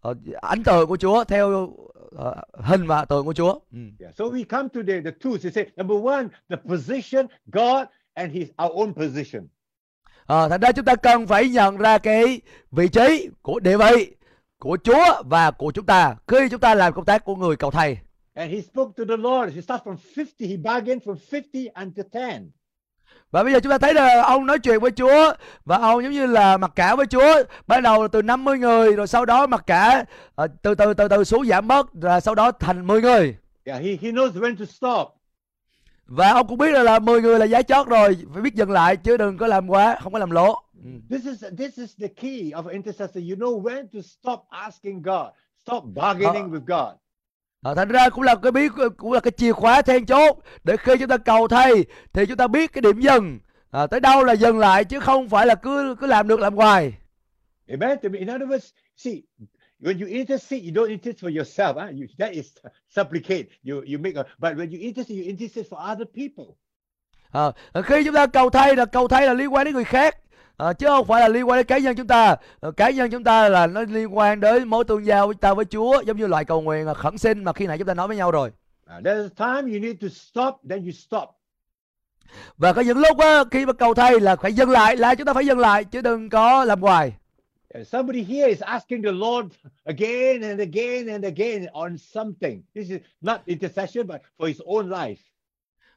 ờ, 0.00 0.14
ảnh 0.40 0.62
tượng 0.64 0.88
của 0.88 0.96
Chúa, 0.96 1.24
theo 1.24 1.70
ờ, 2.16 2.34
hình 2.52 2.86
và 2.86 3.04
tượng 3.04 3.24
của 3.26 3.32
Chúa. 3.32 3.58
Ừ. 3.72 3.78
Yeah. 4.00 4.14
So 4.16 4.24
we 4.24 4.44
come 4.48 4.68
to 4.68 4.80
the, 4.86 5.10
tools. 5.24 5.42
They 5.42 5.52
say, 5.52 5.64
number 5.76 6.04
one, 6.04 6.28
the 6.48 6.56
position, 6.56 7.26
God 7.52 7.86
and 8.14 8.32
His 8.32 8.48
our 8.64 8.72
own 8.72 8.94
position. 8.94 9.48
Ờ, 10.28 10.48
thành 10.48 10.60
ra 10.60 10.72
chúng 10.72 10.84
ta 10.84 10.96
cần 10.96 11.26
phải 11.26 11.48
nhận 11.48 11.76
ra 11.76 11.98
cái 11.98 12.40
vị 12.70 12.88
trí 12.88 13.28
của 13.42 13.60
địa 13.60 13.76
vị 13.76 14.16
của 14.58 14.78
Chúa 14.84 15.22
và 15.24 15.50
của 15.50 15.70
chúng 15.70 15.86
ta 15.86 16.16
khi 16.28 16.48
chúng 16.50 16.60
ta 16.60 16.74
làm 16.74 16.92
công 16.92 17.04
tác 17.04 17.24
của 17.24 17.36
người 17.36 17.56
cầu 17.56 17.70
thầy. 17.70 17.98
And 18.34 18.52
he 18.52 18.60
spoke 18.60 18.90
to 18.96 19.04
the 19.08 19.16
Lord. 19.16 19.54
He 19.54 19.60
started 19.60 19.86
from 19.86 19.96
50. 20.16 20.48
He 20.48 20.56
bargained 20.56 21.02
from 21.02 21.16
50 21.32 21.68
unto 21.74 22.02
10. 22.12 22.22
Và 23.30 23.42
bây 23.42 23.52
giờ 23.52 23.60
chúng 23.60 23.70
ta 23.70 23.78
thấy 23.78 23.94
là 23.94 24.22
ông 24.22 24.46
nói 24.46 24.58
chuyện 24.58 24.80
với 24.80 24.90
Chúa 24.90 25.32
và 25.64 25.76
ông 25.76 26.02
giống 26.02 26.12
như 26.12 26.26
là 26.26 26.56
mặc 26.56 26.70
cả 26.74 26.94
với 26.94 27.06
Chúa. 27.06 27.42
Ban 27.66 27.82
đầu 27.82 28.02
là 28.02 28.08
từ 28.08 28.22
50 28.22 28.58
người 28.58 28.92
rồi 28.92 29.06
sau 29.06 29.24
đó 29.24 29.46
mặc 29.46 29.64
cả 29.66 30.04
ờ, 30.34 30.46
từ 30.62 30.74
từ 30.74 30.94
từ 30.94 31.08
từ 31.08 31.24
xuống 31.24 31.46
giảm 31.46 31.68
bớt 31.68 31.92
rồi 31.92 32.20
sau 32.20 32.34
đó 32.34 32.52
thành 32.52 32.86
10 32.86 33.00
người. 33.00 33.36
Yeah, 33.64 33.82
he, 33.82 33.88
he 33.88 34.10
knows 34.10 34.32
when 34.32 34.56
to 34.56 34.64
stop. 34.64 35.17
Và 36.08 36.32
ông 36.32 36.46
cũng 36.46 36.58
biết 36.58 36.70
là, 36.70 36.82
là 36.82 36.98
10 36.98 37.22
người 37.22 37.38
là 37.38 37.44
giá 37.44 37.62
chót 37.62 37.86
rồi, 37.86 38.16
phải 38.32 38.42
biết 38.42 38.54
dừng 38.54 38.70
lại 38.70 38.96
chứ 38.96 39.16
đừng 39.16 39.38
có 39.38 39.46
làm 39.46 39.68
quá, 39.68 39.98
không 40.02 40.12
có 40.12 40.18
làm 40.18 40.30
lỗ. 40.30 40.62
Ừ. 40.84 40.90
This 41.10 41.24
is 41.24 41.44
this 41.58 41.78
is 41.78 41.96
the 42.00 42.08
key 42.08 42.50
of 42.50 42.66
an 42.66 42.72
intercessor. 42.72 43.16
You 43.16 43.36
know 43.36 43.62
when 43.62 43.86
to 43.94 44.00
stop 44.00 44.40
asking 44.50 45.02
God, 45.02 45.26
stop 45.62 45.84
bargaining 45.94 46.50
with 46.50 46.64
God. 46.66 46.96
à, 47.62 47.74
thành 47.74 47.88
ra 47.88 48.08
cũng 48.08 48.22
là 48.22 48.34
cái 48.34 48.52
bí 48.52 48.68
cũng 48.96 49.12
là 49.12 49.20
cái 49.20 49.30
chìa 49.36 49.52
khóa 49.52 49.82
then 49.82 50.06
chốt 50.06 50.38
để 50.64 50.76
khi 50.76 50.92
chúng 50.98 51.08
ta 51.08 51.16
cầu 51.16 51.48
thay 51.48 51.84
thì 52.12 52.26
chúng 52.26 52.36
ta 52.36 52.46
biết 52.46 52.72
cái 52.72 52.82
điểm 52.82 53.00
dừng 53.00 53.38
à, 53.70 53.86
tới 53.86 54.00
đâu 54.00 54.24
là 54.24 54.32
dừng 54.32 54.58
lại 54.58 54.84
chứ 54.84 55.00
không 55.00 55.28
phải 55.28 55.46
là 55.46 55.54
cứ 55.54 55.94
cứ 56.00 56.06
làm 56.06 56.28
được 56.28 56.40
làm 56.40 56.54
hoài 56.56 56.92
Amen. 57.68 57.98
In 58.02 58.28
other 58.28 58.48
words, 58.48 58.72
see, 58.96 59.14
when 59.80 59.98
you 60.00 60.06
intercede, 60.06 60.62
you 60.64 60.72
don't 60.72 60.90
intercede 60.90 61.20
for 61.20 61.30
yourself. 61.30 61.76
Huh? 61.76 61.88
You, 61.92 62.06
that 62.18 62.32
is 62.32 62.46
supplicate. 62.88 63.48
You 63.62 63.82
you 63.86 63.98
make 63.98 64.16
a. 64.16 64.24
But 64.38 64.56
when 64.56 64.70
you 64.70 64.78
intercede, 64.78 65.16
you 65.16 65.24
intercede 65.24 65.66
for 65.66 65.78
other 65.92 66.06
people. 66.06 66.44
à, 67.32 67.52
khi 67.84 68.04
chúng 68.04 68.14
ta 68.14 68.26
cầu 68.26 68.50
thay 68.50 68.76
là 68.76 68.84
cầu 68.84 69.08
thay 69.08 69.26
là 69.26 69.34
liên 69.34 69.54
quan 69.54 69.64
đến 69.64 69.74
người 69.74 69.84
khác 69.84 70.16
à, 70.56 70.72
chứ 70.72 70.86
không 70.86 71.06
phải 71.06 71.20
là 71.20 71.28
liên 71.28 71.48
quan 71.48 71.58
đến 71.58 71.66
cá 71.66 71.78
nhân 71.78 71.96
chúng 71.96 72.06
ta 72.06 72.36
à, 72.60 72.68
cá 72.76 72.90
nhân 72.90 73.10
chúng 73.10 73.24
ta 73.24 73.48
là 73.48 73.66
nó 73.66 73.82
liên 73.88 74.16
quan 74.16 74.40
đến 74.40 74.68
mối 74.68 74.84
tương 74.84 75.06
giao 75.06 75.26
của 75.26 75.34
ta 75.34 75.54
với 75.54 75.64
Chúa 75.64 76.02
giống 76.06 76.16
như 76.16 76.26
loại 76.26 76.44
cầu 76.44 76.60
nguyện 76.60 76.86
là 76.86 76.94
khẩn 76.94 77.18
xin 77.18 77.44
mà 77.44 77.52
khi 77.52 77.66
nãy 77.66 77.78
chúng 77.78 77.86
ta 77.86 77.94
nói 77.94 78.08
với 78.08 78.16
nhau 78.16 78.30
rồi 78.30 78.50
Uh, 78.98 79.04
there's 79.04 79.28
a 79.36 79.60
time 79.60 79.72
you 79.72 79.80
need 79.80 79.96
to 80.02 80.08
stop, 80.08 80.54
then 80.70 80.84
you 80.84 80.90
stop. 80.90 81.28
và 82.56 82.72
có 82.72 82.82
những 82.82 82.98
lúc 82.98 83.18
á, 83.18 83.44
khi 83.50 83.66
mà 83.66 83.72
cầu 83.72 83.94
thay 83.94 84.20
là 84.20 84.36
phải 84.36 84.52
dừng 84.52 84.70
lại 84.70 84.96
là 84.96 85.14
chúng 85.14 85.26
ta 85.26 85.34
phải 85.34 85.46
dừng 85.46 85.58
lại 85.58 85.84
chứ 85.84 86.00
đừng 86.00 86.30
có 86.30 86.64
làm 86.64 86.80
hoài 86.80 87.12
Somebody 87.74 88.22
here 88.22 88.48
is 88.48 88.62
asking 88.62 89.02
the 89.02 89.12
Lord 89.12 89.52
again 89.84 90.42
and 90.42 90.60
again 90.60 91.08
and 91.08 91.24
again 91.24 91.66
on 91.72 91.98
something. 91.98 92.62
This 92.74 92.88
is 92.90 93.00
not 93.20 93.40
intercession, 93.46 94.06
but 94.06 94.22
for 94.38 94.48
his 94.48 94.60
own 94.60 94.88
life. 94.88 95.18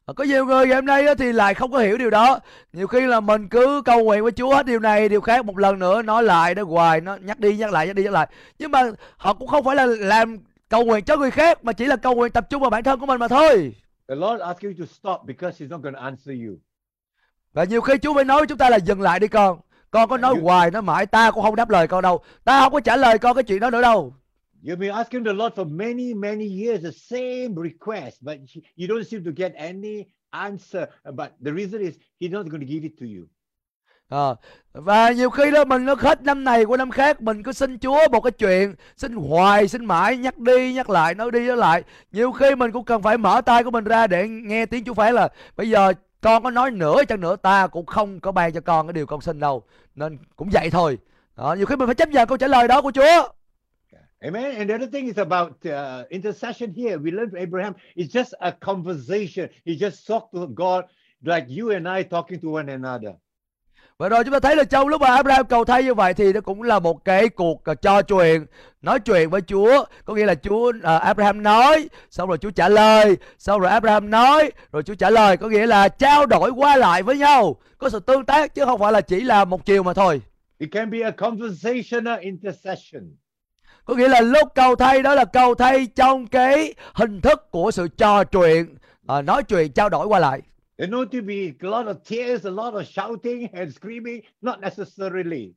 À, 0.05 0.13
có 0.13 0.23
nhiều 0.23 0.45
người 0.45 0.67
ngày 0.67 0.75
hôm 0.75 0.86
nay 0.86 1.15
thì 1.17 1.31
lại 1.31 1.53
không 1.53 1.71
có 1.71 1.79
hiểu 1.79 1.97
điều 1.97 2.10
đó 2.10 2.39
nhiều 2.73 2.88
khi 2.88 3.01
là 3.01 3.19
mình 3.19 3.47
cứ 3.47 3.81
cầu 3.86 4.03
nguyện 4.03 4.23
với 4.23 4.31
Chúa 4.31 4.55
hết 4.55 4.65
điều 4.65 4.79
này 4.79 5.10
điều 5.10 5.21
khác 5.21 5.45
một 5.45 5.57
lần 5.57 5.79
nữa 5.79 6.01
nói 6.01 6.23
lại 6.23 6.55
nó 6.55 6.63
hoài 6.63 7.01
nó 7.01 7.15
nhắc 7.15 7.39
đi 7.39 7.57
nhắc 7.57 7.71
lại 7.71 7.88
nhắc 7.88 7.95
đi 7.95 8.03
nhắc 8.03 8.13
lại 8.13 8.27
nhưng 8.60 8.71
mà 8.71 8.91
họ 9.17 9.34
cũng 9.34 9.47
không 9.47 9.63
phải 9.63 9.75
là 9.75 9.86
làm 9.86 10.38
cầu 10.69 10.86
nguyện 10.86 11.03
cho 11.03 11.17
người 11.17 11.31
khác 11.31 11.63
mà 11.63 11.73
chỉ 11.73 11.86
là 11.86 11.95
cầu 11.95 12.15
nguyện 12.15 12.31
tập 12.31 12.49
trung 12.49 12.62
vào 12.62 12.69
bản 12.69 12.84
thân 12.84 12.99
của 12.99 13.05
mình 13.05 13.19
mà 13.19 13.27
thôi 13.27 13.75
The 14.07 14.15
Lord 14.15 14.41
asks 14.41 14.63
you 14.63 14.71
to 14.79 14.86
stop 14.86 15.27
because 15.27 15.65
he's 15.65 15.69
not 15.69 15.81
going 15.81 15.95
to 15.95 16.01
answer 16.01 16.36
you. 16.45 16.55
và 17.53 17.63
nhiều 17.63 17.81
khi 17.81 17.93
Chúa 18.01 18.13
phải 18.13 18.23
nói 18.23 18.38
với 18.38 18.47
chúng 18.47 18.57
ta 18.57 18.69
là 18.69 18.77
dừng 18.79 19.01
lại 19.01 19.19
đi 19.19 19.27
con 19.27 19.60
con 19.91 20.10
có 20.10 20.17
nói 20.17 20.36
Như- 20.36 20.41
hoài 20.41 20.71
nói 20.71 20.82
mãi 20.82 21.06
ta 21.06 21.32
cũng 21.32 21.43
không 21.43 21.56
đáp 21.56 21.69
lời 21.69 21.88
con 21.88 22.01
đâu 22.01 22.23
ta 22.43 22.62
không 22.62 22.73
có 22.73 22.80
trả 22.80 22.95
lời 22.95 23.17
con 23.17 23.36
cái 23.36 23.43
chuyện 23.43 23.60
đó 23.60 23.69
nữa 23.69 23.82
đâu 23.82 24.13
You've 24.63 24.77
been 24.80 24.91
asking 24.91 25.23
the 25.23 25.34
Lord 25.34 25.56
for 25.56 25.77
many, 25.77 26.13
many 26.13 26.63
years 26.63 26.84
the 26.84 26.91
same 26.91 27.56
request, 27.63 28.15
but 28.21 28.38
you 28.77 28.88
don't 28.88 29.04
seem 29.04 29.25
to 29.25 29.32
get 29.36 29.54
any 29.54 30.04
answer. 30.30 30.84
But 31.04 31.30
the 31.45 31.51
reason 31.51 31.82
is 31.82 31.93
He's 32.19 32.32
not 32.32 32.45
going 32.45 32.62
to 32.62 32.67
give 32.67 32.84
it 32.84 32.91
to 32.99 33.06
you. 33.17 33.25
Ờ, 34.10 34.36
và 34.73 35.12
nhiều 35.12 35.30
khi 35.30 35.51
đó 35.51 35.65
mình 35.65 35.86
nó 35.86 35.95
hết 35.99 36.23
năm 36.23 36.43
này 36.43 36.63
qua 36.63 36.77
năm 36.77 36.91
khác 36.91 37.21
mình 37.21 37.43
cứ 37.43 37.51
xin 37.51 37.80
Chúa 37.80 38.08
một 38.12 38.21
cái 38.21 38.32
chuyện 38.32 38.75
xin 38.97 39.13
hoài 39.13 39.67
xin 39.67 39.86
mãi 39.86 40.17
nhắc 40.17 40.38
đi 40.38 40.73
nhắc 40.73 40.89
lại 40.89 41.15
nói 41.15 41.32
đi 41.32 41.47
nói 41.47 41.58
lại 41.58 41.84
nhiều 42.12 42.32
khi 42.32 42.56
mình 42.56 42.71
cũng 42.71 42.86
cần 42.86 43.01
phải 43.01 43.17
mở 43.17 43.41
tay 43.41 43.63
của 43.63 43.71
mình 43.71 43.84
ra 43.84 44.08
để 44.08 44.27
nghe 44.27 44.65
tiếng 44.65 44.84
Chúa 44.84 44.93
phán 44.93 45.13
là 45.13 45.30
bây 45.58 45.69
giờ 45.69 45.93
con 46.21 46.43
có 46.43 46.51
nói 46.51 46.71
nữa 46.71 47.04
chăng 47.08 47.21
nữa 47.21 47.36
ta 47.36 47.67
cũng 47.67 47.86
không 47.86 48.19
có 48.19 48.32
ban 48.32 48.54
cho 48.54 48.62
con 48.62 48.88
cái 48.88 48.93
điều 48.93 49.06
con 49.06 49.21
xin 49.21 49.39
đâu 49.39 49.63
nên 49.95 50.17
cũng 50.36 50.49
vậy 50.49 50.69
thôi 50.69 50.97
đó, 51.38 51.54
nhiều 51.54 51.65
khi 51.65 51.75
mình 51.75 51.88
phải 51.88 51.95
chấp 51.95 52.10
nhận 52.10 52.27
câu 52.27 52.38
trả 52.38 52.47
lời 52.47 52.67
đó 52.67 52.82
của 52.82 52.91
Chúa 52.91 53.27
Amen. 54.23 54.56
And 54.56 54.69
the 54.69 54.75
other 54.75 54.86
thing 54.86 55.08
is 55.08 55.17
about 55.17 55.65
uh, 55.65 56.06
intercession 56.12 56.73
here. 56.73 56.97
We 56.99 57.12
learned 57.12 57.32
from 57.32 57.41
Abraham, 57.41 57.75
it's 57.95 58.13
just 58.13 58.36
a 58.39 58.51
conversation. 58.51 59.49
He 59.65 59.75
just 59.75 60.06
talked 60.06 60.34
to 60.36 60.45
God 60.47 60.86
like 61.23 61.47
you 61.49 61.71
and 61.71 61.88
I 61.88 62.04
talking 62.04 62.39
to 62.41 62.49
one 62.51 62.69
another. 62.69 63.15
Và 64.01 64.09
rồi 64.09 64.23
chúng 64.23 64.33
ta 64.33 64.39
thấy 64.39 64.55
là 64.55 64.63
trong 64.63 64.87
lúc 64.87 65.01
mà 65.01 65.07
Abraham 65.07 65.45
cầu 65.45 65.65
thay 65.65 65.83
như 65.83 65.93
vậy 65.93 66.13
thì 66.13 66.33
nó 66.33 66.41
cũng 66.41 66.63
là 66.63 66.79
một 66.79 67.05
cái 67.05 67.29
cuộc 67.29 67.63
uh, 67.71 67.81
trò 67.81 68.01
chuyện, 68.01 68.45
nói 68.81 68.99
chuyện 68.99 69.29
với 69.29 69.41
Chúa. 69.41 69.85
Có 70.05 70.13
nghĩa 70.13 70.25
là 70.25 70.35
Chúa 70.35 70.69
uh, 70.69 70.83
Abraham 70.83 71.43
nói, 71.43 71.89
xong 72.11 72.29
rồi 72.29 72.37
Chúa 72.37 72.51
trả 72.51 72.69
lời, 72.69 73.17
xong 73.37 73.61
rồi 73.61 73.71
Abraham 73.71 74.09
nói, 74.09 74.51
rồi 74.71 74.83
Chúa 74.83 74.95
trả 74.95 75.09
lời. 75.09 75.37
Có 75.37 75.47
nghĩa 75.47 75.67
là 75.67 75.87
trao 75.89 76.25
đổi 76.25 76.49
qua 76.49 76.75
lại 76.75 77.03
với 77.03 77.17
nhau, 77.17 77.55
có 77.77 77.89
sự 77.89 77.99
tương 77.99 78.25
tác 78.25 78.55
chứ 78.55 78.65
không 78.65 78.79
phải 78.79 78.91
là 78.91 79.01
chỉ 79.01 79.21
là 79.21 79.45
một 79.45 79.65
chiều 79.65 79.83
mà 79.83 79.93
thôi. 79.93 80.21
It 80.57 80.69
can 80.71 80.89
be 80.89 80.99
a 81.01 81.11
conversational 81.11 82.19
intercession. 82.19 83.03
Có 83.85 83.95
nghĩa 83.95 84.07
là 84.07 84.21
lúc 84.21 84.47
cầu 84.55 84.75
thay 84.75 85.01
đó 85.01 85.15
là 85.15 85.25
cầu 85.25 85.55
thay 85.55 85.87
trong 85.95 86.27
cái 86.27 86.73
hình 86.93 87.21
thức 87.21 87.51
của 87.51 87.71
sự 87.71 87.87
trò 87.87 88.23
chuyện, 88.23 88.75
uh, 89.17 89.25
nói 89.25 89.43
chuyện 89.43 89.71
trao 89.71 89.89
đổi 89.89 90.07
qua 90.07 90.19
lại. 90.19 90.41
There 90.82 90.89
not 90.89 91.12
to 91.12 91.22
be 91.22 91.56
a 91.62 91.67
lot 91.67 91.88
of 91.88 92.04
tears, 92.04 92.44
a 92.44 92.50
lot 92.50 92.74
of 92.74 92.88
shouting 92.88 93.50
and 93.54 93.72
screaming, 93.72 94.24
not 94.41 94.62
necessarily. 94.62 95.54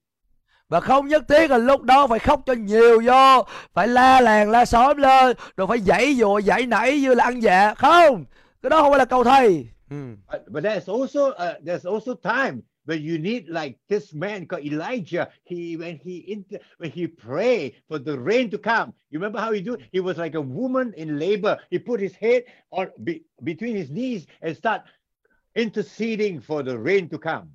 Và 0.69 0.81
không 0.81 1.09
nhất 1.09 1.25
thiết 1.29 1.51
là 1.51 1.59
lúc 1.59 1.83
đó 1.83 2.07
phải 2.07 2.19
khóc 2.19 2.43
cho 2.47 2.53
nhiều 2.53 3.01
vô 3.05 3.47
Phải 3.75 3.89
la 3.89 4.21
làng 4.21 4.51
la 4.51 4.65
xóm 4.65 4.97
lên 4.97 5.37
Rồi 5.57 5.67
phải 5.67 5.81
dãy 5.81 6.15
dụa 6.15 6.41
dãy 6.41 6.67
nảy 6.67 7.01
như 7.01 7.15
là 7.15 7.25
ăn 7.25 7.43
dạ 7.43 7.75
Không 7.75 8.25
Cái 8.63 8.71
đó 8.71 8.83
không 8.83 8.93
phải 8.93 8.99
là 8.99 9.05
cầu 9.05 9.25
thầy 9.25 9.67
ừ. 9.91 9.97
But, 10.33 10.41
but 10.49 10.65
there's 10.65 10.99
also 10.99 11.29
uh, 11.29 11.65
there's 11.67 11.93
also 11.93 12.15
time 12.15 12.63
when 12.87 13.11
you 13.11 13.19
need 13.19 13.45
like 13.49 13.79
this 13.89 14.15
man 14.15 14.47
called 14.47 14.73
Elijah. 14.73 15.29
He 15.45 15.77
when 15.77 15.99
he 16.05 16.25
inter, 16.27 16.59
when 16.79 16.91
he 16.91 17.07
prayed 17.07 17.73
for 17.89 17.99
the 17.99 18.17
rain 18.19 18.51
to 18.51 18.59
come. 18.59 18.93
You 19.11 19.21
remember 19.21 19.41
how 19.41 19.53
he 19.53 19.61
do? 19.61 19.77
He 19.93 20.01
was 20.01 20.17
like 20.19 20.35
a 20.35 20.41
woman 20.41 20.93
in 20.97 21.19
labor. 21.19 21.59
He 21.71 21.79
put 21.79 22.01
his 22.01 22.15
head 22.15 22.43
on 22.71 22.89
be, 23.05 23.23
between 23.43 23.77
his 23.77 23.91
knees 23.91 24.27
and 24.43 24.57
start 24.57 24.83
interceding 25.55 26.40
for 26.47 26.67
the 26.67 26.73
rain 26.87 27.09
to 27.09 27.19
come. 27.23 27.47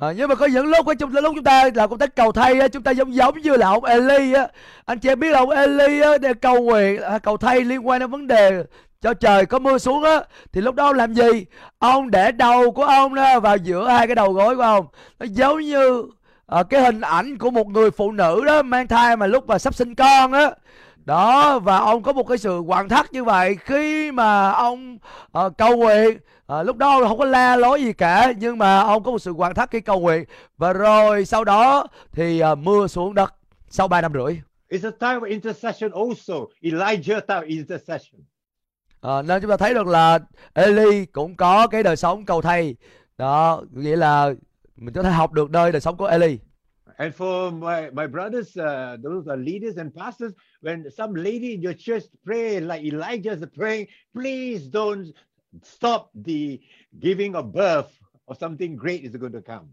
à, 0.00 0.12
Nhưng 0.16 0.28
mà 0.28 0.34
có 0.34 0.46
những 0.46 0.66
lúc 0.66 0.86
ở 0.86 0.94
trong 0.94 1.12
lúc 1.12 1.32
chúng 1.34 1.44
ta 1.44 1.70
làm 1.74 1.90
công 1.90 1.98
tác 1.98 2.16
cầu 2.16 2.32
thay 2.32 2.60
á, 2.60 2.68
Chúng 2.68 2.82
ta 2.82 2.90
giống 2.90 3.14
giống 3.14 3.38
như 3.38 3.56
là 3.56 3.68
ông 3.68 3.84
Eli 3.84 4.32
á. 4.32 4.48
Anh 4.84 4.98
chị 4.98 5.14
biết 5.14 5.30
là 5.30 5.38
ông 5.38 5.50
Eli 5.50 6.00
á, 6.00 6.18
để 6.18 6.34
cầu 6.34 6.62
nguyện 6.62 7.02
à, 7.02 7.18
Cầu 7.18 7.36
thay 7.36 7.60
liên 7.60 7.86
quan 7.86 8.00
đến 8.00 8.10
vấn 8.10 8.26
đề 8.26 8.64
cho 9.00 9.14
trời 9.14 9.46
có 9.46 9.58
mưa 9.58 9.78
xuống 9.78 10.02
á. 10.04 10.20
Thì 10.52 10.60
lúc 10.60 10.74
đó 10.74 10.86
ông 10.86 10.96
làm 10.96 11.14
gì? 11.14 11.46
Ông 11.78 12.10
để 12.10 12.32
đầu 12.32 12.70
của 12.70 12.84
ông 12.84 13.14
đó 13.14 13.40
vào 13.40 13.56
giữa 13.56 13.88
hai 13.88 14.06
cái 14.06 14.14
đầu 14.14 14.32
gối 14.32 14.56
của 14.56 14.62
ông. 14.62 14.86
Nó 15.18 15.26
giống 15.30 15.60
như 15.60 16.04
à, 16.46 16.62
cái 16.62 16.82
hình 16.82 17.00
ảnh 17.00 17.38
của 17.38 17.50
một 17.50 17.66
người 17.66 17.90
phụ 17.90 18.12
nữ 18.12 18.44
đó 18.44 18.62
mang 18.62 18.88
thai 18.88 19.16
mà 19.16 19.26
lúc 19.26 19.46
mà 19.46 19.58
sắp 19.58 19.74
sinh 19.74 19.94
con 19.94 20.32
á 20.32 20.50
đó 21.08 21.58
và 21.58 21.78
ông 21.78 22.02
có 22.02 22.12
một 22.12 22.22
cái 22.22 22.38
sự 22.38 22.62
quặn 22.66 22.88
thắt 22.88 23.12
như 23.12 23.24
vậy 23.24 23.56
khi 23.60 24.12
mà 24.12 24.50
ông 24.50 24.98
ờ, 25.32 25.50
cầu 25.58 25.76
nguyện. 25.76 26.18
Ờ, 26.46 26.62
lúc 26.62 26.76
đó 26.76 26.90
ông 26.90 27.08
không 27.08 27.18
có 27.18 27.24
la 27.24 27.56
lối 27.56 27.82
gì 27.82 27.92
cả 27.92 28.32
nhưng 28.38 28.58
mà 28.58 28.80
ông 28.80 29.02
có 29.02 29.10
một 29.10 29.18
sự 29.18 29.32
quặn 29.32 29.54
thắt 29.54 29.70
khi 29.70 29.80
cầu 29.80 30.00
nguyện. 30.00 30.24
Và 30.56 30.72
rồi 30.72 31.24
sau 31.24 31.44
đó 31.44 31.86
thì 32.12 32.40
ờ, 32.40 32.54
mưa 32.54 32.86
xuống 32.86 33.14
đất 33.14 33.34
sau 33.68 33.88
ba 33.88 34.00
năm 34.00 34.12
rưỡi. 34.12 34.40
It's 34.70 34.88
a 34.88 34.90
time 35.00 35.20
of 35.20 35.28
intercession 35.28 35.90
also. 35.92 36.34
Elijah 36.62 37.20
time 37.20 37.46
intercession. 37.46 38.20
Ờ, 39.00 39.22
nên 39.22 39.42
chúng 39.42 39.50
ta 39.50 39.56
thấy 39.56 39.74
được 39.74 39.86
là 39.86 40.18
Eli 40.54 41.06
cũng 41.06 41.36
có 41.36 41.66
cái 41.66 41.82
đời 41.82 41.96
sống 41.96 42.24
cầu 42.24 42.42
thay. 42.42 42.76
Đó 43.18 43.62
nghĩa 43.72 43.96
là 43.96 44.30
mình 44.76 44.94
có 44.94 45.02
thể 45.02 45.10
học 45.10 45.32
được 45.32 45.50
nơi 45.50 45.72
đời 45.72 45.80
sống 45.80 45.96
của 45.96 46.06
Eli 46.06 46.38
And 46.98 47.14
for 47.14 47.52
my, 47.52 47.90
my 47.90 48.06
brothers, 48.08 48.56
uh, 48.56 48.96
those 49.00 49.28
are 49.28 49.36
leaders 49.36 49.76
and 49.76 49.94
pastors, 49.94 50.32
when 50.60 50.90
some 50.90 51.14
lady 51.14 51.54
in 51.54 51.62
your 51.62 51.74
church 51.74 52.04
pray 52.24 52.58
like 52.58 52.84
Elijah 52.84 53.32
is 53.32 53.44
praying, 53.54 53.86
please 54.12 54.66
don't 54.66 55.14
stop 55.62 56.10
the 56.14 56.60
giving 56.98 57.36
of 57.36 57.52
birth 57.52 57.96
or 58.26 58.34
something 58.34 58.74
great 58.76 59.04
is 59.04 59.14
going 59.16 59.32
to 59.32 59.42
come. 59.42 59.70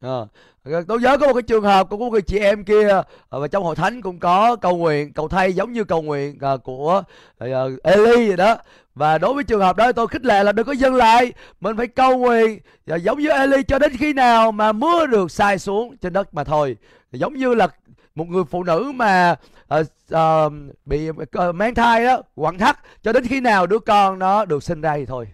Ờ. 0.00 0.26
ờ, 0.64 0.84
tôi 0.88 1.00
nhớ 1.00 1.18
có 1.18 1.26
một 1.26 1.34
cái 1.34 1.42
trường 1.42 1.64
hợp 1.64 1.88
của 1.90 1.96
một 1.96 2.10
người 2.10 2.22
chị 2.22 2.38
em 2.38 2.64
kia 2.64 2.88
ờ, 3.28 3.40
và 3.40 3.48
trong 3.48 3.64
hội 3.64 3.76
thánh 3.76 4.02
cũng 4.02 4.18
có 4.18 4.56
cầu 4.56 4.76
nguyện 4.76 5.12
cầu 5.12 5.28
thay 5.28 5.52
giống 5.52 5.72
như 5.72 5.84
cầu 5.84 6.02
nguyện 6.02 6.38
à, 6.40 6.56
của 6.64 7.02
à, 7.38 7.48
Eli 7.82 8.28
vậy 8.28 8.36
đó. 8.36 8.56
Và 8.94 9.18
đối 9.18 9.34
với 9.34 9.44
trường 9.44 9.60
hợp 9.60 9.76
đó 9.76 9.92
tôi 9.92 10.08
khích 10.08 10.24
lệ 10.24 10.44
là 10.44 10.52
đừng 10.52 10.66
có 10.66 10.72
dừng 10.72 10.94
lại. 10.94 11.32
Mình 11.60 11.76
phải 11.76 11.86
cầu 11.86 12.18
nguyện 12.18 12.58
ờ, 12.86 12.96
giống 12.96 13.18
như 13.18 13.28
Eli 13.28 13.62
cho 13.62 13.78
đến 13.78 13.92
khi 13.98 14.12
nào 14.12 14.52
mà 14.52 14.72
mưa 14.72 15.06
được 15.06 15.30
sai 15.30 15.58
xuống 15.58 15.96
trên 15.96 16.12
đất 16.12 16.34
mà 16.34 16.44
thôi. 16.44 16.76
Giống 17.12 17.34
như 17.34 17.54
là 17.54 17.68
một 18.14 18.28
người 18.28 18.44
phụ 18.50 18.64
nữ 18.64 18.92
mà 18.94 19.34
ờ, 19.68 19.84
ờ, 20.10 20.50
bị 20.84 21.08
ờ, 21.32 21.52
mang 21.52 21.74
thai 21.74 22.04
đó 22.04 22.22
quặn 22.34 22.58
thắt 22.58 22.78
cho 23.02 23.12
đến 23.12 23.24
khi 23.26 23.40
nào 23.40 23.66
đứa 23.66 23.78
con 23.78 24.18
nó 24.18 24.44
được 24.44 24.62
sinh 24.62 24.80
ra 24.80 24.96
thì 24.96 25.06
thôi. 25.06 25.28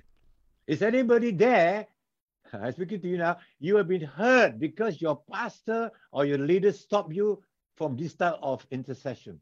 Is 0.66 0.82
anybody 0.82 1.32
there? 1.40 1.82
I'm 2.62 2.72
speaking 2.72 3.00
to 3.02 3.08
you 3.08 3.18
now. 3.18 3.34
You 3.60 3.76
have 3.76 3.88
been 3.88 4.08
hurt 4.16 4.50
because 4.58 4.96
your 5.06 5.18
pastor 5.32 5.88
or 6.10 6.26
your 6.26 6.38
leader 6.38 6.72
stopped 6.72 7.16
you 7.16 7.42
from 7.78 7.96
this 7.98 8.16
type 8.16 8.38
of 8.40 8.58
intercession. 8.70 9.38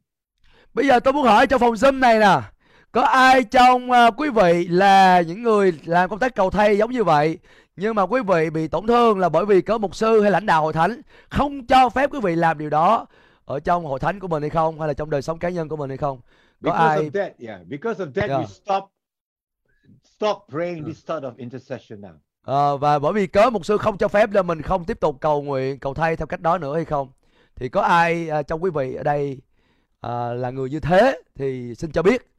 Bây 0.75 0.87
giờ 0.87 1.01
tôi 1.01 1.13
muốn 1.13 1.25
hỏi 1.25 1.47
trong 1.47 1.61
phòng 1.61 1.75
Zoom 1.75 1.99
này 1.99 2.19
nè 2.19 2.41
Có 2.93 3.03
ai 3.03 3.45
trong 3.45 3.91
à, 3.91 4.11
quý 4.11 4.31
vị 4.31 4.69
là 4.69 5.21
những 5.21 5.43
người 5.43 5.73
làm 5.85 6.11
công 6.11 6.19
tác 6.19 6.35
cầu 6.35 6.51
thay 6.51 6.79
giống 6.79 6.91
như 6.91 7.05
vậy 7.05 7.39
Nhưng 7.77 7.95
mà 7.95 8.03
quý 8.03 8.21
vị 8.29 8.51
bị 8.51 8.69
tổn 8.69 8.87
thương 8.87 9.19
là 9.19 9.29
bởi 9.29 9.47
vì 9.47 9.61
có 9.61 9.79
mục 9.79 9.95
sư 9.95 10.21
hay 10.21 10.31
lãnh 10.31 10.47
đạo 10.47 10.63
hội 10.63 10.73
thánh 10.73 11.01
Không 11.31 11.67
cho 11.67 11.89
phép 11.89 12.11
quý 12.13 12.21
vị 12.23 12.37
làm 12.37 12.59
điều 12.59 12.71
đó 12.71 13.07
Ở 13.45 13.61
trong 13.61 13.85
hội 13.85 14.01
thánh 14.01 14.21
của 14.21 14.29
mình 14.29 14.43
hay 14.43 14.51
không 14.51 14.79
Hay 14.79 14.89
là 14.89 14.95
trong 14.95 15.11
đời 15.11 15.23
sống 15.23 15.39
cá 15.39 15.49
nhân 15.49 15.69
của 15.69 15.77
mình 15.77 15.91
hay 15.91 15.97
không 15.97 16.21
Có 16.65 16.71
Because 16.71 16.89
ai 16.89 16.99
of 16.99 17.11
that, 17.11 17.33
yeah. 17.49 17.61
Because 17.67 18.05
of 18.05 18.13
that, 18.13 18.31
Yeah. 18.31 18.41
you 18.41 18.47
stop 18.47 18.85
stop 20.17 20.39
praying 20.51 20.85
this 20.85 21.05
sort 21.09 21.25
of 21.25 21.33
intercession 21.37 22.01
now. 22.01 22.15
Ờ, 22.45 22.77
Và 22.77 22.99
bởi 22.99 23.13
vì 23.13 23.27
cớ 23.27 23.51
mục 23.51 23.67
sư 23.67 23.77
không 23.79 23.99
cho 23.99 24.09
phép 24.09 24.31
là 24.33 24.43
mình 24.43 24.63
không 24.63 24.85
tiếp 24.85 25.01
tục 25.01 25.17
cầu 25.21 25.43
nguyện 25.43 25.79
Cầu 25.79 25.95
thay 25.95 26.17
theo 26.17 26.27
cách 26.27 26.41
đó 26.41 26.59
nữa 26.59 26.75
hay 26.75 26.85
không 26.85 27.09
Thì 27.57 27.69
có 27.69 27.81
ai 27.81 28.29
à, 28.29 28.43
trong 28.43 28.63
quý 28.63 28.71
vị 28.71 28.95
ở 28.95 29.03
đây 29.03 29.39
à, 30.01 30.33
là 30.33 30.51
người 30.51 30.71
như 30.71 30.81
thế 30.81 31.21
Thì 31.39 31.75
xin 31.75 31.93
cho 31.93 32.03
biết 32.03 32.31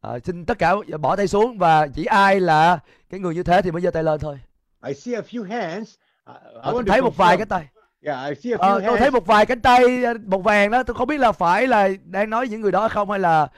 À, 0.00 0.18
xin 0.24 0.44
tất 0.44 0.58
cả 0.58 0.74
bỏ 1.00 1.16
tay 1.16 1.28
xuống 1.28 1.58
và 1.58 1.86
chỉ 1.86 2.04
ai 2.04 2.40
là 2.40 2.78
cái 3.10 3.20
người 3.20 3.34
như 3.34 3.42
thế 3.42 3.62
thì 3.62 3.70
mới 3.70 3.82
giơ 3.82 3.90
tay 3.90 4.02
lên 4.02 4.20
thôi. 4.20 4.38
I 4.86 4.94
see 4.94 5.14
a 5.14 5.20
few 5.20 5.44
hands. 5.48 5.94
I, 6.26 6.32
I 6.32 6.58
À, 6.62 6.70
tôi 6.72 6.82
thấy 6.86 7.02
một 7.02 7.16
vài 7.16 7.36
cái 7.36 7.46
tay. 7.46 7.66
Yeah, 8.06 8.28
I 8.28 8.34
see 8.34 8.52
a 8.52 8.56
few 8.56 8.58
Ờ, 8.58 8.80
tôi 8.80 8.82
thấy 8.98 9.00
hands. 9.00 9.14
một 9.14 9.26
vài 9.26 9.46
cánh 9.46 9.60
tay 9.60 10.04
ờ, 10.04 10.14
một 10.26 10.38
vàng 10.44 10.70
đó 10.70 10.82
tôi 10.82 10.94
không 10.94 11.08
biết 11.08 11.18
là 11.20 11.32
phải 11.32 11.66
là 11.66 11.88
đang 12.04 12.30
nói 12.30 12.48
những 12.48 12.60
người 12.60 12.72
đó 12.72 12.88
không 12.88 13.10
hay 13.10 13.18
là 13.20 13.48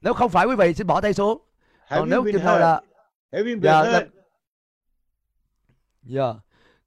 nếu 0.00 0.12
không 0.12 0.30
phải 0.30 0.46
quý 0.46 0.56
vị 0.56 0.74
xin 0.74 0.86
bỏ 0.86 1.00
tay 1.00 1.12
xuống 1.12 1.38
Have 1.86 2.00
còn 2.00 2.10
nếu 2.10 2.22
nào 2.24 2.32
hurt? 2.54 2.60
là 2.60 2.80
Have 3.32 3.50
you 3.50 3.60
been 3.60 4.10
Dạ. 6.02 6.34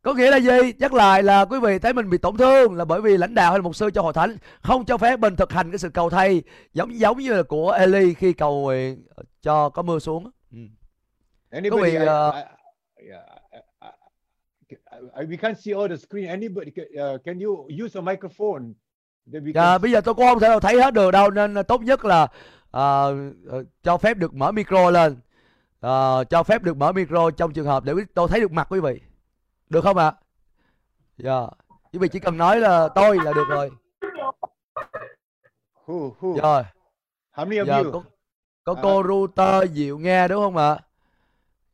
Có 0.01 0.13
nghĩa 0.13 0.31
là 0.31 0.37
gì? 0.37 0.73
Nhắc 0.79 0.93
lại 0.93 1.23
là 1.23 1.45
quý 1.45 1.59
vị 1.59 1.79
thấy 1.79 1.93
mình 1.93 2.09
bị 2.09 2.17
tổn 2.17 2.37
thương 2.37 2.75
là 2.75 2.85
bởi 2.85 3.01
vì 3.01 3.17
lãnh 3.17 3.33
đạo 3.33 3.51
hay 3.51 3.59
là 3.59 3.63
mục 3.63 3.75
sư 3.75 3.89
cho 3.93 4.01
hội 4.01 4.13
thánh 4.13 4.37
không 4.61 4.85
cho 4.85 4.97
phép 4.97 5.19
mình 5.19 5.35
thực 5.35 5.51
hành 5.51 5.71
cái 5.71 5.77
sự 5.77 5.89
cầu 5.89 6.09
thay 6.09 6.43
giống 6.73 6.99
giống 6.99 7.17
như 7.17 7.33
là 7.33 7.43
của 7.43 7.71
Eli 7.71 8.13
khi 8.13 8.33
cầu 8.33 8.61
nguyện 8.61 9.03
cho 9.41 9.69
có 9.69 9.81
mưa 9.81 9.99
xuống. 9.99 10.31
Ừ. 10.51 10.57
Anybody? 11.49 11.91
vị, 11.91 11.99
I, 11.99 12.05
ờ, 12.05 12.43
I, 12.99 13.07
yeah, 13.09 13.23
we 15.29 15.37
can't 15.37 15.53
see 15.53 15.73
all 15.73 15.87
the 15.89 15.97
screen. 15.97 16.27
Anybody? 16.27 16.71
Uh, 16.71 17.23
can 17.25 17.39
you 17.39 17.67
use 17.83 17.99
a 17.99 18.01
microphone? 18.01 18.63
Dạ, 19.25 19.39
can 19.53 19.81
bây 19.81 19.91
giờ 19.91 20.01
tôi 20.01 20.13
cũng 20.13 20.25
không 20.27 20.39
thể 20.39 20.49
nào 20.49 20.59
thấy 20.59 20.81
hết 20.81 20.93
được 20.93 21.11
đâu 21.11 21.31
nên 21.31 21.55
tốt 21.67 21.81
nhất 21.81 22.05
là 22.05 22.27
ờ, 22.71 23.15
cho 23.83 23.97
phép 23.97 24.17
được 24.17 24.33
mở 24.33 24.51
micro 24.51 24.89
lên. 24.89 25.17
Ờ, 25.83 26.23
cho 26.29 26.43
phép 26.43 26.61
được 26.63 26.77
mở 26.77 26.91
micro 26.91 27.31
trong 27.31 27.53
trường 27.53 27.65
hợp 27.65 27.83
để 27.83 27.93
tôi 28.13 28.27
thấy 28.27 28.39
được 28.39 28.51
mặt 28.51 28.67
quý 28.69 28.79
vị. 28.79 29.01
Được 29.69 29.81
không 29.81 29.97
ạ? 29.97 30.13
Dạ. 31.17 31.41
Quý 31.93 31.99
vị 31.99 32.07
chỉ 32.11 32.19
cần 32.19 32.37
nói 32.37 32.59
là 32.59 32.89
tôi 32.95 33.17
là 33.23 33.33
được 33.33 33.43
rồi. 33.49 33.69
Rồi. 36.21 36.63
How 37.33 37.45
many 37.45 37.57
of 37.57 37.65
Dạ, 37.65 37.77
you? 37.77 37.91
có, 37.91 38.03
có 38.63 38.73
À. 38.75 38.79
cô 38.83 39.03
router 39.03 39.71
Diệu 39.71 39.97
nghe 39.97 40.27
đúng 40.27 40.43
không 40.43 40.57
ạ? 40.57 40.79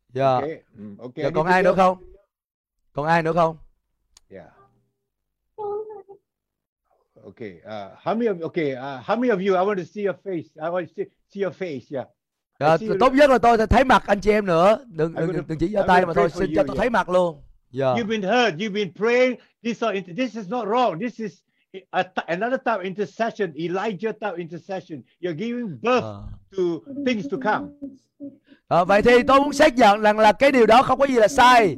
Dạ. 0.10 0.34
Okay. 0.34 0.64
Mm, 0.78 0.97
okay. 0.97 1.24
Dạ, 1.24 1.30
còn 1.36 1.47
ai 1.47 1.64
nữa 1.64 1.74
không? 1.78 1.97
Còn 2.93 3.05
ai 3.05 3.24
nữa 3.24 3.34
không? 3.34 3.57
Yeah. 4.30 4.49
Okay. 7.24 7.62
Uh, 7.66 7.99
how 8.03 8.16
many 8.16 8.28
of 8.28 8.41
okay? 8.41 8.72
Uh, 8.72 9.05
how 9.05 9.16
many 9.16 9.30
of 9.30 9.47
you? 9.47 9.55
I 9.55 9.66
want 9.66 9.78
to 9.78 9.84
see 9.93 10.03
your 10.05 10.16
face. 10.24 10.49
I 10.55 10.70
want 10.70 10.86
to 10.88 10.93
see, 10.95 11.05
see 11.30 11.43
your 11.43 11.55
face. 11.55 11.97
Yeah. 11.97 12.07
You- 12.60 12.97
tốt 12.99 13.14
nhất 13.14 13.30
là 13.30 13.38
tôi 13.38 13.57
sẽ 13.57 13.66
thấy 13.66 13.84
mặt 13.84 14.03
anh 14.07 14.20
chị 14.22 14.32
em 14.32 14.45
nữa. 14.45 14.78
Đừng 14.88 15.14
đừng, 15.16 15.28
gonna- 15.30 15.43
đừng 15.47 15.57
chỉ 15.57 15.68
giơ 15.68 15.84
tay 15.88 16.05
mà 16.05 16.14
for 16.14 16.28
xin 16.30 16.49
cho 16.55 16.64
tôi 16.64 16.76
yeah. 16.76 16.78
thấy 16.78 16.89
mặt 16.89 17.10
luôn. 17.10 17.41
Dạ. 17.72 17.86
You've 17.93 18.07
been 18.07 18.22
hurt. 18.22 18.55
You've 18.55 18.74
been 18.74 18.93
praying. 18.95 19.36
This 19.64 19.84
inter- 19.84 20.16
this 20.18 20.36
is 20.38 20.49
not 20.49 20.68
wrong. 20.68 20.99
This 20.99 21.20
is 21.20 21.32
a 21.91 22.03
another 22.28 22.57
type 22.66 22.78
of 22.78 22.82
intercession. 22.84 23.51
Elijah 23.53 24.12
type 24.12 24.32
of 24.32 24.38
intercession. 24.38 25.01
You're 25.22 25.38
giving 25.38 25.68
birth 25.82 26.03
Ờ. 26.03 26.22
to 26.57 26.64
things 27.05 27.26
to 27.32 27.38
come. 27.43 27.66
Ờ, 28.68 28.86
vậy 28.86 29.01
thì 29.01 29.24
tôi 29.28 29.39
muốn 29.39 29.53
xác 29.53 29.76
nhận 29.78 30.01
rằng 30.01 30.20
là 30.20 30.32
cái 30.32 30.51
điều 30.51 30.66
đó 30.66 30.82
không 30.84 30.99
có 30.99 31.05
gì 31.07 31.16
là 31.16 31.28
sai. 31.28 31.76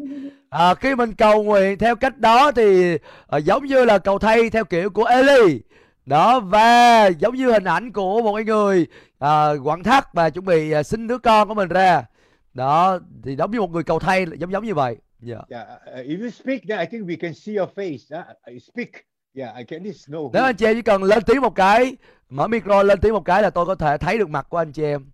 À, 0.49 0.73
khi 0.75 0.95
mình 0.95 1.13
cầu 1.13 1.43
nguyện 1.43 1.77
theo 1.77 1.95
cách 1.95 2.17
đó 2.17 2.51
thì 2.51 2.97
ờ, 3.27 3.37
giống 3.37 3.65
như 3.65 3.85
là 3.85 3.97
cầu 3.97 4.19
thay 4.19 4.49
theo 4.49 4.65
kiểu 4.65 4.89
của 4.89 5.05
Eli. 5.05 5.59
Đó 6.05 6.39
và 6.39 7.07
giống 7.07 7.35
như 7.35 7.51
hình 7.51 7.63
ảnh 7.63 7.91
của 7.91 8.21
một 8.21 8.35
cái 8.35 8.45
người 8.45 8.87
à, 9.21 9.53
quặn 9.63 9.83
thắt 9.83 10.13
và 10.13 10.29
chuẩn 10.29 10.45
bị 10.45 10.71
à, 10.71 10.83
sinh 10.83 11.07
đứa 11.07 11.17
con 11.17 11.47
của 11.47 11.53
mình 11.53 11.69
ra. 11.69 12.05
Đó 12.53 12.99
thì 13.23 13.35
giống 13.35 13.51
như 13.51 13.59
một 13.59 13.71
người 13.71 13.83
cầu 13.83 13.99
thay 13.99 14.25
giống 14.39 14.51
giống 14.51 14.65
như 14.65 14.73
vậy. 14.73 14.97
Dạ. 15.19 15.39
Yeah. 15.49 15.67
Uh, 15.67 16.05
if 16.05 16.21
you 16.21 16.29
speak, 16.29 16.61
then 16.69 16.79
I 16.79 16.85
think 16.85 17.07
we 17.07 17.17
can 17.21 17.33
see 17.33 17.55
your 17.55 17.69
face. 17.75 18.19
Uh, 18.19 18.25
I 18.45 18.59
speak. 18.59 18.89
Yeah. 19.35 19.55
I 19.57 19.63
can 19.63 19.83
least 19.83 20.09
know. 20.09 20.29
Nếu 20.33 20.43
anh 20.43 20.55
chị 20.55 20.65
em 20.65 20.75
chỉ 20.75 20.81
cần 20.81 21.03
lên 21.03 21.23
tiếng 21.25 21.41
một 21.41 21.55
cái, 21.55 21.95
mở 22.29 22.47
micro 22.47 22.83
lên 22.83 22.99
tiếng 22.99 23.13
một 23.13 23.25
cái 23.25 23.41
là 23.41 23.49
tôi 23.49 23.65
có 23.65 23.75
thể 23.75 23.97
thấy 23.97 24.17
được 24.17 24.29
mặt 24.29 24.47
của 24.49 24.57
anh 24.57 24.71
chị 24.71 24.83
em. 24.83 25.05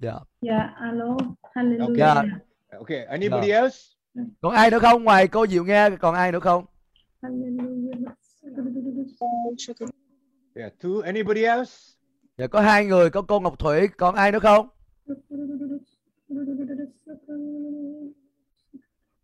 Dạ. 0.00 0.14
Dạ, 0.40 0.74
alo, 0.80 1.16
hallelujah. 1.54 2.14
Okay. 2.14 2.26
Okay. 2.78 3.04
Anybody 3.04 3.50
else? 3.50 3.76
Còn 4.40 4.54
ai 4.54 4.70
nữa 4.70 4.78
không? 4.78 5.04
Ngoài 5.04 5.28
cô 5.28 5.46
Diệu 5.46 5.64
nghe 5.64 5.90
còn 5.90 6.14
ai 6.14 6.32
nữa 6.32 6.40
không? 6.40 6.64
Hallelujah. 7.22 8.14
Yeah. 10.54 10.72
Two. 10.80 11.02
Anybody 11.02 11.42
else? 11.42 11.89
Dạ 12.40 12.46
có 12.46 12.60
hai 12.60 12.84
người, 12.84 13.10
có 13.10 13.22
cô 13.22 13.40
Ngọc 13.40 13.58
Thủy, 13.58 13.88
còn 13.96 14.14
ai 14.14 14.32
nữa 14.32 14.38
không? 14.38 14.68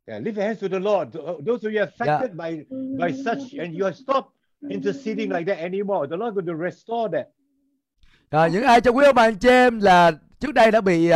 Yeah. 0.06 0.22
Lift 0.22 0.34
your 0.36 0.46
hands 0.46 0.62
to 0.62 0.68
the 0.68 0.78
Lord. 0.78 1.16
Th- 1.16 1.44
Those 1.46 1.68
of 1.68 1.78
you 1.78 1.86
affected 1.86 2.36
by 2.36 2.64
by 2.98 3.22
such, 3.24 3.60
and 3.60 3.78
you 3.78 3.84
have 3.84 3.96
stopped 3.96 4.30
interceding 4.68 5.32
like 5.32 5.44
that 5.54 5.58
anymore. 5.58 6.08
The 6.10 6.16
Lord 6.16 6.34
going 6.34 6.46
to 6.46 6.64
restore 6.64 7.08
that. 7.12 7.26
À, 8.30 8.48
những 8.48 8.62
ai 8.62 8.80
trong 8.80 8.96
quý 8.96 9.04
ông 9.04 9.14
bà 9.14 9.22
anh 9.22 9.38
chị 9.38 9.48
em 9.48 9.80
là 9.80 10.12
trước 10.40 10.54
đây 10.54 10.70
đã 10.70 10.80
bị 10.80 11.10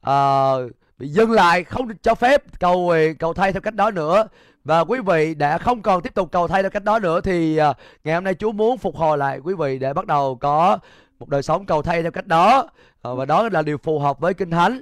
à, 0.00 0.54
bị 0.98 1.08
dừng 1.08 1.30
lại 1.30 1.64
không 1.64 1.88
được 1.88 2.02
cho 2.02 2.14
phép 2.14 2.42
cầu 2.60 2.92
cầu 3.18 3.34
thay 3.34 3.52
theo 3.52 3.60
cách 3.60 3.74
đó 3.74 3.90
nữa 3.90 4.28
và 4.64 4.80
quý 4.80 4.98
vị 5.06 5.34
đã 5.34 5.58
không 5.58 5.82
còn 5.82 6.02
tiếp 6.02 6.14
tục 6.14 6.32
cầu 6.32 6.48
thay 6.48 6.62
theo 6.62 6.70
cách 6.70 6.84
đó 6.84 6.98
nữa 6.98 7.20
thì 7.20 7.56
à, 7.56 7.72
ngày 8.04 8.14
hôm 8.14 8.24
nay 8.24 8.34
Chúa 8.34 8.52
muốn 8.52 8.78
phục 8.78 8.96
hồi 8.96 9.18
lại 9.18 9.38
quý 9.38 9.54
vị 9.54 9.78
để 9.78 9.92
bắt 9.92 10.06
đầu 10.06 10.36
có 10.40 10.78
một 11.18 11.28
đời 11.28 11.42
sống 11.42 11.66
cầu 11.66 11.82
thay 11.82 12.02
theo 12.02 12.10
cách 12.10 12.26
đó 12.26 12.70
à, 13.02 13.10
và 13.14 13.24
đó 13.24 13.48
là 13.48 13.62
điều 13.62 13.78
phù 13.78 13.98
hợp 13.98 14.18
với 14.18 14.34
kinh 14.34 14.50
thánh 14.50 14.80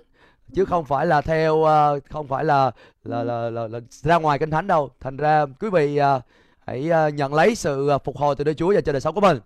chứ 0.55 0.64
không 0.64 0.84
phải 0.84 1.07
là 1.07 1.20
theo 1.20 1.64
à, 1.64 1.91
không 2.11 2.28
phải 2.28 2.45
là 2.45 2.70
là, 3.05 3.22
là, 3.22 3.51
là, 3.51 3.68
là 3.68 3.80
ra 3.91 4.16
ngoài 4.16 4.39
kinh 4.39 4.51
thánh 4.51 4.66
đâu 4.66 4.91
thành 5.01 5.16
ra 5.16 5.47
quý 5.61 5.70
vị 5.70 5.97
à, 5.97 6.20
hãy 6.66 6.91
nhận 7.14 7.34
lấy 7.34 7.55
sự 7.55 7.89
phục 8.05 8.16
hồi 8.16 8.34
từ 8.37 8.45
Đức 8.45 8.55
Chúa 8.55 8.74
và 8.74 8.80
cho 8.80 8.93
đời 8.93 9.01
sống 9.01 9.14
của 9.14 9.20
mình 9.20 9.39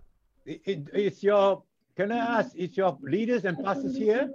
it's 0.45 1.23
your. 1.23 1.63
Can 1.97 2.11
I 2.11 2.19
ask? 2.19 2.55
Is 2.55 2.79
your 2.79 2.97
leaders 3.03 3.45
and 3.45 3.59
pastors 3.59 3.97
here? 3.97 4.29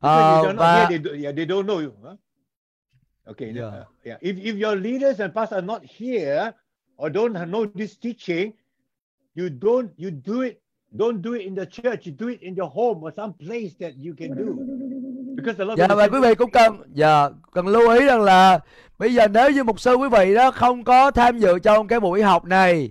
Because 0.00 0.46
not 0.46 0.56
và 0.56 0.86
here, 0.86 0.88
they, 0.88 0.98
do, 0.98 1.10
yeah, 1.12 1.32
they 1.32 1.44
don't 1.44 1.66
know 1.66 1.78
you. 1.78 1.92
Huh? 2.02 2.16
Okay. 3.26 3.52
Yeah. 3.54 3.66
uh, 3.66 3.84
yeah. 4.04 4.16
If, 4.20 4.36
if 4.38 4.56
your 4.56 4.76
leaders 4.76 5.20
and 5.20 5.34
pastors 5.34 5.58
are 5.58 5.66
not 5.66 5.84
here 5.84 6.52
or 6.96 7.10
don't 7.10 7.34
know 7.50 7.66
this 7.66 7.96
teaching, 7.96 8.52
you 9.34 9.50
don't 9.50 9.90
you 9.96 10.10
do 10.10 10.42
it. 10.42 10.62
Don't 10.92 11.22
do 11.24 11.32
it 11.32 11.42
in 11.42 11.56
the 11.56 11.64
church. 11.64 12.04
Do 12.18 12.28
it 12.28 12.40
in 12.40 12.56
your 12.58 12.72
home 12.74 13.04
or 13.04 13.14
some 13.16 13.32
place 13.38 13.70
that 13.80 13.92
you 14.04 14.14
can 14.18 14.30
do. 14.38 14.52
Because 15.36 15.58
the 15.58 15.64
Lord. 15.64 15.80
Dạ 15.80 15.94
và 15.94 16.08
quý 16.08 16.20
vị 16.20 16.34
cũng 16.34 16.50
cần 16.50 16.82
dạ 16.92 17.28
cần 17.52 17.66
lưu 17.66 17.90
ý 17.90 18.06
rằng 18.06 18.20
là 18.20 18.60
bây 18.98 19.14
giờ 19.14 19.28
nếu 19.28 19.50
như 19.50 19.64
mục 19.64 19.80
sư 19.80 19.94
quý 19.94 20.08
vị 20.08 20.34
đó 20.34 20.50
không 20.50 20.84
có 20.84 21.10
tham 21.10 21.38
dự 21.38 21.58
trong 21.58 21.88
cái 21.88 22.00
buổi 22.00 22.22
học 22.22 22.44
này 22.44 22.90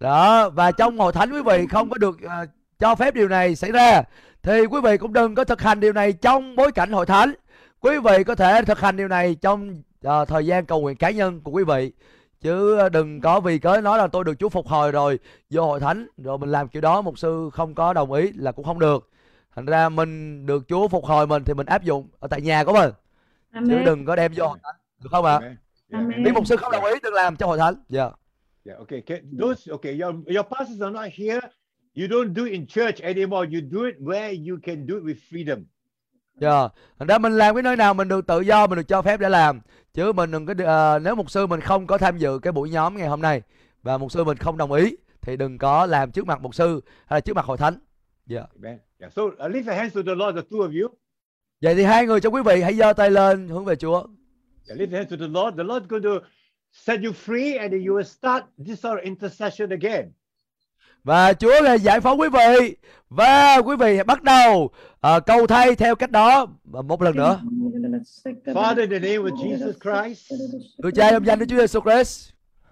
đó 0.00 0.50
và 0.50 0.70
trong 0.70 0.98
hội 0.98 1.12
thánh 1.12 1.32
quý 1.32 1.42
vị 1.46 1.66
không 1.70 1.90
có 1.90 1.98
được 1.98 2.22
à, 2.22 2.44
cho 2.78 2.94
phép 2.94 3.14
điều 3.14 3.28
này 3.28 3.56
xảy 3.56 3.72
ra 3.72 4.02
thì 4.42 4.66
quý 4.66 4.80
vị 4.84 4.96
cũng 4.96 5.12
đừng 5.12 5.34
có 5.34 5.44
thực 5.44 5.62
hành 5.62 5.80
điều 5.80 5.92
này 5.92 6.12
trong 6.12 6.56
bối 6.56 6.72
cảnh 6.72 6.92
hội 6.92 7.06
thánh 7.06 7.34
quý 7.80 7.98
vị 7.98 8.24
có 8.24 8.34
thể 8.34 8.62
thực 8.64 8.80
hành 8.80 8.96
điều 8.96 9.08
này 9.08 9.34
trong 9.34 9.82
à, 10.02 10.24
thời 10.24 10.46
gian 10.46 10.66
cầu 10.66 10.80
nguyện 10.80 10.96
cá 10.96 11.10
nhân 11.10 11.40
của 11.40 11.50
quý 11.50 11.64
vị 11.64 11.92
chứ 12.42 12.88
đừng 12.92 13.20
có 13.20 13.40
vì 13.40 13.58
cớ 13.58 13.80
nói 13.80 13.98
là 13.98 14.06
tôi 14.06 14.24
được 14.24 14.38
Chúa 14.38 14.48
phục 14.48 14.66
hồi 14.66 14.92
rồi 14.92 15.18
vô 15.50 15.66
hội 15.66 15.80
thánh 15.80 16.06
rồi 16.18 16.38
mình 16.38 16.50
làm 16.50 16.68
kiểu 16.68 16.82
đó 16.82 17.02
mục 17.02 17.18
sư 17.18 17.50
không 17.52 17.74
có 17.74 17.92
đồng 17.92 18.12
ý 18.12 18.32
là 18.32 18.52
cũng 18.52 18.64
không 18.64 18.78
được 18.78 19.08
thành 19.54 19.66
ra 19.66 19.88
mình 19.88 20.46
được 20.46 20.68
Chúa 20.68 20.88
phục 20.88 21.04
hồi 21.04 21.26
mình 21.26 21.44
thì 21.44 21.54
mình 21.54 21.66
áp 21.66 21.82
dụng 21.82 22.08
ở 22.20 22.28
tại 22.28 22.40
nhà 22.40 22.64
của 22.64 22.72
mình 22.72 22.90
chứ 23.52 23.58
Amen. 23.74 23.84
đừng 23.84 24.04
có 24.04 24.16
đem 24.16 24.32
vô 24.36 24.46
hội 24.46 24.58
thánh 24.62 24.74
được 25.02 25.08
không 25.10 25.24
ạ. 25.24 25.38
Yeah, 25.38 25.52
Amen. 25.90 26.22
nếu 26.22 26.34
mục 26.34 26.46
sư 26.46 26.56
không 26.56 26.72
đồng 26.72 26.84
ý 26.84 26.92
đừng 27.02 27.14
làm 27.14 27.36
cho 27.36 27.46
hội 27.46 27.58
thánh 27.58 27.74
dạ 27.88 28.10
Yeah, 28.66 28.78
okay. 28.78 29.00
Can, 29.00 29.38
those 29.40 29.70
okay, 29.72 30.00
your 30.00 30.14
your 30.26 30.46
pastors 30.50 30.82
are 30.82 30.92
not 30.92 31.12
here. 31.18 31.40
You 31.96 32.06
don't 32.06 32.34
do 32.34 32.44
it 32.44 32.52
in 32.52 32.66
church 32.66 33.02
anymore. 33.02 33.48
You 33.52 33.60
do 33.72 33.86
it 33.86 33.94
where 34.00 34.50
you 34.50 34.58
can 34.62 34.86
do 34.88 34.94
it 34.94 35.02
with 35.04 35.14
freedom. 35.30 35.64
dạ 36.40 36.68
thành 36.98 37.08
ra 37.08 37.18
mình 37.18 37.32
làm 37.32 37.54
cái 37.54 37.62
nơi 37.62 37.76
nào 37.76 37.94
mình 37.94 38.08
được 38.08 38.26
tự 38.26 38.40
do 38.40 38.66
mình 38.66 38.76
được 38.76 38.88
cho 38.88 39.02
phép 39.02 39.20
để 39.20 39.28
làm 39.28 39.60
chứ 39.94 40.12
mình 40.12 40.30
đừng 40.30 40.46
có 40.46 40.54
ờ, 40.64 40.98
nếu 40.98 41.14
mục 41.14 41.30
sư 41.30 41.46
mình 41.46 41.60
không 41.60 41.86
có 41.86 41.98
tham 41.98 42.18
dự 42.18 42.38
cái 42.38 42.52
buổi 42.52 42.70
nhóm 42.70 42.96
ngày 42.96 43.08
hôm 43.08 43.22
nay 43.22 43.42
và 43.82 43.98
mục 43.98 44.12
sư 44.12 44.24
mình 44.24 44.36
không 44.36 44.56
đồng 44.56 44.72
ý 44.72 44.96
thì 45.22 45.36
đừng 45.36 45.58
có 45.58 45.86
làm 45.86 46.10
trước 46.10 46.26
mặt 46.26 46.40
mục 46.42 46.54
sư 46.54 46.80
hay 47.06 47.16
là 47.16 47.20
trước 47.20 47.36
mặt 47.36 47.44
hội 47.44 47.56
thánh 47.58 47.74
dạ 48.26 48.40
Amen. 48.62 48.78
Yeah. 49.00 49.12
So 49.12 49.22
uh, 49.22 49.38
lift 49.38 49.66
your 49.66 49.76
hands 49.78 49.94
to 49.94 50.00
the 50.06 50.14
Lord, 50.14 50.36
the 50.36 50.42
two 50.50 50.58
of 50.68 50.82
you. 50.82 50.88
vậy 51.62 51.74
thì 51.74 51.82
hai 51.84 52.06
người 52.06 52.20
trong 52.20 52.34
quý 52.34 52.42
vị 52.46 52.62
hãy 52.62 52.74
giơ 52.74 52.92
tay 52.92 53.10
lên 53.10 53.48
hướng 53.48 53.64
về 53.64 53.76
Chúa 53.76 54.02
Yeah, 54.68 54.80
lift 54.80 54.86
your 54.86 54.94
hands 54.94 55.10
to 55.10 55.16
the 55.16 55.28
Lord. 55.28 55.56
The 55.56 55.64
Lord's 55.64 55.86
going 55.88 56.02
to 56.02 56.26
set 56.72 57.00
you 57.04 57.12
free, 57.12 57.58
and 57.60 57.72
you 57.72 57.94
will 57.96 58.02
start 58.02 58.44
this 58.66 58.80
sort 58.80 58.98
of 58.98 59.02
intercession 59.04 59.70
again. 59.70 60.12
và 61.04 61.32
Chúa 61.32 61.60
là 61.62 61.74
giải 61.74 62.00
phóng 62.00 62.20
quý 62.20 62.28
vị 62.28 62.76
và 63.08 63.56
quý 63.56 63.76
vị 63.76 64.02
bắt 64.06 64.22
đầu 64.22 64.70
ờ, 65.00 65.20
cầu 65.20 65.46
thay 65.46 65.74
theo 65.74 65.94
cách 65.94 66.10
đó 66.10 66.46
một 66.84 67.02
lần 67.02 67.16
nữa 67.16 67.40
Father, 68.54 68.82
in 68.82 68.90
the 68.90 68.98
name 68.98 69.22
of 69.24 69.36
Jesus 69.38 69.74
Christ, 69.80 70.32
Thưa 70.82 70.90
cha 70.90 71.10
trong 71.10 71.26
danh 71.26 71.38
Đức 71.38 71.46
Chúa 71.48 71.56
Giêsu 71.56 71.80
Christ 71.80 72.30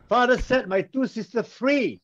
Father, 0.09 0.37
set 0.37 0.69
my 0.69 0.83
two 0.93 1.07
sisters 1.07 1.47
free. 1.59 1.97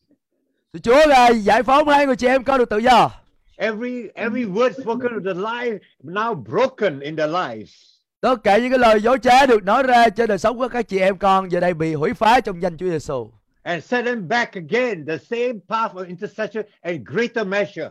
Thưa 0.72 0.80
Chúa 0.82 1.06
là 1.06 1.28
giải 1.28 1.62
phóng 1.62 1.88
hai 1.88 2.06
người 2.06 2.16
chị 2.16 2.26
em 2.26 2.44
con 2.44 2.58
được 2.58 2.68
tự 2.68 2.78
do 2.78 3.10
Every 3.56 4.08
every 4.14 4.44
word 4.44 4.70
spoken 4.82 5.12
of 5.12 5.24
the 5.24 5.34
lie 5.34 5.78
now 6.02 6.34
broken 6.34 7.00
in 7.00 7.16
their 7.16 7.30
lives. 7.30 7.72
Tất 8.20 8.36
cả 8.44 8.58
những 8.58 8.70
cái 8.70 8.78
lời 8.78 9.00
dối 9.00 9.18
trá 9.22 9.46
được 9.46 9.64
nói 9.64 9.82
ra 9.82 10.08
trên 10.08 10.28
đời 10.28 10.38
sống 10.38 10.58
của 10.58 10.68
các 10.68 10.88
chị 10.88 10.98
em 10.98 11.18
con 11.18 11.48
giờ 11.50 11.60
đây 11.60 11.74
bị 11.74 11.94
hủy 11.94 12.14
phá 12.14 12.40
trong 12.40 12.62
danh 12.62 12.76
Chúa 12.76 12.90
Giêsu. 12.90 13.30
and 13.66 13.82
set 13.84 14.04
them 14.04 14.28
back 14.28 14.54
again, 14.56 15.04
the 15.04 15.18
same 15.18 15.60
path 15.68 15.94
of 15.96 16.08
intercession 16.08 16.64
and 16.82 17.04
greater 17.04 17.44
measure. 17.44 17.90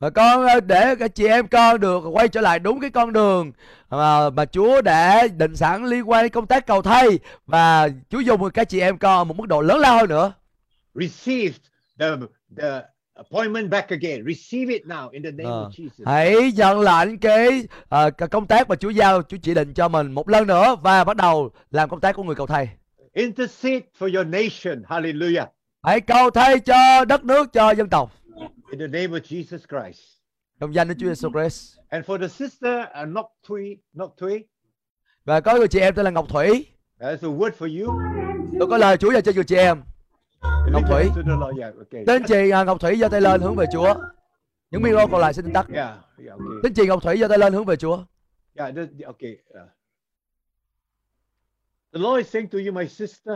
Và 0.00 0.10
con 0.10 0.46
ờ, 0.46 0.60
để 0.60 0.94
các 0.94 1.14
chị 1.14 1.26
em 1.26 1.48
con 1.48 1.80
được 1.80 2.00
quay 2.12 2.28
trở 2.28 2.40
lại 2.40 2.58
đúng 2.58 2.80
cái 2.80 2.90
con 2.90 3.12
đường 3.12 3.52
mà 3.90 4.30
mà 4.30 4.44
Chúa 4.44 4.80
đã 4.80 5.26
định 5.36 5.56
sẵn 5.56 5.84
liên 5.86 6.10
quan 6.10 6.24
đến 6.24 6.32
công 6.32 6.46
tác 6.46 6.66
cầu 6.66 6.82
thay 6.82 7.18
và 7.46 7.88
Chúa 8.10 8.20
dùng 8.20 8.50
các 8.50 8.68
chị 8.68 8.80
em 8.80 8.98
con 8.98 9.28
một 9.28 9.36
mức 9.36 9.46
độ 9.48 9.60
lớn 9.60 9.78
lao 9.78 9.96
hơn 9.98 10.08
nữa. 10.08 10.32
Receive 10.94 11.54
the, 11.98 12.06
the 12.58 12.82
appointment 13.14 13.70
back 13.70 13.88
again. 13.90 14.24
Receive 14.26 14.72
it 14.72 14.82
now 14.86 15.08
in 15.10 15.22
the 15.22 15.30
name 15.30 15.50
Ờ, 15.50 15.68
of 15.68 15.70
Jesus. 15.70 16.04
Hãy 16.06 16.52
nhận 16.52 16.80
lãnh 16.80 17.18
cái 17.18 17.68
ờ, 17.88 18.10
cái 18.10 18.28
công 18.28 18.46
tác 18.46 18.68
mà 18.68 18.76
Chúa 18.76 18.90
giao, 18.90 19.22
Chúa 19.22 19.36
chỉ 19.42 19.54
định 19.54 19.74
cho 19.74 19.88
mình 19.88 20.12
một 20.12 20.28
lần 20.28 20.46
nữa 20.46 20.76
và 20.82 21.04
bắt 21.04 21.16
đầu 21.16 21.50
làm 21.70 21.88
công 21.88 22.00
tác 22.00 22.16
của 22.16 22.22
người 22.22 22.34
cầu 22.34 22.46
thay. 22.46 22.68
Intercede 23.12 23.80
for 23.98 24.14
your 24.16 24.26
nation. 24.26 24.82
Hallelujah. 24.88 25.46
Hãy 25.82 26.00
cầu 26.00 26.30
thay 26.30 26.58
cho 26.58 27.04
đất 27.04 27.24
nước, 27.24 27.52
cho 27.52 27.70
dân 27.70 27.88
tộc. 27.88 28.12
In 28.72 28.78
the 28.78 28.88
name 28.88 29.12
of 29.12 29.20
Jesus 29.24 29.60
Christ. 29.68 30.00
Trong 30.60 30.74
danh 30.74 30.88
Đức 30.88 30.94
Chúa 30.98 31.06
Giêsu 31.06 31.30
Christ. 31.30 31.78
And 31.88 32.04
for 32.04 32.18
the 32.20 32.28
sister, 32.28 32.84
uh, 33.02 33.08
Nok 33.08 33.26
Tui, 33.48 33.78
Nok 33.92 34.14
Tui, 34.16 34.44
Và 35.24 35.40
có 35.40 35.54
người 35.56 35.68
chị 35.68 35.80
em 35.80 35.94
tên 35.94 36.04
là 36.04 36.10
Ngọc 36.10 36.26
Thủy. 36.28 36.66
that's 36.98 37.22
a 37.22 37.28
word 37.28 37.50
for 37.58 37.80
you. 37.80 38.00
Tôi 38.58 38.68
có 38.68 38.78
lời 38.78 38.96
Chúa 38.96 39.12
dành 39.12 39.22
cho 39.22 39.32
người 39.34 39.44
chị 39.44 39.56
em. 39.56 39.82
Lord. 40.66 41.58
Yeah, 41.58 41.74
okay. 41.76 42.04
Tên 42.06 42.22
chị 42.28 42.50
à, 42.50 42.64
Ngọc 42.64 42.80
Thủy 42.80 42.96
giơ 43.00 43.08
tay 43.08 43.20
lên 43.20 43.40
hướng 43.40 43.56
về 43.56 43.66
Chúa. 43.72 43.94
Những 44.70 44.82
micro 44.82 45.06
còn 45.06 45.20
lại 45.20 45.32
tắt. 45.54 45.66
Yeah, 45.72 45.94
yeah, 46.18 46.38
okay. 46.38 46.58
Tên 46.62 46.74
chị 46.74 46.86
Ngọc 46.86 47.02
Thủy 47.02 47.16
giơ 47.18 47.28
tay 47.28 47.38
lên 47.38 47.52
hướng 47.52 47.64
về 47.64 47.76
Chúa. 47.76 48.04
Yeah, 48.54 48.74
okay. 49.04 49.36
The 51.92 52.00
Lord 52.00 52.18
is 52.18 52.28
saying 52.32 52.48
to 52.48 52.58
you, 52.58 52.72
my 52.72 52.88
sister, 52.88 53.34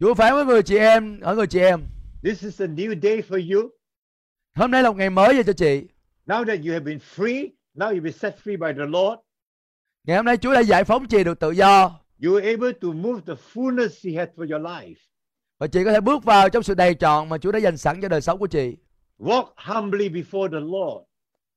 Chúa 0.00 0.14
phán 0.14 0.34
với 0.34 0.44
người 0.44 0.62
chị 0.62 0.76
em, 0.78 1.20
ở 1.20 1.34
người 1.34 1.46
chị 1.46 1.60
em. 1.60 1.80
this 2.22 2.44
is 2.44 2.60
a 2.60 2.66
new 2.66 3.00
day 3.02 3.22
for 3.22 3.54
you. 3.54 3.70
Hôm 4.54 4.70
nay 4.70 4.82
là 4.82 4.90
một 4.90 4.96
ngày 4.96 5.10
mới 5.10 5.34
dành 5.36 5.44
cho 5.46 5.52
chị. 5.52 5.86
Now 6.26 6.44
that 6.44 6.58
you 6.66 6.72
have 6.72 6.80
been 6.84 6.98
free, 7.16 7.48
now 7.74 7.90
you've 7.92 8.02
been 8.02 8.12
set 8.12 8.34
free 8.44 8.56
by 8.58 8.72
the 8.78 8.86
Lord. 8.86 9.20
Ngày 10.06 10.16
hôm 10.16 10.26
nay 10.26 10.36
Chúa 10.36 10.54
đã 10.54 10.60
giải 10.60 10.84
phóng 10.84 11.06
chị 11.08 11.24
được 11.24 11.40
tự 11.40 11.50
do. 11.50 12.00
You 12.24 12.34
are 12.34 12.50
able 12.50 12.72
to 12.72 12.88
move 12.88 13.20
the 13.26 13.34
fullness 13.54 13.88
He 14.10 14.18
had 14.18 14.28
for 14.36 14.52
your 14.52 14.66
life. 14.66 14.94
Và 15.58 15.66
chị 15.66 15.84
có 15.84 15.92
thể 15.92 16.00
bước 16.00 16.24
vào 16.24 16.48
trong 16.48 16.62
sự 16.62 16.74
đầy 16.74 16.94
trọn 16.94 17.28
mà 17.28 17.38
Chúa 17.38 17.52
đã 17.52 17.58
dành 17.58 17.76
sẵn 17.76 18.00
cho 18.00 18.08
đời 18.08 18.20
sống 18.20 18.38
của 18.38 18.46
chị. 18.46 18.76
Walk 19.18 19.44
humbly 19.56 20.08
before 20.08 20.48
the 20.48 20.60
Lord, 20.60 21.04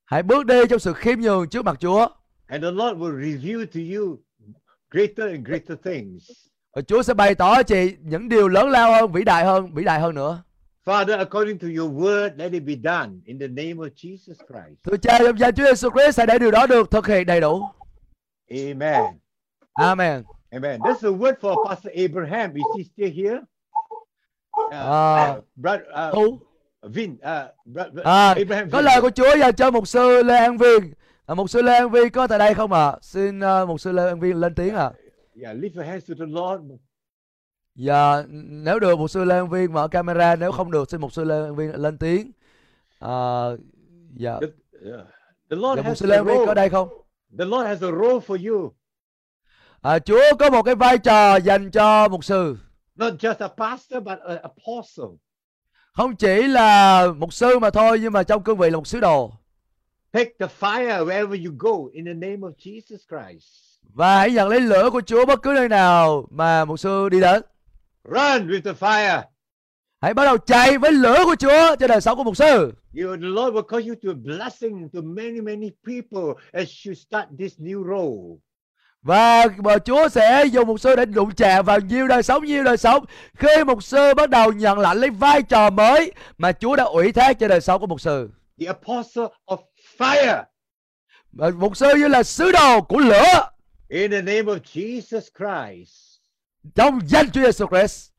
Hãy 0.05 0.23
bước 0.23 0.45
đi 0.45 0.55
trong 0.69 0.79
sự 0.79 0.93
khiêm 0.93 1.19
nhường 1.19 1.49
trước 1.49 1.65
mặt 1.65 1.77
Chúa. 1.79 2.07
and 2.47 2.63
the 2.63 2.71
Lord 2.71 2.97
will 2.99 3.21
reveal 3.31 3.65
to 3.65 3.79
you 3.95 4.17
greater 4.91 5.31
and 5.31 5.47
greater 5.47 5.77
things. 5.83 6.23
Và 6.75 6.81
Chúa 6.81 7.03
sẽ 7.03 7.13
bày 7.13 7.35
tỏ 7.35 7.55
cho 7.55 7.63
chị 7.63 7.95
những 8.01 8.29
điều 8.29 8.47
lớn 8.47 8.69
lao 8.69 8.91
hơn, 8.91 9.11
vĩ 9.11 9.23
đại 9.23 9.45
hơn, 9.45 9.73
vĩ 9.73 9.83
đại 9.83 9.99
hơn 9.99 10.15
nữa. 10.15 10.43
Father, 10.85 11.17
according 11.19 11.59
to 11.59 11.67
your 11.67 11.89
word, 11.89 12.33
let 12.37 12.53
it 12.53 12.65
be 12.65 12.75
done 12.75 13.21
in 13.25 13.39
the 13.39 13.47
name 13.47 13.77
of 13.79 13.89
Jesus 13.95 14.37
Christ. 14.47 14.83
Thưa 14.83 14.97
cha 14.97 15.19
trong 15.19 15.37
danh 15.39 15.53
Chúa 15.55 15.63
Giêsu 15.65 15.89
Christ 15.89 16.17
hãy 16.17 16.27
để 16.27 16.39
điều 16.39 16.51
đó 16.51 16.67
được 16.67 16.91
thực 16.91 17.07
hiện 17.07 17.25
đầy 17.25 17.41
đủ. 17.41 17.63
Amen. 18.49 19.01
Amen. 19.73 20.23
Amen. 20.51 20.79
That's 20.81 21.03
a 21.03 21.11
word 21.11 21.33
for 21.41 21.55
Pastor 21.67 21.91
Abraham. 21.95 22.53
Is 22.55 22.63
he 22.77 22.83
still 22.83 23.11
here? 23.23 23.39
Uh, 24.67 24.71
Ah. 24.71 25.31
uh, 25.37 25.43
brother, 25.55 25.85
uh, 26.09 26.13
Thu. 26.13 26.39
Vin, 26.83 27.11
uh, 27.11 27.19
bro- 27.65 27.89
bro- 27.93 28.03
À, 28.03 28.33
Abraham. 28.33 28.69
có 28.69 28.77
Vin. 28.77 28.85
lời 28.85 29.01
của 29.01 29.09
Chúa 29.09 29.37
dành 29.39 29.55
cho 29.55 29.71
mục 29.71 29.87
sư 29.87 30.23
Lê 30.23 30.35
An 30.37 30.57
Viên. 30.57 30.93
À, 31.25 31.35
mục 31.35 31.49
sư 31.49 31.61
Lê 31.61 31.73
An 31.77 31.89
Viên 31.91 32.09
có 32.09 32.27
tại 32.27 32.39
đây 32.39 32.53
không 32.53 32.73
ạ? 32.73 32.95
Xin 33.01 33.39
uh, 33.39 33.67
mục 33.67 33.79
sư 33.81 33.91
Lê 33.91 34.07
An 34.07 34.19
Viên 34.19 34.35
lên 34.39 34.55
tiếng 34.55 34.75
ạ. 34.75 34.91
Yeah, 35.43 35.57
lift 35.57 35.75
your 35.75 35.85
hands 35.87 36.09
to 36.09 36.13
the 36.19 36.25
Lord. 36.27 36.61
Dạ, 37.75 38.23
nếu 38.29 38.79
được 38.79 38.99
mục 38.99 39.09
sư 39.09 39.23
Lê 39.23 39.35
An 39.35 39.49
Viên 39.49 39.73
mở 39.73 39.87
camera, 39.87 40.35
nếu 40.35 40.51
không 40.51 40.71
được 40.71 40.89
xin 40.89 41.01
mục 41.01 41.13
sư 41.13 41.23
Lê 41.23 41.35
An 41.35 41.55
Viên 41.55 41.75
lên 41.75 41.97
tiếng. 41.97 42.31
À, 42.99 43.45
dạ, 44.13 44.39
The, 44.41 44.47
yeah. 44.91 45.07
the 45.49 45.55
Lord 45.55 45.81
dạ 45.81 45.87
mục 45.87 45.97
sư 45.97 46.05
Lê 46.05 46.15
An 46.15 46.25
Viên 46.25 46.45
có 46.45 46.53
đây 46.53 46.69
không? 46.69 46.89
The 47.39 47.45
Lord 47.45 47.67
has 47.67 47.83
a 47.83 47.91
role 47.91 48.19
for 48.27 48.51
you. 48.51 48.73
À, 49.81 49.99
Chúa 49.99 50.21
có 50.39 50.49
một 50.49 50.63
cái 50.63 50.75
vai 50.75 50.97
trò 50.97 51.35
dành 51.35 51.71
cho 51.71 52.07
mục 52.07 52.23
sư. 52.23 52.57
Not 52.95 53.13
just 53.13 53.35
a 53.39 53.47
pastor, 53.47 54.03
but 54.03 54.19
an 54.19 54.37
apostle. 54.41 55.17
Không 55.93 56.15
chỉ 56.15 56.47
là 56.47 57.07
mục 57.17 57.33
sư 57.33 57.59
mà 57.59 57.69
thôi, 57.69 57.99
nhưng 58.01 58.13
mà 58.13 58.23
trong 58.23 58.43
cương 58.43 58.57
vị 58.57 58.69
là 58.69 58.77
một 58.77 58.87
sứ 58.87 58.99
đồ. 58.99 59.31
Take 60.11 60.31
the 60.39 60.47
fire 60.59 61.05
wherever 61.05 61.45
you 61.45 61.53
go 61.59 61.89
in 61.93 62.05
the 62.05 62.13
name 62.13 62.37
of 62.37 62.51
Jesus 62.59 62.97
Christ. 63.09 63.45
Và 63.93 64.17
hãy 64.17 64.31
nhận 64.31 64.49
lấy 64.49 64.59
lửa 64.59 64.89
của 64.89 65.01
Chúa 65.01 65.25
bất 65.25 65.41
cứ 65.41 65.53
nơi 65.55 65.69
nào 65.69 66.27
mà 66.29 66.65
mục 66.65 66.79
sư 66.79 67.09
đi 67.09 67.21
đến. 67.21 67.43
Run 68.05 68.47
with 68.47 68.61
the 68.61 68.73
fire. 68.73 69.21
Hãy 70.01 70.13
bắt 70.13 70.25
đầu 70.25 70.37
chạy 70.37 70.77
với 70.77 70.91
lửa 70.91 71.19
của 71.25 71.35
Chúa 71.35 71.75
cho 71.79 71.87
đời 71.87 72.01
sống 72.01 72.17
của 72.17 72.23
mục 72.23 72.37
sư. 72.37 72.73
You, 73.01 73.15
the 73.15 73.27
Lord 73.27 73.55
will 73.55 73.67
call 73.67 73.87
you 73.87 73.95
to 74.03 74.09
a 74.09 74.13
blessing 74.23 74.89
to 74.93 74.99
many, 75.01 75.41
many 75.41 75.69
people 75.85 76.43
as 76.51 76.87
you 76.87 76.93
start 76.93 77.25
this 77.39 77.59
new 77.59 77.83
role. 77.83 78.37
Và 79.01 79.45
mà 79.57 79.77
Chúa 79.77 80.09
sẽ 80.09 80.45
dùng 80.45 80.67
mục 80.67 80.79
sư 80.79 80.95
để 80.95 81.05
đụng 81.05 81.31
chạm 81.35 81.65
vào 81.65 81.79
nhiều 81.79 82.07
đời 82.07 82.23
sống, 82.23 82.45
nhiều 82.45 82.63
đời 82.63 82.77
sống. 82.77 83.05
Khi 83.35 83.63
mục 83.67 83.83
sư 83.83 84.13
bắt 84.13 84.29
đầu 84.29 84.51
nhận 84.51 84.79
lãnh 84.79 84.97
lấy 84.97 85.09
vai 85.09 85.43
trò 85.43 85.69
mới 85.69 86.11
mà 86.37 86.51
Chúa 86.51 86.75
đã 86.75 86.83
ủy 86.83 87.11
thác 87.11 87.39
cho 87.39 87.47
đời 87.47 87.61
sống 87.61 87.81
của 87.81 87.87
mục 87.87 88.01
sư. 88.01 88.29
The 88.59 88.65
apostle 88.65 89.27
of 89.45 89.57
fire 89.97 90.43
Và 91.31 91.49
mục 91.49 91.77
sư 91.77 91.87
như 91.97 92.07
là 92.07 92.23
sứ 92.23 92.51
đồ 92.51 92.81
của 92.81 92.99
lửa 92.99 93.49
in 93.89 94.11
the 94.11 94.21
name 94.21 94.43
of 94.43 94.59
Jesus 94.73 95.21
Christ. 95.37 96.12
Trong 96.75 96.99
danh 97.07 97.29
Chúa 97.31 97.41
Giêsu 97.41 97.65
Christ. 97.67 98.11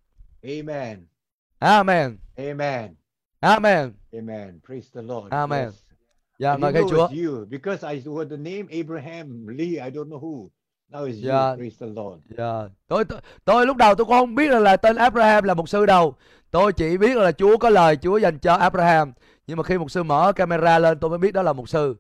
Amen. 0.43 1.07
Amen. 1.59 2.19
Amen. 2.37 2.95
Amen. 3.41 3.93
Amen. 4.13 4.61
Praise 4.67 4.89
the 4.95 5.03
Lord. 5.03 5.33
Amen. 5.33 5.65
Yes. 5.65 5.75
I 6.39 6.59
mời 6.59 6.73
didn't 6.73 6.75
khen 6.75 6.83
know 6.87 7.09
Chúa. 7.09 7.09
you 7.25 7.47
because 7.51 7.83
I 7.95 8.01
heard 8.01 8.31
the 8.31 8.37
name 8.37 8.67
Abraham 8.83 9.47
Lee. 9.49 9.79
I 9.87 9.91
don't 9.91 10.09
know 10.09 10.19
who. 10.21 10.49
Now 10.91 11.05
it's 11.07 11.23
Yeah. 11.25 11.51
you. 11.51 11.57
Praise 11.57 11.77
the 11.81 11.87
Lord. 11.87 12.21
Dạ. 12.39 12.69
Tôi, 12.89 13.05
tôi 13.05 13.21
tôi 13.45 13.67
lúc 13.67 13.77
đầu 13.77 13.95
tôi 13.95 14.05
cũng 14.05 14.15
không 14.19 14.35
biết 14.35 14.49
là, 14.51 14.59
là 14.59 14.77
tên 14.77 14.97
Abraham 14.97 15.45
là 15.45 15.55
mục 15.55 15.69
sư 15.69 15.87
đâu. 15.87 16.15
Tôi 16.51 16.73
chỉ 16.73 16.97
biết 16.97 17.17
là 17.17 17.33
Chúa 17.33 17.57
có 17.57 17.71
lời 17.71 17.97
Chúa 17.97 18.19
dành 18.19 18.39
cho 18.39 18.55
Abraham. 18.55 19.13
Nhưng 19.47 19.57
mà 19.57 19.63
khi 19.63 19.79
mục 19.79 19.91
sư 19.91 20.03
mở 20.03 20.33
camera 20.33 20.79
lên 20.79 20.99
tôi 20.99 21.11
mới 21.11 21.19
biết 21.19 21.35
đó 21.35 21.43
là 21.43 21.53
mục 21.53 21.69
sư. 21.69 21.97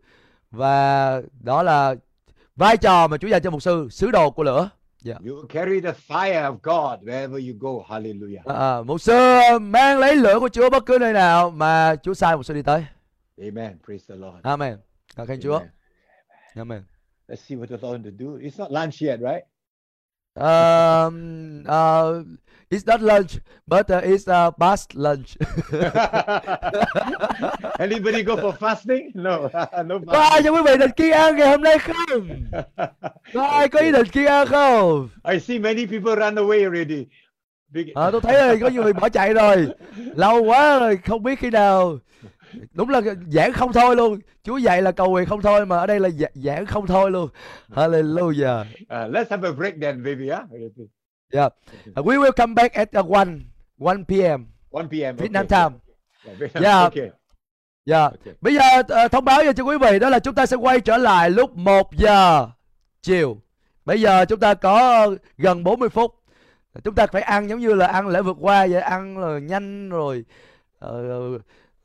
Và 0.51 1.23
đó 1.41 1.63
là 1.63 1.95
vai 2.57 2.77
trò 2.77 3.07
mà 3.09 3.17
Chúa 3.17 3.29
dành 3.29 3.43
cho 3.43 3.51
mục 3.51 3.63
sư, 3.63 3.89
sứ 3.91 4.11
đồ 4.11 4.31
của 4.31 4.43
lửa. 4.43 4.69
Dạ. 5.05 5.15
You 5.27 5.47
carry 5.49 5.81
the 5.81 5.93
fire 5.93 6.43
of 6.43 6.55
God 6.63 7.09
wherever 7.09 7.39
you 7.49 7.55
go. 7.59 7.85
Hallelujah. 7.89 8.43
À, 8.45 8.55
à, 8.55 8.83
mục 8.83 9.01
sư 9.01 9.59
mang 9.61 9.99
lấy 9.99 10.17
lửa 10.17 10.41
của 10.41 10.49
Chúa 10.49 10.71
bất 10.71 10.87
cứ 10.87 10.99
nơi 11.01 11.13
nào 11.13 11.51
mà 11.51 11.97
Chúa 12.03 12.15
sai 12.15 12.37
mục 12.37 12.45
sư 12.45 12.55
đi 12.55 12.63
tới. 12.63 12.85
Amen. 13.39 13.79
Praise 13.87 14.05
the 14.09 14.15
Lord. 14.15 14.39
Amen. 14.43 14.79
Cảm 15.17 15.27
khen 15.27 15.41
Chúa. 15.41 15.59
Amen. 15.59 15.71
Amen. 16.57 16.83
Let's 17.29 17.41
see 17.49 17.57
what 17.57 17.67
the 17.69 17.77
Lord 17.83 18.05
to 18.05 18.11
do. 18.11 18.39
It's 18.41 18.59
not 18.59 18.71
lunch 18.71 19.03
yet, 19.03 19.21
right? 19.21 19.45
Um, 20.37 21.65
uh, 21.69 22.23
it's 22.71 22.85
not 22.87 23.01
lunch, 23.01 23.39
but 23.69 23.89
uh, 23.91 24.01
it's 24.03 24.27
uh, 24.27 24.51
past 24.51 24.95
lunch. 24.97 25.37
Anybody 27.79 28.23
go 28.25 28.37
for 28.37 28.53
fasting? 28.53 29.15
No, 29.15 29.49
no 29.87 29.99
Có 30.07 30.19
ai 30.19 30.31
fasting. 30.31 30.45
cho 30.45 30.51
quý 30.53 30.63
vị 30.67 30.77
định 30.77 30.91
kiêng 30.97 31.13
ăn 31.13 31.37
ngày 31.37 31.49
hôm 31.49 31.63
nay 31.63 31.79
không? 31.79 32.29
Có 33.35 33.43
ai 33.47 33.69
có 33.69 33.81
ý 33.81 33.93
định 33.93 34.07
kiêng 34.07 34.27
ăn 34.27 34.47
không? 34.47 35.09
I 35.33 35.41
see 35.41 35.59
many 35.59 35.87
people 35.87 36.15
run 36.17 36.35
away 36.35 36.65
already. 36.65 37.07
Big- 37.73 37.93
À, 37.95 38.11
tôi 38.11 38.21
thấy 38.21 38.35
là 38.49 38.55
có 38.61 38.69
nhiều 38.69 38.83
người 38.83 38.93
bỏ 38.93 39.09
chạy 39.09 39.35
rồi. 39.35 39.67
Lâu 40.17 40.43
quá 40.43 40.79
rồi, 40.79 40.99
không 41.07 41.23
biết 41.23 41.39
khi 41.39 41.51
nào. 41.51 41.99
Đúng 42.73 42.89
là 42.89 43.01
giảng 43.29 43.53
không 43.53 43.73
thôi 43.73 43.97
luôn. 43.97 44.19
Chúa 44.43 44.57
dạy 44.57 44.83
là 44.83 44.93
cầu 44.93 45.11
nguyện 45.11 45.27
không 45.27 45.43
thôi 45.43 45.67
mà 45.67 45.77
ở 45.79 45.87
đây 45.87 46.01
là 46.01 46.09
gi- 46.09 46.27
giảng 46.35 46.67
không 46.67 46.87
thôi 46.87 47.11
luôn. 47.11 47.29
Hallelujah. 47.75 48.61
Uh, 48.61 49.15
let's 49.15 49.25
have 49.31 49.49
a 49.49 49.53
break 49.53 49.75
then, 49.83 50.05
baby. 50.05 50.29
Huh? 50.29 50.43
Yeah. 51.33 51.53
Uh, 52.01 52.07
we 52.07 52.19
will 52.19 52.33
come 52.33 52.55
back 52.55 52.73
at 52.75 52.89
uh, 52.99 53.07
1 53.11 53.29
1 53.79 53.97
p.m. 54.09 54.47
1 54.71 54.83
p.m. 54.91 55.17
Vietnam 55.17 55.47
okay. 55.47 55.69
time. 55.69 55.79
Yeah, 56.27 56.39
Vietnam- 56.39 56.63
Yeah. 56.63 56.83
Okay. 56.93 57.11
Dạ. 57.87 58.03
Okay. 58.05 58.35
Bây 58.41 58.55
giờ 58.55 58.61
ờ, 58.89 59.09
thông 59.09 59.25
báo 59.25 59.43
cho 59.57 59.65
quý 59.65 59.77
vị 59.79 59.99
đó 59.99 60.11
là 60.11 60.19
chúng 60.19 60.35
ta 60.35 60.47
sẽ 60.47 60.57
quay 60.57 60.81
trở 60.81 60.97
lại 60.97 61.31
lúc 61.31 61.57
1 61.57 61.91
giờ 61.97 62.47
chiều. 63.03 63.37
Bây 63.85 64.01
giờ 64.01 64.25
chúng 64.25 64.41
ta 64.41 64.55
có 64.55 65.09
gần 65.39 65.65
40 65.65 65.89
phút. 65.89 66.15
Chúng 66.85 66.95
ta 66.95 67.07
phải 67.07 67.23
ăn 67.23 67.49
giống 67.49 67.61
như 67.61 67.75
là 67.75 67.87
ăn 67.87 68.09
lễ 68.09 68.23
vượt 68.23 68.37
qua 68.41 68.67
vậy, 68.67 68.81
ăn 68.81 69.17
rồi 69.17 69.41
nhanh 69.41 69.89
rồi 69.89 70.25
ờ, 70.79 71.03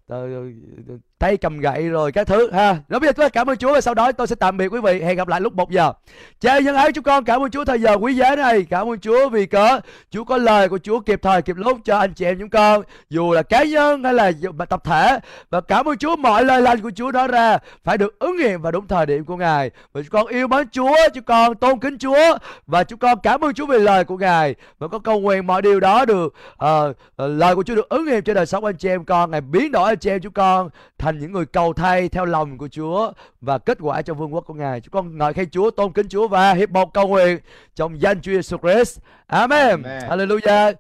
Da, 0.10 0.28
da, 0.28 0.42
da, 0.88 1.00
tay 1.20 1.38
cầm 1.38 1.60
gậy 1.60 1.90
rồi 1.90 2.12
các 2.12 2.28
thứ 2.28 2.52
ha. 2.52 2.78
Rồi 2.90 3.00
bây 3.00 3.08
giờ 3.08 3.14
chúng 3.14 3.26
ta 3.26 3.30
cảm 3.30 3.50
ơn 3.50 3.58
Chúa 3.58 3.74
và 3.74 3.82
sau 3.82 3.94
đó 3.94 4.12
tôi 4.12 4.28
sẽ 4.28 4.36
tạm 4.36 4.58
biệt 4.58 4.68
quý 4.68 4.80
vị. 4.84 5.02
Hẹn 5.02 5.18
gặp 5.18 5.28
lại 5.28 5.42
lúc 5.42 5.54
1 5.54 5.72
giờ. 5.72 5.94
Cha 6.40 6.60
nhân 6.60 6.76
ái 6.76 6.92
chúng 6.92 7.04
con. 7.04 7.24
Cảm 7.24 7.42
ơn 7.42 7.52
Chúa 7.52 7.66
thời 7.66 7.82
giờ 7.82 7.98
quý 7.98 8.14
giá 8.16 8.36
này. 8.36 8.66
Cảm 8.70 8.90
ơn 8.90 9.00
Chúa 9.00 9.30
vì 9.30 9.46
có 9.46 9.82
Chúa 10.10 10.24
có 10.24 10.38
lời 10.38 10.70
của 10.70 10.78
Chúa 10.78 11.00
kịp 11.00 11.20
thời 11.22 11.42
kịp 11.42 11.56
lúc 11.58 11.78
cho 11.86 11.98
anh 11.98 12.14
chị 12.14 12.26
em 12.26 12.40
chúng 12.40 12.50
con. 12.50 12.84
Dù 13.10 13.32
là 13.32 13.44
cá 13.44 13.64
nhân 13.64 14.04
hay 14.04 14.14
là 14.14 14.32
tập 14.70 14.84
thể. 14.84 15.20
Và 15.50 15.62
cảm 15.62 15.86
ơn 15.86 15.98
Chúa 15.98 16.16
mọi 16.16 16.46
lời 16.46 16.62
lành 16.62 16.82
của 16.82 16.92
Chúa 16.96 17.12
nói 17.12 17.28
ra. 17.28 17.58
Phải 17.84 17.98
được 17.98 18.20
ứng 18.20 18.38
nghiệm 18.38 18.62
vào 18.62 18.72
đúng 18.72 18.88
thời 18.88 19.06
điểm 19.06 19.26
của 19.26 19.38
Ngài. 19.38 19.72
Và 19.94 20.02
chúng 20.02 20.12
con 20.12 20.28
yêu 20.28 20.48
mến 20.48 20.70
Chúa. 20.70 20.96
Chúng 21.14 21.24
con 21.24 21.56
tôn 21.56 21.80
kính 21.80 21.98
Chúa. 21.98 22.38
Và 22.68 22.84
chúng 22.84 23.00
con 23.00 23.20
cảm 23.24 23.42
ơn 23.42 23.54
Chúa 23.54 23.66
vì 23.66 23.80
lời 23.80 24.04
của 24.04 24.18
Ngài. 24.18 24.56
Và 24.80 24.88
con 24.88 25.02
cầu 25.02 25.20
nguyện 25.20 25.48
mọi 25.48 25.62
điều 25.62 25.80
đó 25.80 26.06
được 26.06 26.34
uh, 26.66 26.96
lời 27.18 27.56
của 27.56 27.64
Chúa 27.64 27.76
được 27.76 27.90
ứng 27.90 28.06
nghiệm 28.06 28.24
trên 28.24 28.36
đời 28.36 28.46
sống 28.46 28.66
anh 28.66 28.78
chị 28.78 28.90
em 28.90 29.06
con. 29.06 29.32
Ngài 29.32 29.42
biến 29.42 29.72
đổi 29.72 29.90
anh 29.90 29.98
chị 29.98 30.10
em 30.10 30.22
chúng 30.22 30.34
con 30.34 30.70
thành 30.98 31.09
thành 31.10 31.20
những 31.20 31.32
người 31.32 31.46
cầu 31.46 31.74
thay 31.74 32.10
theo 32.10 32.26
lòng 32.26 32.58
của 32.58 32.68
Chúa 32.68 33.12
và 33.42 33.58
kết 33.58 33.78
quả 33.82 34.02
cho 34.02 34.14
vương 34.14 34.34
quốc 34.34 34.44
của 34.48 34.54
Ngài. 34.54 34.82
Chúng 34.82 34.92
con 34.92 35.18
ngợi 35.18 35.34
khen 35.34 35.50
Chúa, 35.50 35.72
tôn 35.72 35.94
kính 35.94 36.10
Chúa 36.10 36.28
và 36.28 36.54
hiệp 36.54 36.70
một 36.70 36.94
cầu 36.94 37.08
nguyện 37.08 37.40
trong 37.76 38.02
danh 38.02 38.22
Chúa 38.22 38.32
Jesus 38.32 38.58
Christ. 38.58 39.00
Amen. 39.28 39.84
Amen. 39.84 40.10
Hallelujah. 40.10 40.74